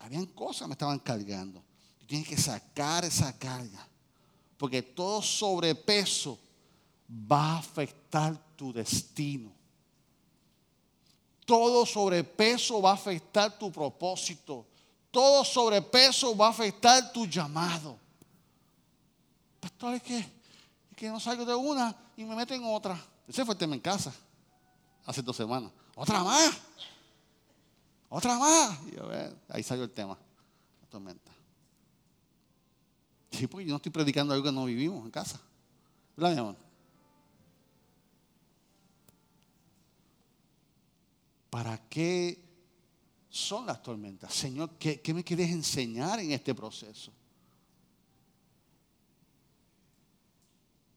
Habían 0.00 0.26
cosas 0.26 0.62
que 0.62 0.68
me 0.68 0.72
estaban 0.74 0.98
cargando. 0.98 1.62
Yo 2.00 2.06
tenía 2.06 2.26
que 2.26 2.36
sacar 2.36 3.06
esa 3.06 3.38
carga. 3.38 3.88
Porque 4.58 4.82
todo 4.82 5.22
sobrepeso 5.22 6.38
va 7.10 7.54
a 7.54 7.58
afectar 7.60 8.36
tu 8.54 8.70
destino. 8.70 9.55
Todo 11.46 11.86
sobrepeso 11.86 12.82
va 12.82 12.90
a 12.90 12.94
afectar 12.94 13.58
tu 13.58 13.72
propósito. 13.72 14.66
Todo 15.10 15.44
sobrepeso 15.44 16.36
va 16.36 16.48
a 16.48 16.50
afectar 16.50 17.12
tu 17.12 17.24
llamado. 17.26 17.98
Pastor, 19.60 19.94
es 19.94 20.02
que, 20.02 20.18
es 20.18 20.96
que 20.96 21.08
no 21.08 21.18
salgo 21.18 21.46
de 21.46 21.54
una 21.54 21.96
y 22.16 22.24
me 22.24 22.36
meto 22.36 22.52
en 22.52 22.64
otra. 22.64 23.02
Ese 23.26 23.44
fue 23.44 23.54
el 23.54 23.58
tema 23.58 23.74
en 23.74 23.80
casa 23.80 24.12
hace 25.06 25.22
dos 25.22 25.36
semanas. 25.36 25.70
Otra 25.94 26.22
más. 26.22 26.50
Otra 28.08 28.38
más. 28.38 28.78
Y 28.86 28.96
yo, 28.96 29.08
ahí 29.48 29.62
salió 29.62 29.84
el 29.84 29.92
tema. 29.92 30.18
La 30.82 30.88
tormenta. 30.88 31.32
Sí, 33.30 33.46
porque 33.46 33.66
yo 33.66 33.70
no 33.70 33.76
estoy 33.76 33.92
predicando 33.92 34.34
algo 34.34 34.44
que 34.44 34.52
no 34.52 34.64
vivimos 34.64 35.04
en 35.04 35.10
casa. 35.10 35.40
¿Verdad, 36.16 36.32
mi 36.32 36.40
amor? 36.40 36.65
¿Para 41.56 41.78
qué 41.88 42.38
son 43.30 43.64
las 43.64 43.82
tormentas? 43.82 44.34
Señor, 44.34 44.72
¿qué, 44.78 45.00
¿qué, 45.00 45.14
me 45.14 45.24
quieres 45.24 45.50
enseñar 45.50 46.20
en 46.20 46.32
este 46.32 46.54
proceso? 46.54 47.10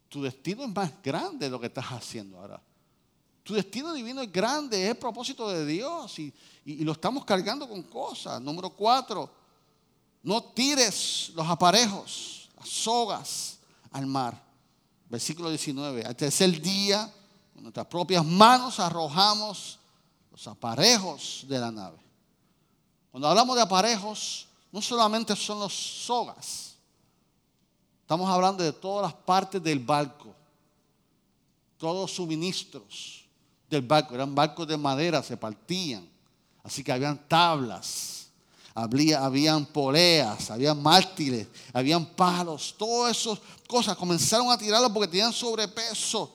Tu 0.09 0.21
destino 0.21 0.65
es 0.65 0.75
más 0.75 1.01
grande 1.01 1.45
de 1.45 1.49
lo 1.49 1.61
que 1.61 1.67
estás 1.67 1.85
haciendo 1.85 2.37
ahora. 2.37 2.61
Tu 3.41 3.53
destino 3.53 3.93
divino 3.93 4.21
es 4.21 4.29
grande, 4.29 4.83
es 4.83 4.89
el 4.89 4.97
propósito 4.97 5.47
de 5.49 5.65
Dios 5.65 6.19
y, 6.19 6.33
y, 6.65 6.73
y 6.73 6.83
lo 6.83 6.91
estamos 6.91 7.23
cargando 7.23 7.65
con 7.65 7.81
cosas. 7.83 8.41
Número 8.41 8.69
cuatro, 8.71 9.31
no 10.23 10.43
tires 10.43 11.31
los 11.35 11.47
aparejos, 11.47 12.49
las 12.57 12.67
sogas 12.67 13.59
al 13.91 14.05
mar. 14.07 14.43
Versículo 15.07 15.47
19. 15.47 16.03
Al 16.03 16.17
tercer 16.17 16.61
día, 16.61 17.09
con 17.53 17.63
nuestras 17.63 17.85
propias 17.85 18.25
manos 18.25 18.77
arrojamos 18.81 19.78
los 20.39 20.47
aparejos 20.47 21.43
de 21.49 21.59
la 21.59 21.69
nave. 21.69 21.97
Cuando 23.11 23.27
hablamos 23.27 23.57
de 23.57 23.61
aparejos, 23.61 24.47
no 24.71 24.81
solamente 24.81 25.35
son 25.35 25.59
los 25.59 25.73
sogas. 25.73 26.75
Estamos 28.01 28.29
hablando 28.29 28.63
de 28.63 28.71
todas 28.71 29.11
las 29.11 29.13
partes 29.13 29.61
del 29.61 29.79
barco. 29.79 30.33
Todos 31.77 32.03
los 32.03 32.11
suministros 32.15 33.25
del 33.69 33.81
barco. 33.81 34.15
Eran 34.15 34.33
barcos 34.33 34.65
de 34.65 34.77
madera, 34.77 35.21
se 35.21 35.35
partían. 35.35 36.07
Así 36.63 36.85
que 36.85 36.91
habían 36.93 37.27
tablas 37.27 38.27
había, 38.75 39.25
habían 39.25 39.65
poleas, 39.65 40.49
habían 40.51 40.81
mártires, 40.81 41.47
habían 41.73 42.05
palos, 42.05 42.73
todas 42.77 43.17
esas 43.17 43.39
cosas 43.67 43.97
comenzaron 43.97 44.49
a 44.49 44.57
tirarlas 44.57 44.89
porque 44.91 45.09
tenían 45.09 45.33
sobrepeso. 45.33 46.33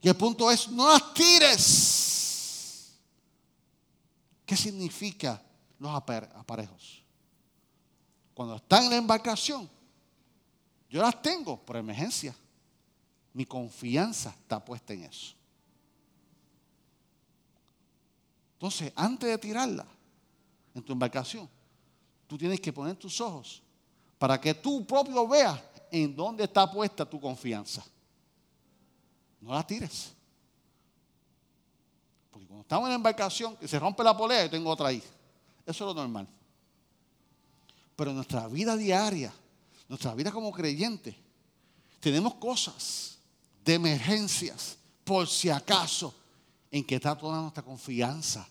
Y 0.00 0.08
el 0.08 0.14
punto 0.14 0.48
es, 0.48 0.68
no 0.68 0.88
las 0.88 1.12
tires. 1.12 2.11
¿Qué 4.52 4.56
significa 4.58 5.42
los 5.78 5.90
aparejos? 5.94 7.02
Cuando 8.34 8.56
están 8.56 8.84
en 8.84 8.90
la 8.90 8.96
embarcación, 8.96 9.66
yo 10.90 11.00
las 11.00 11.22
tengo 11.22 11.58
por 11.64 11.78
emergencia. 11.78 12.36
Mi 13.32 13.46
confianza 13.46 14.28
está 14.28 14.62
puesta 14.62 14.92
en 14.92 15.04
eso. 15.04 15.34
Entonces, 18.52 18.92
antes 18.94 19.30
de 19.30 19.38
tirarla, 19.38 19.86
en 20.74 20.82
tu 20.82 20.92
embarcación, 20.92 21.48
tú 22.26 22.36
tienes 22.36 22.60
que 22.60 22.74
poner 22.74 22.96
tus 22.96 23.22
ojos 23.22 23.62
para 24.18 24.38
que 24.38 24.52
tú 24.52 24.86
propio 24.86 25.26
veas 25.26 25.62
en 25.90 26.14
dónde 26.14 26.44
está 26.44 26.70
puesta 26.70 27.08
tu 27.08 27.18
confianza. 27.18 27.82
No 29.40 29.54
la 29.54 29.66
tires. 29.66 30.12
Estamos 32.62 32.86
en 32.86 32.90
la 32.90 32.96
embarcación 32.96 33.56
y 33.60 33.68
se 33.68 33.78
rompe 33.78 34.02
la 34.02 34.16
polea, 34.16 34.44
yo 34.44 34.50
tengo 34.50 34.70
otra 34.70 34.88
ahí. 34.88 35.02
Eso 35.66 35.84
es 35.84 35.94
lo 35.94 35.94
normal. 35.94 36.26
Pero 37.94 38.10
en 38.10 38.16
nuestra 38.16 38.46
vida 38.48 38.76
diaria, 38.76 39.32
nuestra 39.88 40.14
vida 40.14 40.32
como 40.32 40.50
creyente, 40.52 41.16
tenemos 42.00 42.34
cosas 42.34 43.18
de 43.64 43.74
emergencias, 43.74 44.78
por 45.04 45.28
si 45.28 45.50
acaso, 45.50 46.14
en 46.70 46.84
que 46.84 46.94
está 46.94 47.16
toda 47.16 47.40
nuestra 47.40 47.62
confianza 47.62 48.48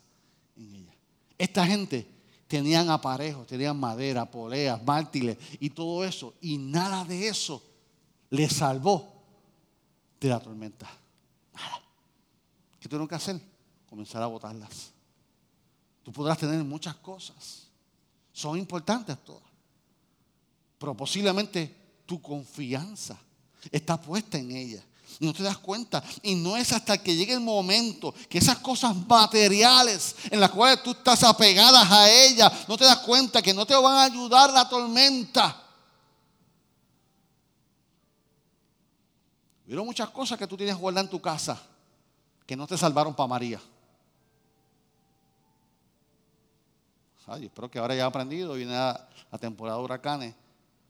en 0.55 0.75
ella. 0.75 0.93
Esta 1.37 1.65
gente 1.65 2.07
tenían 2.47 2.89
aparejos, 2.89 3.47
tenían 3.47 3.79
madera, 3.79 4.29
poleas, 4.29 4.83
mártires 4.83 5.37
y 5.59 5.69
todo 5.69 6.03
eso. 6.05 6.35
Y 6.41 6.57
nada 6.57 7.03
de 7.03 7.27
eso 7.27 7.63
les 8.29 8.53
salvó 8.53 9.23
de 10.19 10.29
la 10.29 10.39
tormenta. 10.39 10.87
Nada. 11.53 11.81
¿Qué 12.79 12.87
tuvieron 12.87 13.07
que 13.07 13.15
hacer? 13.15 13.50
Comenzar 13.91 14.23
a 14.23 14.27
botarlas. 14.27 14.89
Tú 16.01 16.13
podrás 16.13 16.37
tener 16.37 16.63
muchas 16.63 16.95
cosas. 16.95 17.67
Son 18.31 18.57
importantes 18.57 19.17
todas. 19.25 19.43
Pero 20.77 20.95
posiblemente 20.95 21.99
tu 22.05 22.21
confianza 22.21 23.19
está 23.69 23.99
puesta 23.99 24.37
en 24.37 24.51
ellas. 24.51 24.81
Y 25.19 25.25
no 25.25 25.33
te 25.33 25.43
das 25.43 25.57
cuenta. 25.57 26.01
Y 26.23 26.35
no 26.35 26.55
es 26.55 26.71
hasta 26.71 26.97
que 26.97 27.17
llegue 27.17 27.33
el 27.33 27.41
momento 27.41 28.15
que 28.29 28.37
esas 28.37 28.59
cosas 28.59 28.95
materiales 28.95 30.15
en 30.31 30.39
las 30.39 30.51
cuales 30.51 30.81
tú 30.81 30.91
estás 30.91 31.25
apegadas 31.25 31.91
a 31.91 32.09
ellas, 32.09 32.69
no 32.69 32.77
te 32.77 32.85
das 32.85 32.99
cuenta 32.99 33.41
que 33.41 33.53
no 33.53 33.65
te 33.65 33.75
van 33.75 33.97
a 33.97 34.03
ayudar 34.03 34.53
la 34.53 34.69
tormenta. 34.69 35.67
Hubieron 39.65 39.85
muchas 39.85 40.09
cosas 40.11 40.39
que 40.39 40.47
tú 40.47 40.55
tienes 40.55 40.77
guardadas 40.77 41.07
en 41.07 41.11
tu 41.11 41.21
casa 41.21 41.61
que 42.45 42.55
no 42.55 42.65
te 42.65 42.77
salvaron 42.77 43.13
para 43.13 43.27
María. 43.27 43.61
Ay, 47.31 47.45
espero 47.45 47.71
que 47.71 47.79
ahora 47.79 47.93
haya 47.93 48.05
aprendido, 48.05 48.55
viene 48.55 48.73
la, 48.73 49.07
la 49.31 49.37
temporada 49.37 49.77
de 49.77 49.83
huracanes 49.85 50.35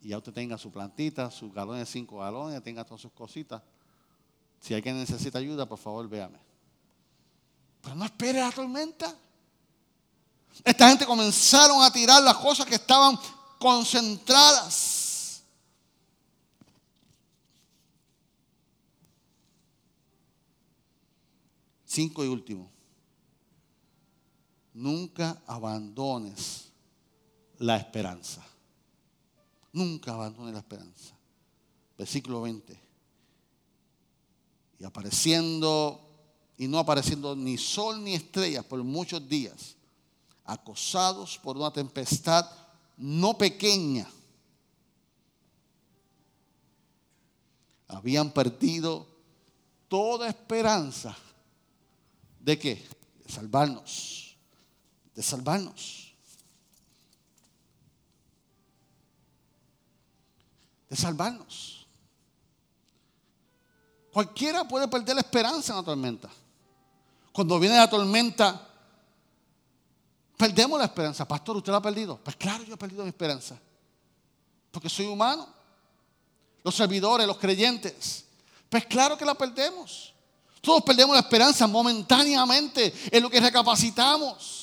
y 0.01 0.09
ya 0.09 0.17
usted 0.17 0.33
tenga 0.33 0.57
su 0.57 0.71
plantita, 0.71 1.29
sus 1.29 1.53
galones 1.53 1.87
cinco 1.87 2.17
galones, 2.17 2.63
tenga 2.63 2.83
todas 2.83 2.99
sus 2.99 3.11
cositas. 3.11 3.61
Si 4.59 4.73
alguien 4.73 4.97
necesita 4.97 5.37
ayuda, 5.37 5.67
por 5.67 5.77
favor, 5.77 6.09
véame. 6.09 6.39
Pero 7.81 7.93
no 7.95 8.05
espere 8.05 8.39
la 8.39 8.51
tormenta. 8.51 9.15
Esta 10.63 10.89
gente 10.89 11.05
comenzaron 11.05 11.83
a 11.83 11.91
tirar 11.91 12.23
las 12.23 12.37
cosas 12.37 12.65
que 12.65 12.75
estaban 12.75 13.19
concentradas. 13.59 15.43
Cinco 21.85 22.25
y 22.25 22.27
último. 22.27 22.80
Nunca 24.73 25.41
abandones 25.47 26.69
la 27.57 27.77
esperanza. 27.77 28.45
Nunca 29.73 30.13
abandones 30.13 30.53
la 30.53 30.59
esperanza. 30.59 31.15
Versículo 31.97 32.41
20 32.41 32.91
y 34.81 34.83
apareciendo 34.83 36.01
y 36.57 36.67
no 36.67 36.79
apareciendo 36.79 37.35
ni 37.35 37.55
sol 37.55 38.03
ni 38.03 38.15
estrellas 38.15 38.65
por 38.65 38.83
muchos 38.83 39.27
días, 39.29 39.75
acosados 40.43 41.37
por 41.37 41.55
una 41.55 41.71
tempestad 41.71 42.49
no 42.97 43.37
pequeña. 43.37 44.07
Habían 47.87 48.31
perdido 48.31 49.07
toda 49.87 50.27
esperanza 50.27 51.15
de 52.39 52.57
qué? 52.57 52.87
De 53.23 53.31
salvarnos, 53.31 54.20
de 55.15 55.23
salvarnos. 55.23 56.13
De 60.89 60.95
salvarnos. 60.95 61.87
Cualquiera 64.11 64.67
puede 64.67 64.87
perder 64.87 65.15
la 65.15 65.21
esperanza 65.21 65.73
en 65.73 65.77
la 65.77 65.83
tormenta. 65.83 66.29
Cuando 67.31 67.59
viene 67.59 67.77
la 67.77 67.89
tormenta, 67.89 68.67
perdemos 70.37 70.77
la 70.77 70.85
esperanza. 70.85 71.25
Pastor, 71.25 71.57
¿usted 71.57 71.71
la 71.71 71.77
ha 71.77 71.81
perdido? 71.81 72.19
Pues 72.21 72.35
claro, 72.35 72.63
yo 72.63 72.73
he 72.73 72.77
perdido 72.77 73.03
mi 73.03 73.09
esperanza. 73.09 73.57
Porque 74.69 74.89
soy 74.89 75.05
humano. 75.05 75.47
Los 76.63 76.75
servidores, 76.75 77.25
los 77.25 77.37
creyentes. 77.37 78.25
Pues 78.69 78.85
claro 78.85 79.17
que 79.17 79.25
la 79.25 79.33
perdemos. 79.33 80.13
Todos 80.61 80.83
perdemos 80.83 81.15
la 81.15 81.21
esperanza 81.21 81.65
momentáneamente 81.67 82.93
en 83.11 83.23
lo 83.23 83.29
que 83.29 83.39
recapacitamos. 83.39 84.60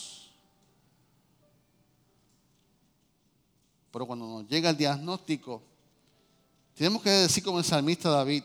Pero 3.90 4.06
cuando 4.06 4.26
nos 4.26 4.48
llega 4.48 4.70
el 4.70 4.76
diagnóstico, 4.76 5.62
tenemos 6.74 7.02
que 7.02 7.10
decir 7.10 7.42
como 7.42 7.58
el 7.58 7.64
salmista 7.64 8.10
David, 8.10 8.44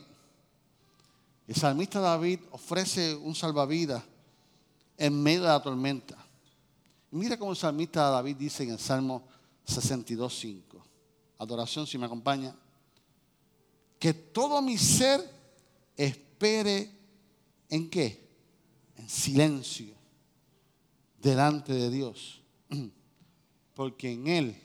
el 1.47 1.55
salmista 1.55 1.99
David 1.99 2.39
ofrece 2.51 3.13
un 3.15 3.35
salvavidas 3.35 4.03
en 4.97 5.21
medio 5.21 5.41
de 5.41 5.49
la 5.49 5.61
tormenta. 5.61 6.17
mira 7.11 7.37
cómo 7.37 7.51
el 7.51 7.57
salmista 7.57 8.09
David 8.09 8.37
dice 8.37 8.63
en 8.63 8.71
el 8.71 8.79
Salmo 8.79 9.27
62.5. 9.67 10.81
Adoración, 11.39 11.85
si 11.85 11.97
me 11.97 12.05
acompaña. 12.05 12.55
que 13.99 14.13
todo 14.13 14.61
mi 14.61 14.77
ser 14.77 15.21
espere 15.95 16.91
en 17.69 17.89
qué? 17.89 18.29
En 18.97 19.09
silencio 19.09 19.93
delante 21.21 21.73
de 21.73 21.89
Dios. 21.89 22.41
Porque 23.75 24.11
en 24.11 24.27
Él, 24.27 24.61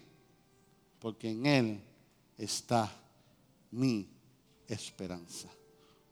porque 0.99 1.31
en 1.31 1.47
Él 1.47 1.85
está 2.37 2.91
mi 3.71 4.09
esperanza. 4.67 5.49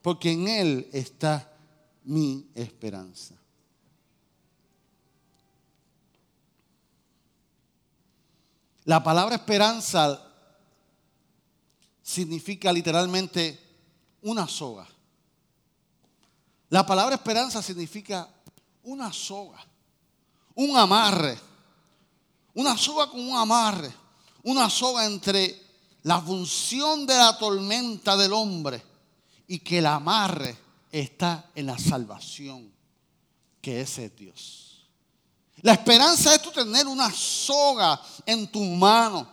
Porque 0.03 0.33
en 0.33 0.49
Él 0.49 0.89
está 0.93 1.53
mi 2.05 2.47
esperanza. 2.55 3.35
La 8.85 9.03
palabra 9.03 9.35
esperanza 9.35 10.23
significa 12.01 12.73
literalmente 12.73 13.59
una 14.23 14.47
soga. 14.47 14.87
La 16.69 16.87
palabra 16.87 17.17
esperanza 17.17 17.61
significa 17.63 18.29
una 18.85 19.13
soga, 19.13 19.59
un 20.55 20.77
amarre, 20.77 21.37
una 22.55 22.77
soga 22.77 23.11
con 23.11 23.21
un 23.21 23.37
amarre, 23.37 23.93
una 24.47 24.71
soga 24.71 25.05
entre 25.05 25.61
la 26.05 26.21
función 26.21 27.05
de 27.05 27.17
la 27.17 27.37
tormenta 27.37 28.17
del 28.17 28.33
hombre 28.33 28.81
y 29.49 29.59
que 29.59 29.79
el 29.79 29.87
amarre 29.87 30.57
está 30.91 31.51
en 31.55 31.67
la 31.67 31.77
salvación, 31.77 32.73
que 33.61 33.81
ese 33.81 34.05
es 34.05 34.17
Dios. 34.17 34.87
La 35.63 35.73
esperanza 35.73 36.33
es 36.33 36.43
tú 36.43 36.53
tener 36.53 36.87
una 36.87 37.11
soga 37.13 38.01
en 38.25 38.47
tu 38.47 38.63
mano. 38.63 39.29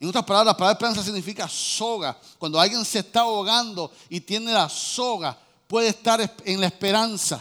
En 0.00 0.08
otras 0.08 0.24
palabras, 0.24 0.52
la 0.52 0.56
palabra 0.56 0.72
esperanza 0.72 1.04
significa 1.04 1.48
soga. 1.48 2.18
Cuando 2.36 2.58
alguien 2.58 2.84
se 2.84 2.98
está 2.98 3.20
ahogando 3.20 3.92
y 4.08 4.20
tiene 4.20 4.52
la 4.52 4.68
soga, 4.68 5.38
puede 5.68 5.88
estar 5.88 6.20
en 6.44 6.60
la 6.60 6.66
esperanza. 6.66 7.40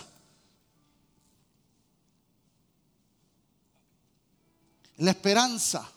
La 4.97 5.09
esperanza 5.09 5.89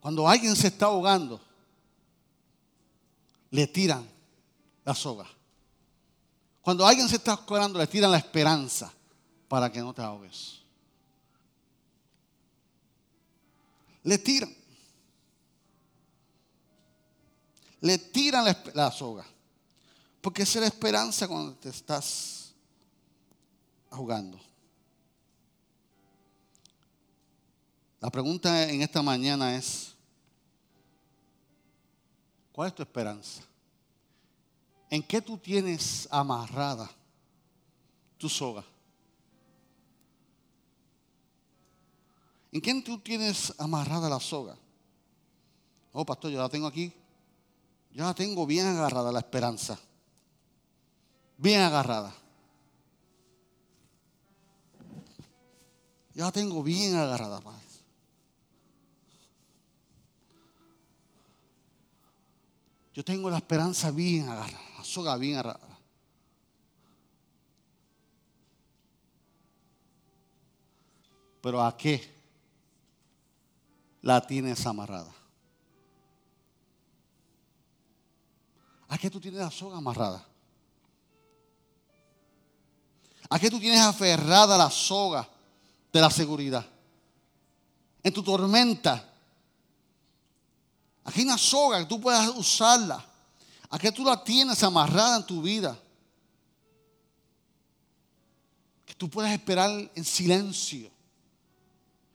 Cuando 0.00 0.28
alguien 0.28 0.54
se 0.54 0.68
está 0.68 0.86
ahogando, 0.86 1.40
le 3.50 3.66
tiran 3.66 4.08
la 4.84 4.94
soga. 4.94 5.26
Cuando 6.62 6.86
alguien 6.86 7.08
se 7.08 7.16
está 7.16 7.32
ahogando, 7.32 7.78
le 7.78 7.86
tiran 7.86 8.10
la 8.10 8.18
esperanza 8.18 8.92
para 9.48 9.72
que 9.72 9.80
no 9.80 9.92
te 9.92 10.02
ahogues. 10.02 10.58
Le 14.02 14.18
tiran. 14.18 14.54
Le 17.80 17.98
tiran 17.98 18.44
la, 18.74 18.90
soga. 18.90 19.24
Porque 20.20 20.42
es 20.42 20.54
la 20.56 20.66
esperanza 20.66 21.28
cuando 21.28 21.54
te 21.54 21.68
estás 21.68 22.52
ahogando. 23.90 24.38
La 28.00 28.10
pregunta 28.10 28.70
en 28.70 28.82
esta 28.82 29.02
mañana 29.02 29.56
es, 29.56 29.98
¿Cuál 32.58 32.70
es 32.70 32.74
tu 32.74 32.82
esperanza? 32.82 33.44
¿En 34.90 35.00
qué 35.00 35.22
tú 35.22 35.38
tienes 35.38 36.08
amarrada 36.10 36.90
tu 38.16 38.28
soga? 38.28 38.64
¿En 42.50 42.60
quién 42.60 42.82
tú 42.82 42.98
tienes 42.98 43.54
amarrada 43.58 44.08
la 44.08 44.18
soga? 44.18 44.56
Oh, 45.92 46.04
pastor, 46.04 46.32
yo 46.32 46.40
la 46.40 46.48
tengo 46.48 46.66
aquí. 46.66 46.92
Yo 47.92 48.02
la 48.02 48.12
tengo 48.12 48.44
bien 48.44 48.66
agarrada 48.66 49.12
la 49.12 49.20
esperanza. 49.20 49.78
Bien 51.36 51.60
agarrada. 51.60 52.12
Yo 56.12 56.24
la 56.24 56.32
tengo 56.32 56.60
bien 56.64 56.96
agarrada, 56.96 57.40
Padre. 57.40 57.67
Yo 62.98 63.04
tengo 63.04 63.30
la 63.30 63.36
esperanza 63.36 63.92
bien 63.92 64.28
agarrada, 64.28 64.58
la 64.76 64.82
soga 64.82 65.16
bien 65.16 65.38
agarrada. 65.38 65.78
Pero 71.40 71.62
¿a 71.62 71.76
qué 71.76 72.12
la 74.02 74.20
tienes 74.26 74.66
amarrada? 74.66 75.14
¿A 78.88 78.98
qué 78.98 79.08
tú 79.08 79.20
tienes 79.20 79.42
la 79.42 79.50
soga 79.52 79.78
amarrada? 79.78 80.26
¿A 83.30 83.38
qué 83.38 83.48
tú 83.48 83.60
tienes 83.60 83.78
aferrada 83.78 84.58
la 84.58 84.70
soga 84.70 85.28
de 85.92 86.00
la 86.00 86.10
seguridad? 86.10 86.66
En 88.02 88.12
tu 88.12 88.24
tormenta, 88.24 89.07
Aquí 91.08 91.20
hay 91.20 91.26
una 91.26 91.38
soga 91.38 91.78
que 91.78 91.86
tú 91.86 91.98
puedas 91.98 92.28
usarla. 92.36 93.02
Aquí 93.70 93.90
tú 93.92 94.04
la 94.04 94.22
tienes 94.22 94.62
amarrada 94.62 95.16
en 95.16 95.26
tu 95.26 95.40
vida. 95.40 95.74
Que 98.84 98.92
tú 98.92 99.08
puedas 99.08 99.32
esperar 99.32 99.70
en 99.94 100.04
silencio. 100.04 100.90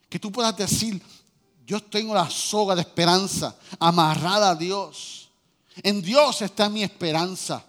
Que 0.07 0.19
tú 0.19 0.31
puedas 0.31 0.55
decir, 0.55 1.01
yo 1.65 1.81
tengo 1.81 2.13
la 2.13 2.29
soga 2.29 2.75
de 2.75 2.81
esperanza 2.81 3.55
amarrada 3.79 4.51
a 4.51 4.55
Dios. 4.55 5.27
En 5.81 5.99
Dios 5.99 6.43
está 6.43 6.69
mi 6.69 6.83
esperanza. 6.83 7.65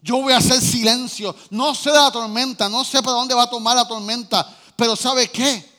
Yo 0.00 0.22
voy 0.22 0.32
a 0.32 0.36
hacer 0.36 0.60
silencio. 0.60 1.34
No 1.50 1.74
sé 1.74 1.90
de 1.90 1.96
la 1.96 2.12
tormenta, 2.12 2.68
no 2.68 2.84
sé 2.84 3.02
para 3.02 3.16
dónde 3.16 3.34
va 3.34 3.42
a 3.42 3.50
tomar 3.50 3.74
la 3.74 3.88
tormenta, 3.88 4.48
pero 4.76 4.94
¿sabe 4.94 5.28
qué? 5.28 5.71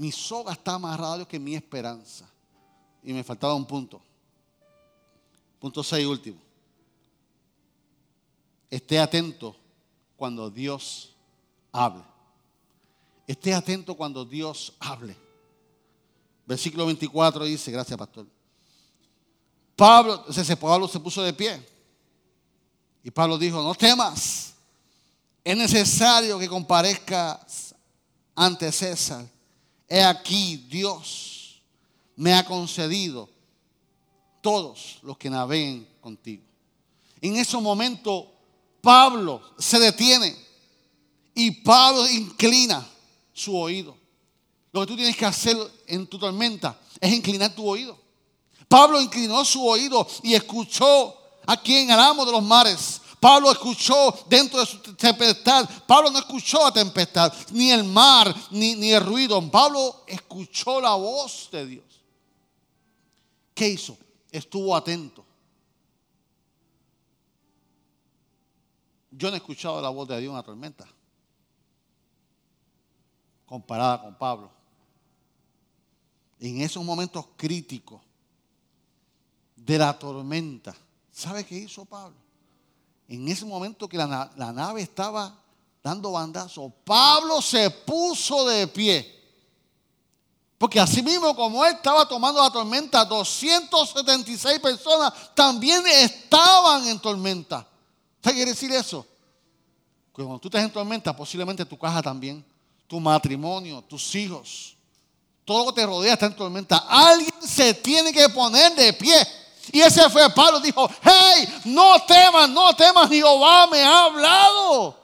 Mi 0.00 0.10
soga 0.10 0.54
está 0.54 0.76
a 0.76 0.78
Dios 0.78 1.28
que 1.28 1.38
mi 1.38 1.54
esperanza. 1.54 2.26
Y 3.02 3.12
me 3.12 3.22
faltaba 3.22 3.54
un 3.54 3.66
punto. 3.66 4.00
Punto 5.58 5.82
6 5.82 6.06
último. 6.06 6.40
Esté 8.70 8.98
atento 8.98 9.54
cuando 10.16 10.48
Dios 10.48 11.14
hable. 11.70 12.02
Esté 13.26 13.52
atento 13.52 13.94
cuando 13.94 14.24
Dios 14.24 14.72
hable. 14.80 15.14
Versículo 16.46 16.86
24 16.86 17.44
dice, 17.44 17.70
gracias 17.70 17.98
pastor. 17.98 18.26
Pablo, 19.76 20.24
Pablo 20.58 20.88
se 20.88 20.98
puso 20.98 21.22
de 21.22 21.34
pie. 21.34 21.62
Y 23.04 23.10
Pablo 23.10 23.36
dijo, 23.36 23.62
no 23.62 23.74
temas. 23.74 24.54
Es 25.44 25.58
necesario 25.58 26.38
que 26.38 26.48
comparezcas 26.48 27.74
ante 28.34 28.72
César 28.72 29.26
he 29.90 30.02
aquí 30.02 30.56
Dios 30.70 31.60
me 32.14 32.32
ha 32.32 32.44
concedido 32.44 33.28
todos 34.40 34.98
los 35.02 35.18
que 35.18 35.28
naveguen 35.28 35.86
contigo. 36.00 36.42
En 37.20 37.36
ese 37.36 37.56
momento 37.58 38.32
Pablo 38.80 39.42
se 39.58 39.78
detiene 39.78 40.34
y 41.34 41.50
Pablo 41.50 42.08
inclina 42.08 42.86
su 43.32 43.56
oído. 43.56 43.96
Lo 44.72 44.80
que 44.80 44.86
tú 44.86 44.96
tienes 44.96 45.16
que 45.16 45.26
hacer 45.26 45.56
en 45.86 46.06
tu 46.06 46.18
tormenta 46.18 46.78
es 47.00 47.12
inclinar 47.12 47.54
tu 47.54 47.68
oído. 47.68 47.98
Pablo 48.68 49.00
inclinó 49.00 49.44
su 49.44 49.66
oído 49.66 50.06
y 50.22 50.34
escuchó 50.34 51.16
a 51.46 51.56
quien 51.60 51.90
al 51.90 52.00
amo 52.00 52.24
de 52.24 52.32
los 52.32 52.42
mares 52.42 52.99
Pablo 53.20 53.52
escuchó 53.52 54.24
dentro 54.28 54.58
de 54.60 54.66
su 54.66 54.78
tempestad. 54.96 55.68
Pablo 55.86 56.10
no 56.10 56.18
escuchó 56.18 56.64
la 56.64 56.72
tempestad, 56.72 57.30
ni 57.52 57.70
el 57.70 57.84
mar, 57.84 58.34
ni, 58.50 58.74
ni 58.74 58.92
el 58.92 59.04
ruido. 59.04 59.38
Pablo 59.50 60.04
escuchó 60.06 60.80
la 60.80 60.94
voz 60.94 61.50
de 61.52 61.66
Dios. 61.66 61.84
¿Qué 63.54 63.68
hizo? 63.68 63.98
Estuvo 64.32 64.74
atento. 64.74 65.26
Yo 69.10 69.28
no 69.28 69.34
he 69.34 69.38
escuchado 69.38 69.82
la 69.82 69.90
voz 69.90 70.08
de 70.08 70.18
Dios 70.18 70.30
en 70.30 70.36
la 70.36 70.42
tormenta. 70.42 70.86
Comparada 73.44 74.00
con 74.00 74.14
Pablo. 74.16 74.50
En 76.38 76.62
esos 76.62 76.82
momentos 76.82 77.26
críticos 77.36 78.00
de 79.54 79.76
la 79.76 79.98
tormenta, 79.98 80.74
¿sabe 81.12 81.44
qué 81.44 81.56
hizo 81.56 81.84
Pablo? 81.84 82.29
En 83.10 83.26
ese 83.26 83.44
momento 83.44 83.88
que 83.88 83.96
la, 83.96 84.30
nave 84.36 84.82
estaba 84.82 85.36
dando 85.82 86.12
bandazo, 86.12 86.72
Pablo 86.84 87.42
se 87.42 87.68
puso 87.68 88.46
de 88.46 88.68
pie. 88.68 89.18
Porque 90.56 90.78
así 90.78 91.02
mismo 91.02 91.34
como 91.34 91.64
él 91.64 91.74
estaba 91.74 92.06
tomando 92.06 92.40
la 92.40 92.52
tormenta, 92.52 93.04
276 93.04 94.60
personas 94.60 95.12
también 95.34 95.84
estaban 95.88 96.86
en 96.86 97.00
tormenta. 97.00 97.66
¿Qué 98.22 98.30
quiere 98.30 98.52
decir 98.52 98.70
eso? 98.70 99.04
Que 100.14 100.22
cuando 100.22 100.38
tú 100.38 100.46
estás 100.46 100.62
en 100.62 100.72
tormenta, 100.72 101.16
posiblemente 101.16 101.64
tu 101.64 101.76
caja 101.76 102.00
también, 102.00 102.44
tu 102.86 103.00
matrimonio, 103.00 103.82
tus 103.82 104.14
hijos, 104.14 104.76
todo 105.44 105.64
lo 105.64 105.72
que 105.72 105.80
te 105.80 105.86
rodea 105.86 106.12
está 106.12 106.26
en 106.26 106.36
tormenta. 106.36 106.76
Alguien 106.88 107.34
se 107.40 107.74
tiene 107.74 108.12
que 108.12 108.28
poner 108.28 108.72
de 108.76 108.92
pie. 108.92 109.26
Y 109.72 109.80
ese 109.80 110.08
fue 110.10 110.28
Pablo, 110.30 110.60
dijo, 110.60 110.88
hey, 111.02 111.48
no 111.64 112.02
temas, 112.04 112.48
no 112.48 112.74
temas, 112.74 113.08
Jehová 113.08 113.66
me 113.66 113.82
ha 113.82 114.04
hablado. 114.04 115.00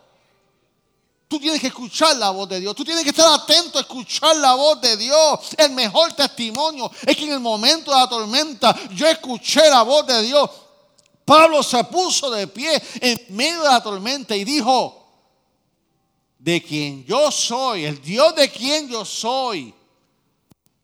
Tú 1.29 1.41
tienes 1.41 1.61
que 1.61 1.67
escuchar 1.67 2.17
la 2.17 2.31
voz 2.31 2.49
de 2.49 2.61
Dios. 2.61 2.75
Tú 2.75 2.85
tienes 2.85 3.03
que 3.03 3.11
estar 3.11 3.33
atento 3.33 3.79
a 3.79 3.81
escuchar 3.81 4.37
la 4.37 4.55
voz 4.55 4.81
de 4.81 4.97
Dios. 4.97 5.41
El 5.57 5.73
mejor 5.73 6.13
testimonio 6.13 6.91
es 7.05 7.17
que 7.17 7.25
en 7.25 7.33
el 7.33 7.41
momento 7.41 7.91
de 7.91 7.99
la 7.99 8.09
tormenta 8.09 8.77
yo 8.93 9.09
escuché 9.09 9.69
la 9.69 9.83
voz 9.83 10.07
de 10.07 10.23
Dios. 10.23 10.49
Pablo 11.25 11.63
se 11.65 11.83
puso 11.85 12.31
de 12.31 12.47
pie 12.47 12.81
en 13.01 13.21
medio 13.31 13.63
de 13.63 13.69
la 13.69 13.83
tormenta 13.83 14.37
y 14.37 14.45
dijo, 14.45 15.05
de 16.39 16.63
quien 16.63 17.05
yo 17.05 17.33
soy, 17.33 17.85
el 17.85 18.01
Dios 18.01 18.33
de 18.37 18.49
quien 18.49 18.89
yo 18.89 19.05
soy, 19.05 19.75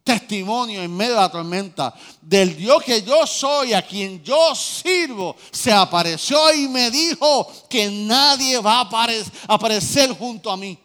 testimonio 0.05 0.83
en 0.83 0.95
medio 0.95 1.15
de 1.15 1.21
la 1.21 1.31
tormenta 1.31 1.95
del 2.21 2.57
Dios 2.57 2.83
que 2.83 3.03
yo 3.03 3.27
soy, 3.27 3.73
a 3.73 3.83
quien 3.87 4.23
yo 4.23 4.55
sirvo, 4.55 5.37
se 5.51 5.73
apareció 5.73 6.53
y 6.55 6.69
me 6.69 6.91
dijo 6.91 7.47
que 7.69 7.91
nadie 7.91 8.59
va 8.61 8.81
a 8.81 9.55
aparecer 9.55 10.11
junto 10.17 10.51
a 10.51 10.57
mí. 10.57 10.79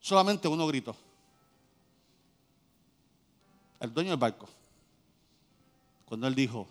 Solamente 0.00 0.48
uno 0.48 0.66
gritó. 0.66 0.96
El 3.78 3.92
dueño 3.92 4.10
del 4.10 4.18
barco. 4.18 4.48
Cuando 6.04 6.26
él 6.26 6.34
dijo, 6.34 6.68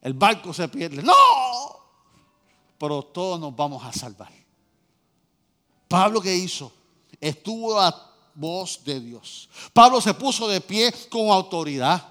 el 0.00 0.14
barco 0.14 0.52
se 0.52 0.68
pierde. 0.68 1.02
No, 1.02 1.14
pero 2.78 3.02
todos 3.02 3.38
nos 3.38 3.54
vamos 3.54 3.84
a 3.84 3.92
salvar. 3.92 4.32
Pablo 5.86 6.20
que 6.20 6.34
hizo, 6.34 6.72
estuvo 7.20 7.78
a 7.78 8.09
voz 8.34 8.80
de 8.84 9.00
Dios. 9.00 9.48
Pablo 9.72 10.00
se 10.00 10.14
puso 10.14 10.48
de 10.48 10.60
pie 10.60 10.92
con 11.08 11.30
autoridad. 11.30 12.10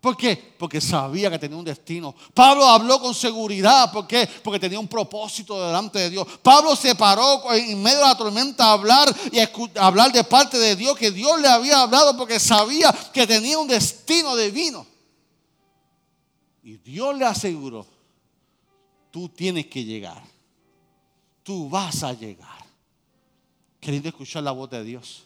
¿Por 0.00 0.16
qué? 0.16 0.54
Porque 0.56 0.80
sabía 0.80 1.28
que 1.30 1.38
tenía 1.38 1.56
un 1.56 1.64
destino. 1.64 2.14
Pablo 2.32 2.64
habló 2.64 3.00
con 3.00 3.12
seguridad. 3.12 3.90
¿Por 3.90 4.06
qué? 4.06 4.28
Porque 4.44 4.60
tenía 4.60 4.78
un 4.78 4.86
propósito 4.86 5.60
delante 5.66 5.98
de 5.98 6.10
Dios. 6.10 6.26
Pablo 6.42 6.76
se 6.76 6.94
paró 6.94 7.52
en 7.52 7.82
medio 7.82 7.98
de 7.98 8.04
la 8.04 8.16
tormenta 8.16 8.66
a 8.66 8.72
hablar 8.74 9.12
y 9.32 9.40
hablar 9.76 10.12
de 10.12 10.22
parte 10.22 10.58
de 10.58 10.76
Dios, 10.76 10.96
que 10.96 11.10
Dios 11.10 11.40
le 11.40 11.48
había 11.48 11.80
hablado 11.80 12.16
porque 12.16 12.38
sabía 12.38 12.94
que 13.12 13.26
tenía 13.26 13.58
un 13.58 13.66
destino 13.66 14.36
divino. 14.36 14.86
Y 16.62 16.76
Dios 16.76 17.16
le 17.16 17.24
aseguró, 17.24 17.84
tú 19.10 19.28
tienes 19.28 19.66
que 19.66 19.82
llegar. 19.82 20.22
Tú 21.42 21.68
vas 21.68 22.02
a 22.02 22.12
llegar. 22.12 22.55
Queriendo 23.86 24.08
escuchar 24.08 24.42
la 24.42 24.50
voz 24.50 24.68
de 24.68 24.82
Dios 24.82 25.22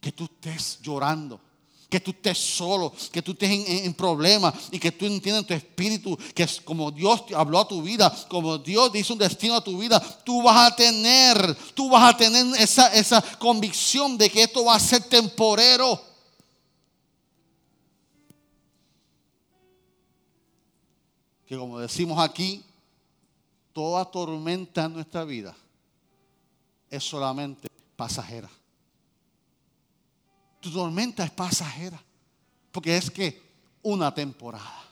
que 0.00 0.10
tú 0.10 0.24
estés 0.24 0.80
llorando, 0.82 1.40
que 1.88 2.00
tú 2.00 2.10
estés 2.10 2.36
solo, 2.36 2.92
que 3.12 3.22
tú 3.22 3.30
estés 3.30 3.68
en, 3.68 3.94
problemas 3.94 4.52
y 4.72 4.80
que 4.80 4.90
tú 4.90 5.06
entiendas 5.06 5.46
tu 5.46 5.54
espíritu, 5.54 6.18
que 6.34 6.42
es 6.42 6.60
como 6.60 6.90
Dios 6.90 7.24
te 7.26 7.36
habló 7.36 7.60
a 7.60 7.68
tu 7.68 7.82
vida, 7.82 8.12
como 8.28 8.58
Dios 8.58 8.92
dice 8.92 9.12
un 9.12 9.20
destino 9.20 9.54
a 9.54 9.62
tu 9.62 9.78
vida, 9.78 10.00
tú 10.24 10.42
vas 10.42 10.72
a 10.72 10.74
tener, 10.74 11.56
tú 11.72 11.88
vas 11.88 12.12
a 12.12 12.16
tener 12.16 12.60
esa, 12.60 12.92
esa 12.92 13.22
convicción 13.38 14.18
de 14.18 14.28
que 14.28 14.42
esto 14.42 14.64
va 14.64 14.74
a 14.74 14.80
ser 14.80 15.04
temporero. 15.04 16.02
Que 21.46 21.56
como 21.56 21.78
decimos 21.78 22.18
aquí, 22.18 22.60
toda 23.72 24.04
tormenta 24.04 24.86
en 24.86 24.94
nuestra 24.94 25.22
vida 25.22 25.54
es 26.90 27.04
solamente 27.04 27.68
pasajera 27.96 28.50
tu 30.64 30.70
tormenta 30.70 31.22
es 31.22 31.30
pasajera. 31.30 32.02
Porque 32.72 32.96
es 32.96 33.10
que 33.10 33.40
una 33.82 34.12
temporada. 34.14 34.82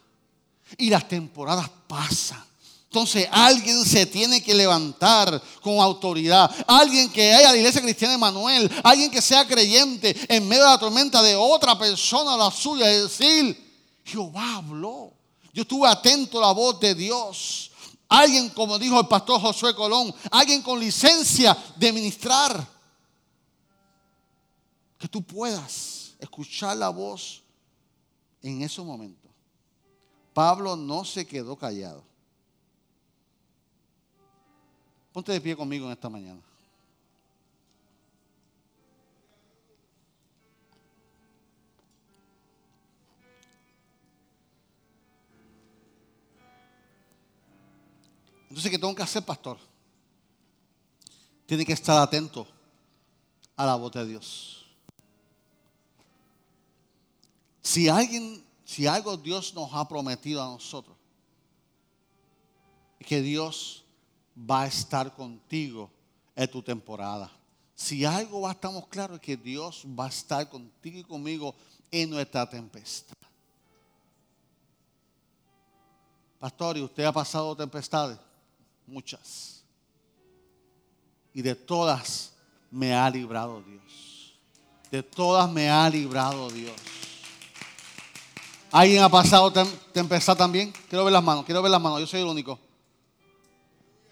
Y 0.76 0.90
las 0.90 1.09
temporadas 1.09 1.68
pasan. 1.88 2.45
Entonces 2.84 3.26
alguien 3.32 3.82
se 3.86 4.05
tiene 4.05 4.43
que 4.43 4.55
levantar 4.55 5.43
con 5.62 5.80
autoridad. 5.80 6.55
Alguien 6.66 7.11
que 7.11 7.32
haya 7.32 7.51
la 7.51 7.57
iglesia 7.57 7.80
cristiana 7.80 8.12
de 8.12 8.18
Manuel. 8.18 8.70
Alguien 8.84 9.11
que 9.11 9.22
sea 9.22 9.47
creyente 9.47 10.14
en 10.28 10.47
medio 10.47 10.64
de 10.64 10.70
la 10.70 10.78
tormenta 10.78 11.22
de 11.22 11.34
otra 11.34 11.78
persona, 11.78 12.36
la 12.36 12.51
suya. 12.51 12.90
Es 12.90 13.05
decir, 13.05 13.72
Jehová 14.05 14.57
habló. 14.57 15.11
Yo 15.55 15.62
estuve 15.62 15.88
atento 15.88 16.38
a 16.38 16.49
la 16.49 16.53
voz 16.53 16.78
de 16.80 16.95
Dios. 16.95 17.70
Alguien, 18.14 18.50
como 18.50 18.78
dijo 18.78 19.00
el 19.00 19.08
pastor 19.08 19.40
Josué 19.40 19.74
Colón, 19.74 20.14
alguien 20.30 20.60
con 20.60 20.78
licencia 20.78 21.56
de 21.76 21.90
ministrar 21.94 22.68
que 24.98 25.08
tú 25.08 25.22
puedas 25.22 26.14
escuchar 26.18 26.76
la 26.76 26.90
voz 26.90 27.42
en 28.42 28.60
ese 28.60 28.82
momento. 28.82 29.30
Pablo 30.34 30.76
no 30.76 31.06
se 31.06 31.26
quedó 31.26 31.56
callado. 31.56 32.04
Ponte 35.10 35.32
de 35.32 35.40
pie 35.40 35.56
conmigo 35.56 35.86
en 35.86 35.92
esta 35.92 36.10
mañana. 36.10 36.42
Entonces, 48.53 48.70
¿qué 48.70 48.78
tengo 48.78 48.94
que 48.94 49.03
hacer, 49.03 49.24
pastor? 49.24 49.57
Tiene 51.46 51.64
que 51.64 51.72
estar 51.72 51.96
atento 51.96 52.46
a 53.57 53.64
la 53.64 53.76
voz 53.76 53.90
de 53.92 54.07
Dios. 54.07 54.66
Si 57.62 57.88
alguien, 57.88 58.44
si 58.62 58.86
algo 58.86 59.16
Dios 59.16 59.55
nos 59.55 59.70
ha 59.72 59.88
prometido 59.88 60.42
a 60.42 60.48
nosotros, 60.48 60.94
es 63.00 63.07
que 63.07 63.22
Dios 63.22 63.84
va 64.38 64.64
a 64.64 64.66
estar 64.66 65.14
contigo 65.14 65.90
en 66.36 66.50
tu 66.50 66.62
temporada. 66.62 67.32
Si 67.74 68.05
algo 68.05 68.42
va, 68.42 68.50
estamos 68.53 68.86
claros 68.88 69.16
es 69.16 69.22
que 69.22 69.38
Dios 69.38 69.82
va 69.98 70.05
a 70.05 70.09
estar 70.09 70.46
contigo 70.50 70.98
y 70.98 71.05
conmigo 71.05 71.55
en 71.90 72.11
nuestra 72.11 72.46
tempestad. 72.46 73.16
Pastor, 76.38 76.76
¿y 76.76 76.82
usted 76.82 77.05
ha 77.05 77.12
pasado 77.12 77.57
tempestades? 77.57 78.18
Muchas. 78.93 79.64
Y 81.32 81.40
de 81.40 81.55
todas 81.55 82.34
me 82.70 82.95
ha 82.95 83.09
librado 83.09 83.62
Dios. 83.62 84.34
De 84.90 85.03
todas 85.03 85.51
me 85.51 85.70
ha 85.70 85.88
librado 85.88 86.51
Dios. 86.51 86.76
¿Alguien 88.70 89.03
ha 89.03 89.09
pasado 89.09 89.51
tempestad 89.93 90.36
también? 90.36 90.74
Quiero 90.90 91.05
ver 91.05 91.12
las 91.14 91.24
manos, 91.24 91.47
quiero 91.47 91.62
ver 91.62 91.70
las 91.70 91.80
manos, 91.80 92.01
yo 92.01 92.07
soy 92.07 92.20
el 92.20 92.26
único. 92.26 92.59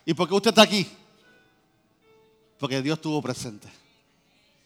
¿Y 0.06 0.14
por 0.14 0.26
qué 0.26 0.34
usted 0.34 0.48
está 0.48 0.62
aquí? 0.62 0.88
Porque 2.58 2.80
Dios 2.80 2.96
estuvo 2.96 3.20
presente. 3.20 3.68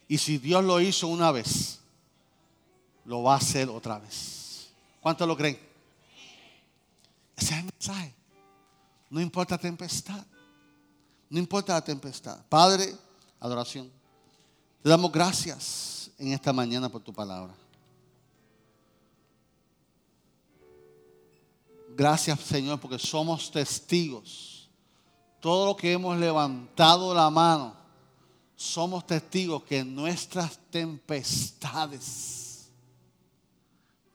Y 0.07 0.17
si 0.17 0.39
Dios 0.39 0.63
lo 0.63 0.81
hizo 0.81 1.09
una 1.09 1.33
vez, 1.33 1.81
lo 3.05 3.25
va 3.25 3.35
a 3.35 3.39
hacer 3.39 3.69
otra 3.69 3.99
vez. 3.99 4.69
¿Cuántos 5.01 5.27
lo 5.27 5.37
creen? 5.37 5.59
Ese 7.37 7.53
es 7.55 7.59
el 7.59 7.65
mensaje. 7.65 8.24
No 9.11 9.21
importa 9.21 9.59
tempestad. 9.59 10.25
No 11.29 11.39
importa 11.39 11.75
la 11.75 11.85
tempestad. 11.85 12.45
Padre, 12.49 12.95
adoración. 13.41 13.91
Te 14.83 14.89
damos 14.89 15.11
gracias 15.11 16.11
en 16.19 16.33
esta 16.33 16.53
mañana 16.53 16.89
por 16.89 17.03
tu 17.03 17.13
palabra. 17.13 17.55
Gracias 21.97 22.41
Señor 22.41 22.81
porque 22.81 22.99
somos 22.99 23.51
testigos. 23.51 24.69
Todo 25.41 25.67
lo 25.67 25.77
que 25.77 25.93
hemos 25.93 26.17
levantado 26.19 27.15
la 27.15 27.31
mano, 27.31 27.75
somos 28.57 29.07
testigos 29.07 29.63
que 29.65 29.79
en 29.79 29.95
nuestras 29.95 30.59
tempestades 30.71 32.71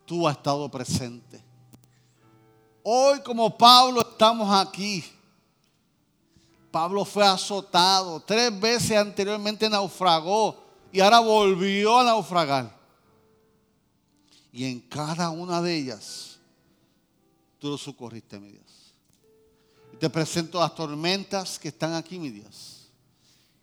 tú 0.06 0.28
has 0.28 0.38
estado 0.38 0.70
presente. 0.70 1.49
Hoy 2.84 3.22
como 3.22 3.58
Pablo 3.58 4.02
estamos 4.02 4.50
aquí. 4.54 5.04
Pablo 6.72 7.04
fue 7.04 7.26
azotado, 7.26 8.20
tres 8.20 8.58
veces 8.60 8.98
anteriormente 8.98 9.70
naufragó 9.70 10.64
y 10.92 11.00
ahora 11.00 11.20
volvió 11.20 12.00
a 12.00 12.04
naufragar. 12.04 12.78
Y 14.52 14.66
en 14.66 14.80
cada 14.82 15.30
una 15.30 15.62
de 15.62 15.76
ellas 15.76 16.40
tú 17.60 17.70
lo 17.70 17.78
socorriste, 17.78 18.40
mi 18.40 18.52
Dios. 18.52 18.94
Y 19.94 19.98
te 19.98 20.10
presento 20.10 20.60
las 20.60 20.74
tormentas 20.76 21.60
que 21.60 21.68
están 21.68 21.94
aquí, 21.94 22.20
mi 22.20 22.30
Dios. 22.30 22.90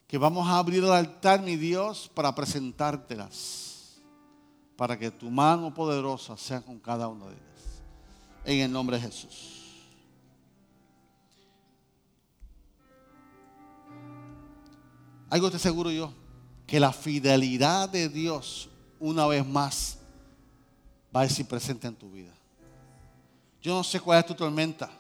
Que 0.07 0.19
vamos 0.19 0.47
a 0.47 0.59
abrir 0.59 0.85
el 0.85 0.93
altar, 0.93 1.43
mi 1.43 1.57
Dios, 1.57 2.11
para 2.15 2.35
presentártelas. 2.35 3.97
Para 4.77 4.99
que 4.99 5.11
tu 5.11 5.31
mano 5.31 5.73
poderosa 5.73 6.37
sea 6.37 6.61
con 6.61 6.79
cada 6.79 7.09
una 7.09 7.27
de 7.27 7.33
ellas. 7.33 7.56
En 8.47 8.61
el 8.61 8.73
nombre 8.73 8.97
de 8.97 9.03
Jesús. 9.03 9.57
algo 15.37 15.49
estoy 15.49 15.61
seguro 15.61 15.91
yo, 15.91 16.13
que 16.67 16.81
la 16.81 16.93
fidelidad 16.93 17.89
de 17.89 18.09
Dios 18.09 18.69
una 18.99 19.27
vez 19.27 19.47
más 19.47 19.99
va 21.15 21.23
a 21.23 21.29
ser 21.29 21.47
presente 21.47 21.87
en 21.87 21.95
tu 21.95 22.11
vida. 22.11 22.33
Yo 23.63 23.75
no 23.75 23.85
sé 23.85 24.01
cuál 24.01 24.21
es 24.21 24.27
tu 24.27 24.35
tormenta. 24.35 24.91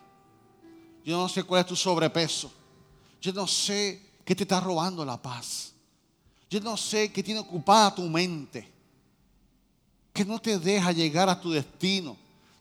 Yo 1.04 1.16
no 1.16 1.28
sé 1.28 1.42
cuál 1.42 1.60
es 1.60 1.66
tu 1.66 1.76
sobrepeso. 1.76 2.52
Yo 3.20 3.32
no 3.32 3.46
sé 3.46 4.02
qué 4.24 4.34
te 4.34 4.42
está 4.42 4.60
robando 4.60 5.04
la 5.04 5.20
paz. 5.20 5.72
Yo 6.50 6.60
no 6.60 6.76
sé 6.76 7.12
qué 7.12 7.22
tiene 7.22 7.40
ocupada 7.40 7.94
tu 7.94 8.02
mente. 8.02 8.68
Que 10.12 10.24
no 10.24 10.38
te 10.38 10.58
deja 10.58 10.92
llegar 10.92 11.28
a 11.28 11.40
tu 11.40 11.50
destino. 11.50 12.16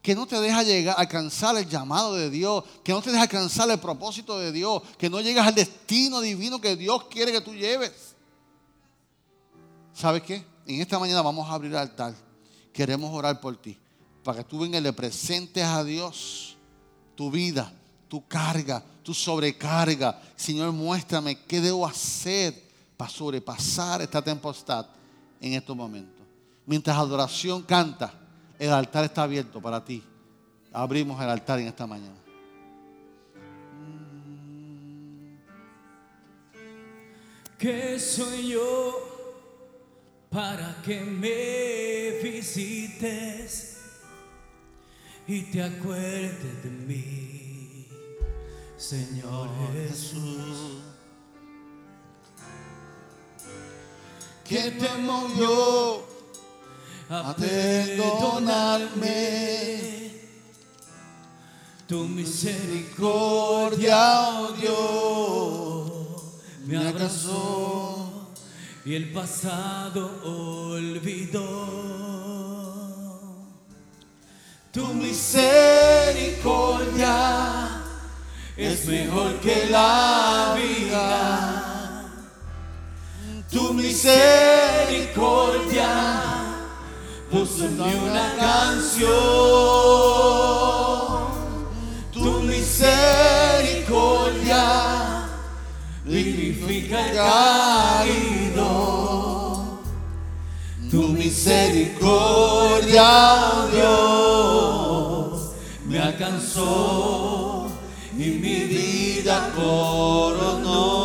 Que 0.05 0.13
no 0.13 0.27
te 0.27 0.39
deja 0.39 0.61
llegar, 0.61 0.93
alcanzar 0.99 1.57
el 1.57 1.67
llamado 1.67 2.13
de 2.13 2.29
Dios. 2.29 2.63
Que 2.83 2.91
no 2.91 3.01
te 3.01 3.09
deja 3.09 3.23
alcanzar 3.23 3.67
el 3.71 3.79
propósito 3.79 4.37
de 4.37 4.51
Dios. 4.51 4.83
Que 4.99 5.09
no 5.09 5.19
llegas 5.19 5.47
al 5.47 5.55
destino 5.55 6.21
divino 6.21 6.61
que 6.61 6.75
Dios 6.75 7.05
quiere 7.05 7.31
que 7.31 7.41
tú 7.41 7.55
lleves. 7.55 8.13
¿Sabes 9.95 10.21
qué? 10.21 10.45
En 10.67 10.79
esta 10.79 10.99
mañana 10.99 11.23
vamos 11.23 11.49
a 11.49 11.53
abrir 11.53 11.71
el 11.71 11.79
altar. 11.79 12.13
Queremos 12.71 13.11
orar 13.11 13.41
por 13.41 13.57
ti. 13.57 13.75
Para 14.23 14.37
que 14.37 14.43
tú 14.43 14.59
vengas 14.59 14.79
y 14.79 14.83
le 14.83 14.93
presentes 14.93 15.63
a 15.63 15.83
Dios 15.83 16.55
tu 17.15 17.31
vida, 17.31 17.73
tu 18.07 18.27
carga, 18.27 18.83
tu 19.01 19.11
sobrecarga. 19.11 20.21
Señor, 20.35 20.71
muéstrame 20.71 21.39
qué 21.47 21.59
debo 21.59 21.83
hacer 21.83 22.61
para 22.95 23.09
sobrepasar 23.09 24.03
esta 24.03 24.21
tempestad 24.21 24.85
en 25.41 25.53
estos 25.53 25.75
momentos. 25.75 26.23
Mientras 26.67 26.95
adoración 26.95 27.63
canta, 27.63 28.13
el 28.59 28.71
altar 28.71 29.05
está 29.05 29.23
abierto 29.23 29.61
para 29.61 29.83
ti. 29.83 30.03
Abrimos 30.73 31.21
el 31.21 31.29
altar 31.29 31.59
en 31.59 31.67
esta 31.67 31.87
mañana. 31.87 32.15
¿Qué 37.57 37.99
soy 37.99 38.49
yo? 38.49 39.15
para 40.35 40.75
que 40.83 40.99
me 40.99 42.19
visites 42.21 43.77
y 45.25 45.43
te 45.43 45.63
acuerdes 45.63 46.61
de 46.61 46.69
mí, 46.69 47.87
Señor 48.75 49.49
Jesús. 49.71 50.81
Que 54.43 54.71
te 54.71 54.97
movió 54.97 56.05
a 57.09 57.35
perdonarme. 57.35 59.25
Tu 61.87 62.07
misericordia, 62.07 64.39
oh 64.39 64.53
Dios, 64.59 65.91
me 66.65 66.77
abrazó 66.77 68.31
y 68.83 68.95
el 68.95 69.11
pasado 69.11 70.09
olvidó. 70.23 71.43
Tu 74.71 74.87
misericordia 74.87 77.83
es 78.57 78.87
mejor 78.87 79.39
que 79.41 79.67
la 79.69 80.57
vida. 80.57 82.09
Tu 83.51 83.73
misericordia 83.73 86.34
puso 87.35 87.65
una 87.65 88.35
canción. 88.37 89.09
Tu 92.13 92.39
misericordia 92.41 94.63
dignifica 96.05 97.09
el 97.09 97.15
caído. 98.55 99.81
Tu 100.89 101.01
misericordia, 101.09 103.09
Dios, 103.73 105.51
me 105.87 105.99
alcanzó 105.99 107.67
y 108.13 108.25
mi 108.43 108.63
vida 108.63 109.51
coronó. 109.53 111.04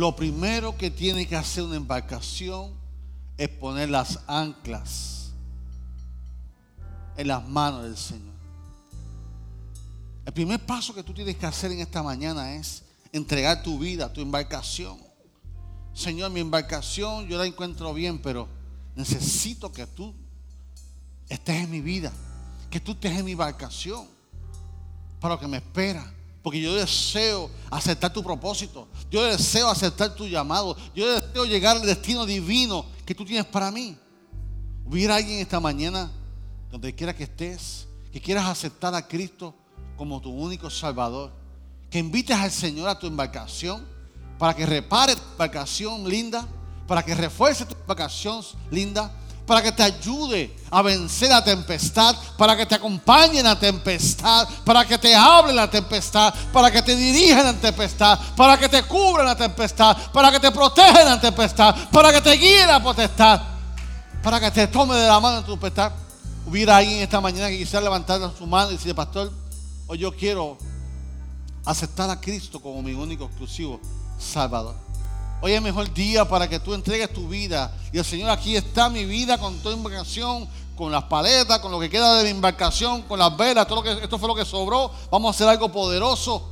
Lo 0.00 0.16
primero 0.16 0.78
que 0.78 0.90
tiene 0.90 1.28
que 1.28 1.36
hacer 1.36 1.62
una 1.62 1.76
embarcación 1.76 2.72
es 3.36 3.50
poner 3.50 3.90
las 3.90 4.20
anclas 4.26 5.32
en 7.18 7.28
las 7.28 7.46
manos 7.46 7.82
del 7.82 7.98
Señor. 7.98 8.34
El 10.24 10.32
primer 10.32 10.64
paso 10.64 10.94
que 10.94 11.02
tú 11.02 11.12
tienes 11.12 11.36
que 11.36 11.44
hacer 11.44 11.70
en 11.72 11.80
esta 11.80 12.02
mañana 12.02 12.54
es 12.54 12.82
entregar 13.12 13.62
tu 13.62 13.78
vida, 13.78 14.10
tu 14.10 14.22
embarcación. 14.22 14.98
Señor, 15.92 16.30
mi 16.30 16.40
embarcación 16.40 17.26
yo 17.26 17.36
la 17.36 17.44
encuentro 17.44 17.92
bien, 17.92 18.22
pero 18.22 18.48
necesito 18.96 19.70
que 19.70 19.86
tú 19.86 20.14
estés 21.28 21.64
en 21.64 21.70
mi 21.70 21.82
vida, 21.82 22.10
que 22.70 22.80
tú 22.80 22.92
estés 22.92 23.18
en 23.18 23.26
mi 23.26 23.32
embarcación 23.32 24.08
para 25.20 25.34
lo 25.34 25.40
que 25.40 25.46
me 25.46 25.58
espera. 25.58 26.10
Porque 26.42 26.60
yo 26.60 26.74
deseo 26.74 27.50
aceptar 27.70 28.12
tu 28.12 28.22
propósito. 28.22 28.88
Yo 29.10 29.24
deseo 29.24 29.68
aceptar 29.68 30.14
tu 30.14 30.26
llamado. 30.26 30.76
Yo 30.94 31.20
deseo 31.20 31.44
llegar 31.44 31.76
al 31.76 31.86
destino 31.86 32.24
divino 32.24 32.86
que 33.04 33.14
tú 33.14 33.24
tienes 33.24 33.46
para 33.46 33.70
mí. 33.70 33.96
Hubiera 34.84 35.16
alguien 35.16 35.38
esta 35.38 35.60
mañana, 35.60 36.10
donde 36.70 36.94
quiera 36.94 37.14
que 37.14 37.24
estés, 37.24 37.86
que 38.12 38.20
quieras 38.20 38.46
aceptar 38.46 38.94
a 38.94 39.06
Cristo 39.06 39.54
como 39.96 40.20
tu 40.20 40.30
único 40.30 40.70
Salvador. 40.70 41.32
Que 41.90 41.98
invites 41.98 42.36
al 42.36 42.50
Señor 42.50 42.88
a 42.88 42.98
tu 42.98 43.06
embarcación 43.06 43.84
para 44.40 44.54
que 44.54 44.64
repare 44.64 45.14
tu 45.14 45.22
embarcación 45.32 46.08
linda, 46.08 46.48
para 46.86 47.02
que 47.02 47.14
refuerce 47.14 47.66
tu 47.66 47.74
embarcación 47.74 48.42
linda, 48.70 49.12
para 49.50 49.62
que 49.62 49.72
te 49.72 49.82
ayude 49.82 50.56
a 50.70 50.80
vencer 50.80 51.28
la 51.28 51.42
tempestad, 51.42 52.14
para 52.38 52.56
que 52.56 52.66
te 52.66 52.76
acompañe 52.76 53.40
en 53.40 53.46
la 53.46 53.58
tempestad, 53.58 54.48
para 54.64 54.84
que 54.84 54.96
te 54.96 55.12
hable 55.12 55.52
la 55.52 55.68
tempestad, 55.68 56.32
para 56.52 56.70
que 56.70 56.80
te 56.80 56.94
dirija 56.94 57.42
la 57.42 57.54
tempestad, 57.54 58.16
para 58.36 58.56
que 58.56 58.68
te 58.68 58.84
cubra 58.84 59.24
la 59.24 59.34
tempestad, 59.34 59.96
para 60.12 60.30
que 60.30 60.38
te 60.38 60.52
proteja 60.52 61.02
la 61.02 61.20
tempestad, 61.20 61.74
para 61.90 62.12
que 62.12 62.20
te 62.20 62.30
guíe 62.34 62.64
la 62.64 62.80
potestad, 62.80 63.42
para 64.22 64.38
que 64.38 64.52
te 64.52 64.68
tome 64.68 64.94
de 64.94 65.08
la 65.08 65.18
mano 65.18 65.38
en 65.38 65.44
tu 65.44 65.50
tempestad. 65.50 65.90
Hubiera 66.46 66.76
alguien 66.76 67.00
esta 67.00 67.20
mañana 67.20 67.48
que 67.48 67.58
quisiera 67.58 67.80
levantar 67.80 68.20
su 68.38 68.46
mano 68.46 68.70
y 68.70 68.74
decirle, 68.74 68.94
pastor, 68.94 69.32
Hoy 69.88 69.98
yo 69.98 70.14
quiero 70.14 70.58
aceptar 71.64 72.08
a 72.08 72.20
Cristo 72.20 72.62
como 72.62 72.80
mi 72.82 72.92
único 72.92 73.24
exclusivo 73.24 73.80
Salvador. 74.16 74.89
Hoy 75.42 75.52
es 75.52 75.62
mejor 75.62 75.92
día 75.94 76.28
para 76.28 76.48
que 76.48 76.60
tú 76.60 76.74
entregues 76.74 77.12
tu 77.12 77.28
vida. 77.28 77.72
Y 77.92 77.98
el 77.98 78.04
Señor, 78.04 78.30
aquí 78.30 78.56
está 78.56 78.90
mi 78.90 79.06
vida 79.06 79.38
con 79.38 79.58
toda 79.60 79.74
embarcación, 79.74 80.46
con 80.76 80.92
las 80.92 81.04
paletas, 81.04 81.60
con 81.60 81.72
lo 81.72 81.80
que 81.80 81.88
queda 81.88 82.16
de 82.16 82.24
mi 82.24 82.30
embarcación, 82.30 83.02
con 83.02 83.18
las 83.18 83.34
velas, 83.36 83.66
todo 83.66 83.76
lo 83.76 83.82
que 83.82 84.04
esto 84.04 84.18
fue 84.18 84.28
lo 84.28 84.34
que 84.34 84.44
sobró. 84.44 84.90
Vamos 85.10 85.28
a 85.28 85.36
hacer 85.36 85.48
algo 85.48 85.72
poderoso. 85.72 86.46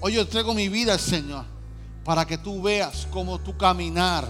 Hoy 0.00 0.14
yo 0.14 0.22
entrego 0.22 0.54
mi 0.54 0.68
vida 0.68 0.92
al 0.92 1.00
Señor 1.00 1.44
para 2.04 2.24
que 2.24 2.38
tú 2.38 2.62
veas 2.62 3.06
cómo 3.10 3.38
tú 3.38 3.56
caminar, 3.56 4.26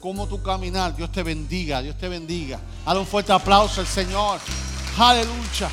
cómo 0.00 0.26
tú 0.26 0.40
caminar. 0.42 0.94
Dios 0.94 1.10
te 1.10 1.22
bendiga, 1.22 1.82
Dios 1.82 1.98
te 1.98 2.08
bendiga. 2.08 2.60
Dale 2.86 3.00
un 3.00 3.06
fuerte 3.06 3.32
aplauso 3.32 3.80
al 3.80 3.86
Señor. 3.86 4.38
Aleluya. 4.96 5.70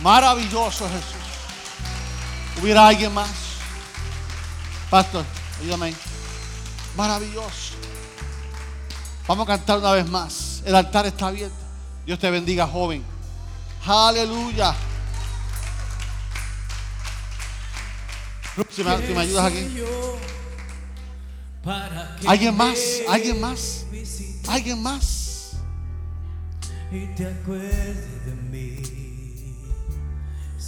Maravilloso 0.00 0.86
Jesús. 0.88 1.26
¿Hubiera 2.62 2.86
alguien 2.86 3.12
más? 3.12 3.30
Pastor, 4.88 5.24
ayúdame. 5.60 6.15
Maravilloso. 6.96 7.74
Vamos 9.26 9.44
a 9.44 9.46
cantar 9.48 9.78
una 9.78 9.92
vez 9.92 10.08
más. 10.08 10.62
El 10.64 10.74
altar 10.74 11.06
está 11.06 11.28
abierto. 11.28 11.56
Dios 12.04 12.18
te 12.18 12.30
bendiga, 12.30 12.66
joven. 12.66 13.04
Aleluya. 13.84 14.74
Si 18.70 18.82
me, 18.82 18.90
ayudas 18.90 19.44
aquí. 19.44 19.82
¿Alguien 22.26 22.56
más? 22.56 22.78
¿Alguien 23.08 23.40
más? 23.40 23.84
¿Alguien 24.48 24.82
más? 24.82 25.56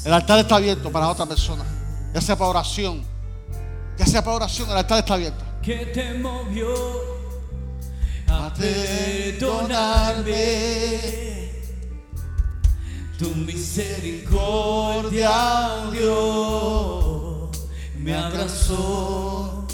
El 0.05 0.13
altar 0.13 0.41
está 0.41 0.57
abierto 0.57 0.93
para 0.93 1.09
otra 1.09 1.25
persona. 1.25 1.65
Ya 2.13 2.21
sea 2.21 2.37
para 2.37 2.51
oración. 2.51 3.05
Ya 3.97 4.07
sea 4.07 4.23
para 4.23 4.37
oración, 4.37 4.71
el 4.71 4.77
altar 4.77 4.99
está 4.99 5.15
abierto. 5.15 5.48
Que 5.69 5.85
te 5.85 6.15
movió 6.15 6.73
a 8.27 8.55
perdonarme. 8.55 10.33
Tu 13.19 13.29
misericordia, 13.35 15.91
Dios, 15.93 17.51
me 17.99 18.15
abrazó 18.15 19.67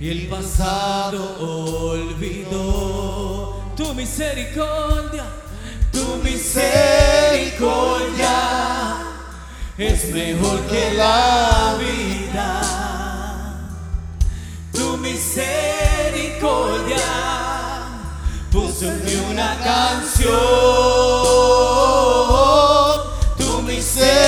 y 0.00 0.08
el 0.08 0.26
pasado 0.26 1.92
olvidó. 1.92 3.62
Tu 3.76 3.94
misericordia, 3.94 5.26
tu 5.92 6.16
misericordia 6.24 8.96
es 9.78 10.12
mejor 10.12 10.60
que 10.62 10.94
la 10.94 11.76
vida. 11.78 12.65
discordia, 16.46 17.02
puso 18.52 18.86
una 19.30 19.58
canción. 19.64 20.36
Tu 23.36 23.62
misericordia 23.62 24.20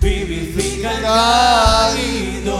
vivifica 0.00 0.92
el 0.92 1.02
cálido. 1.02 2.58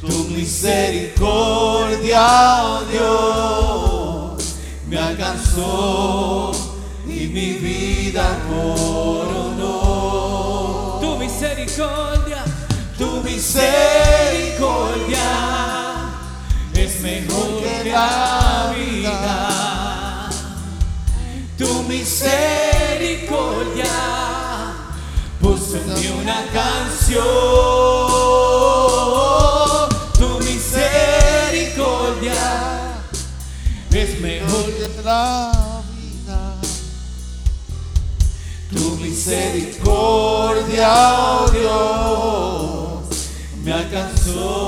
Tu 0.00 0.24
misericordia, 0.30 2.26
oh 2.64 2.82
Dios, 2.90 4.44
me 4.88 4.98
alcanzó 4.98 6.52
y 7.06 7.26
mi 7.28 7.52
vida 7.54 8.38
coronó. 8.48 9.78
Tu 11.00 11.16
misericordia, 11.18 12.44
tu 12.96 13.20
misericordia. 13.22 14.07
Es 17.28 17.28
mejor 17.28 17.62
que 17.62 17.84
la 17.90 18.74
vida. 18.76 20.30
Tu 21.56 21.82
misericordia 21.84 23.94
puso 25.40 25.76
en 25.76 25.94
mí 25.94 26.08
una 26.20 26.44
canción. 26.52 27.24
Tu 30.18 30.28
misericordia 30.44 32.34
es 33.90 34.20
mejor 34.20 34.64
que 34.64 34.88
la 35.04 35.52
vida. 35.96 36.40
Tu 38.70 38.96
misericordia, 38.96 40.90
oh 41.20 41.48
Dios, 41.50 43.08
me 43.64 43.72
alcanzó 43.72 44.67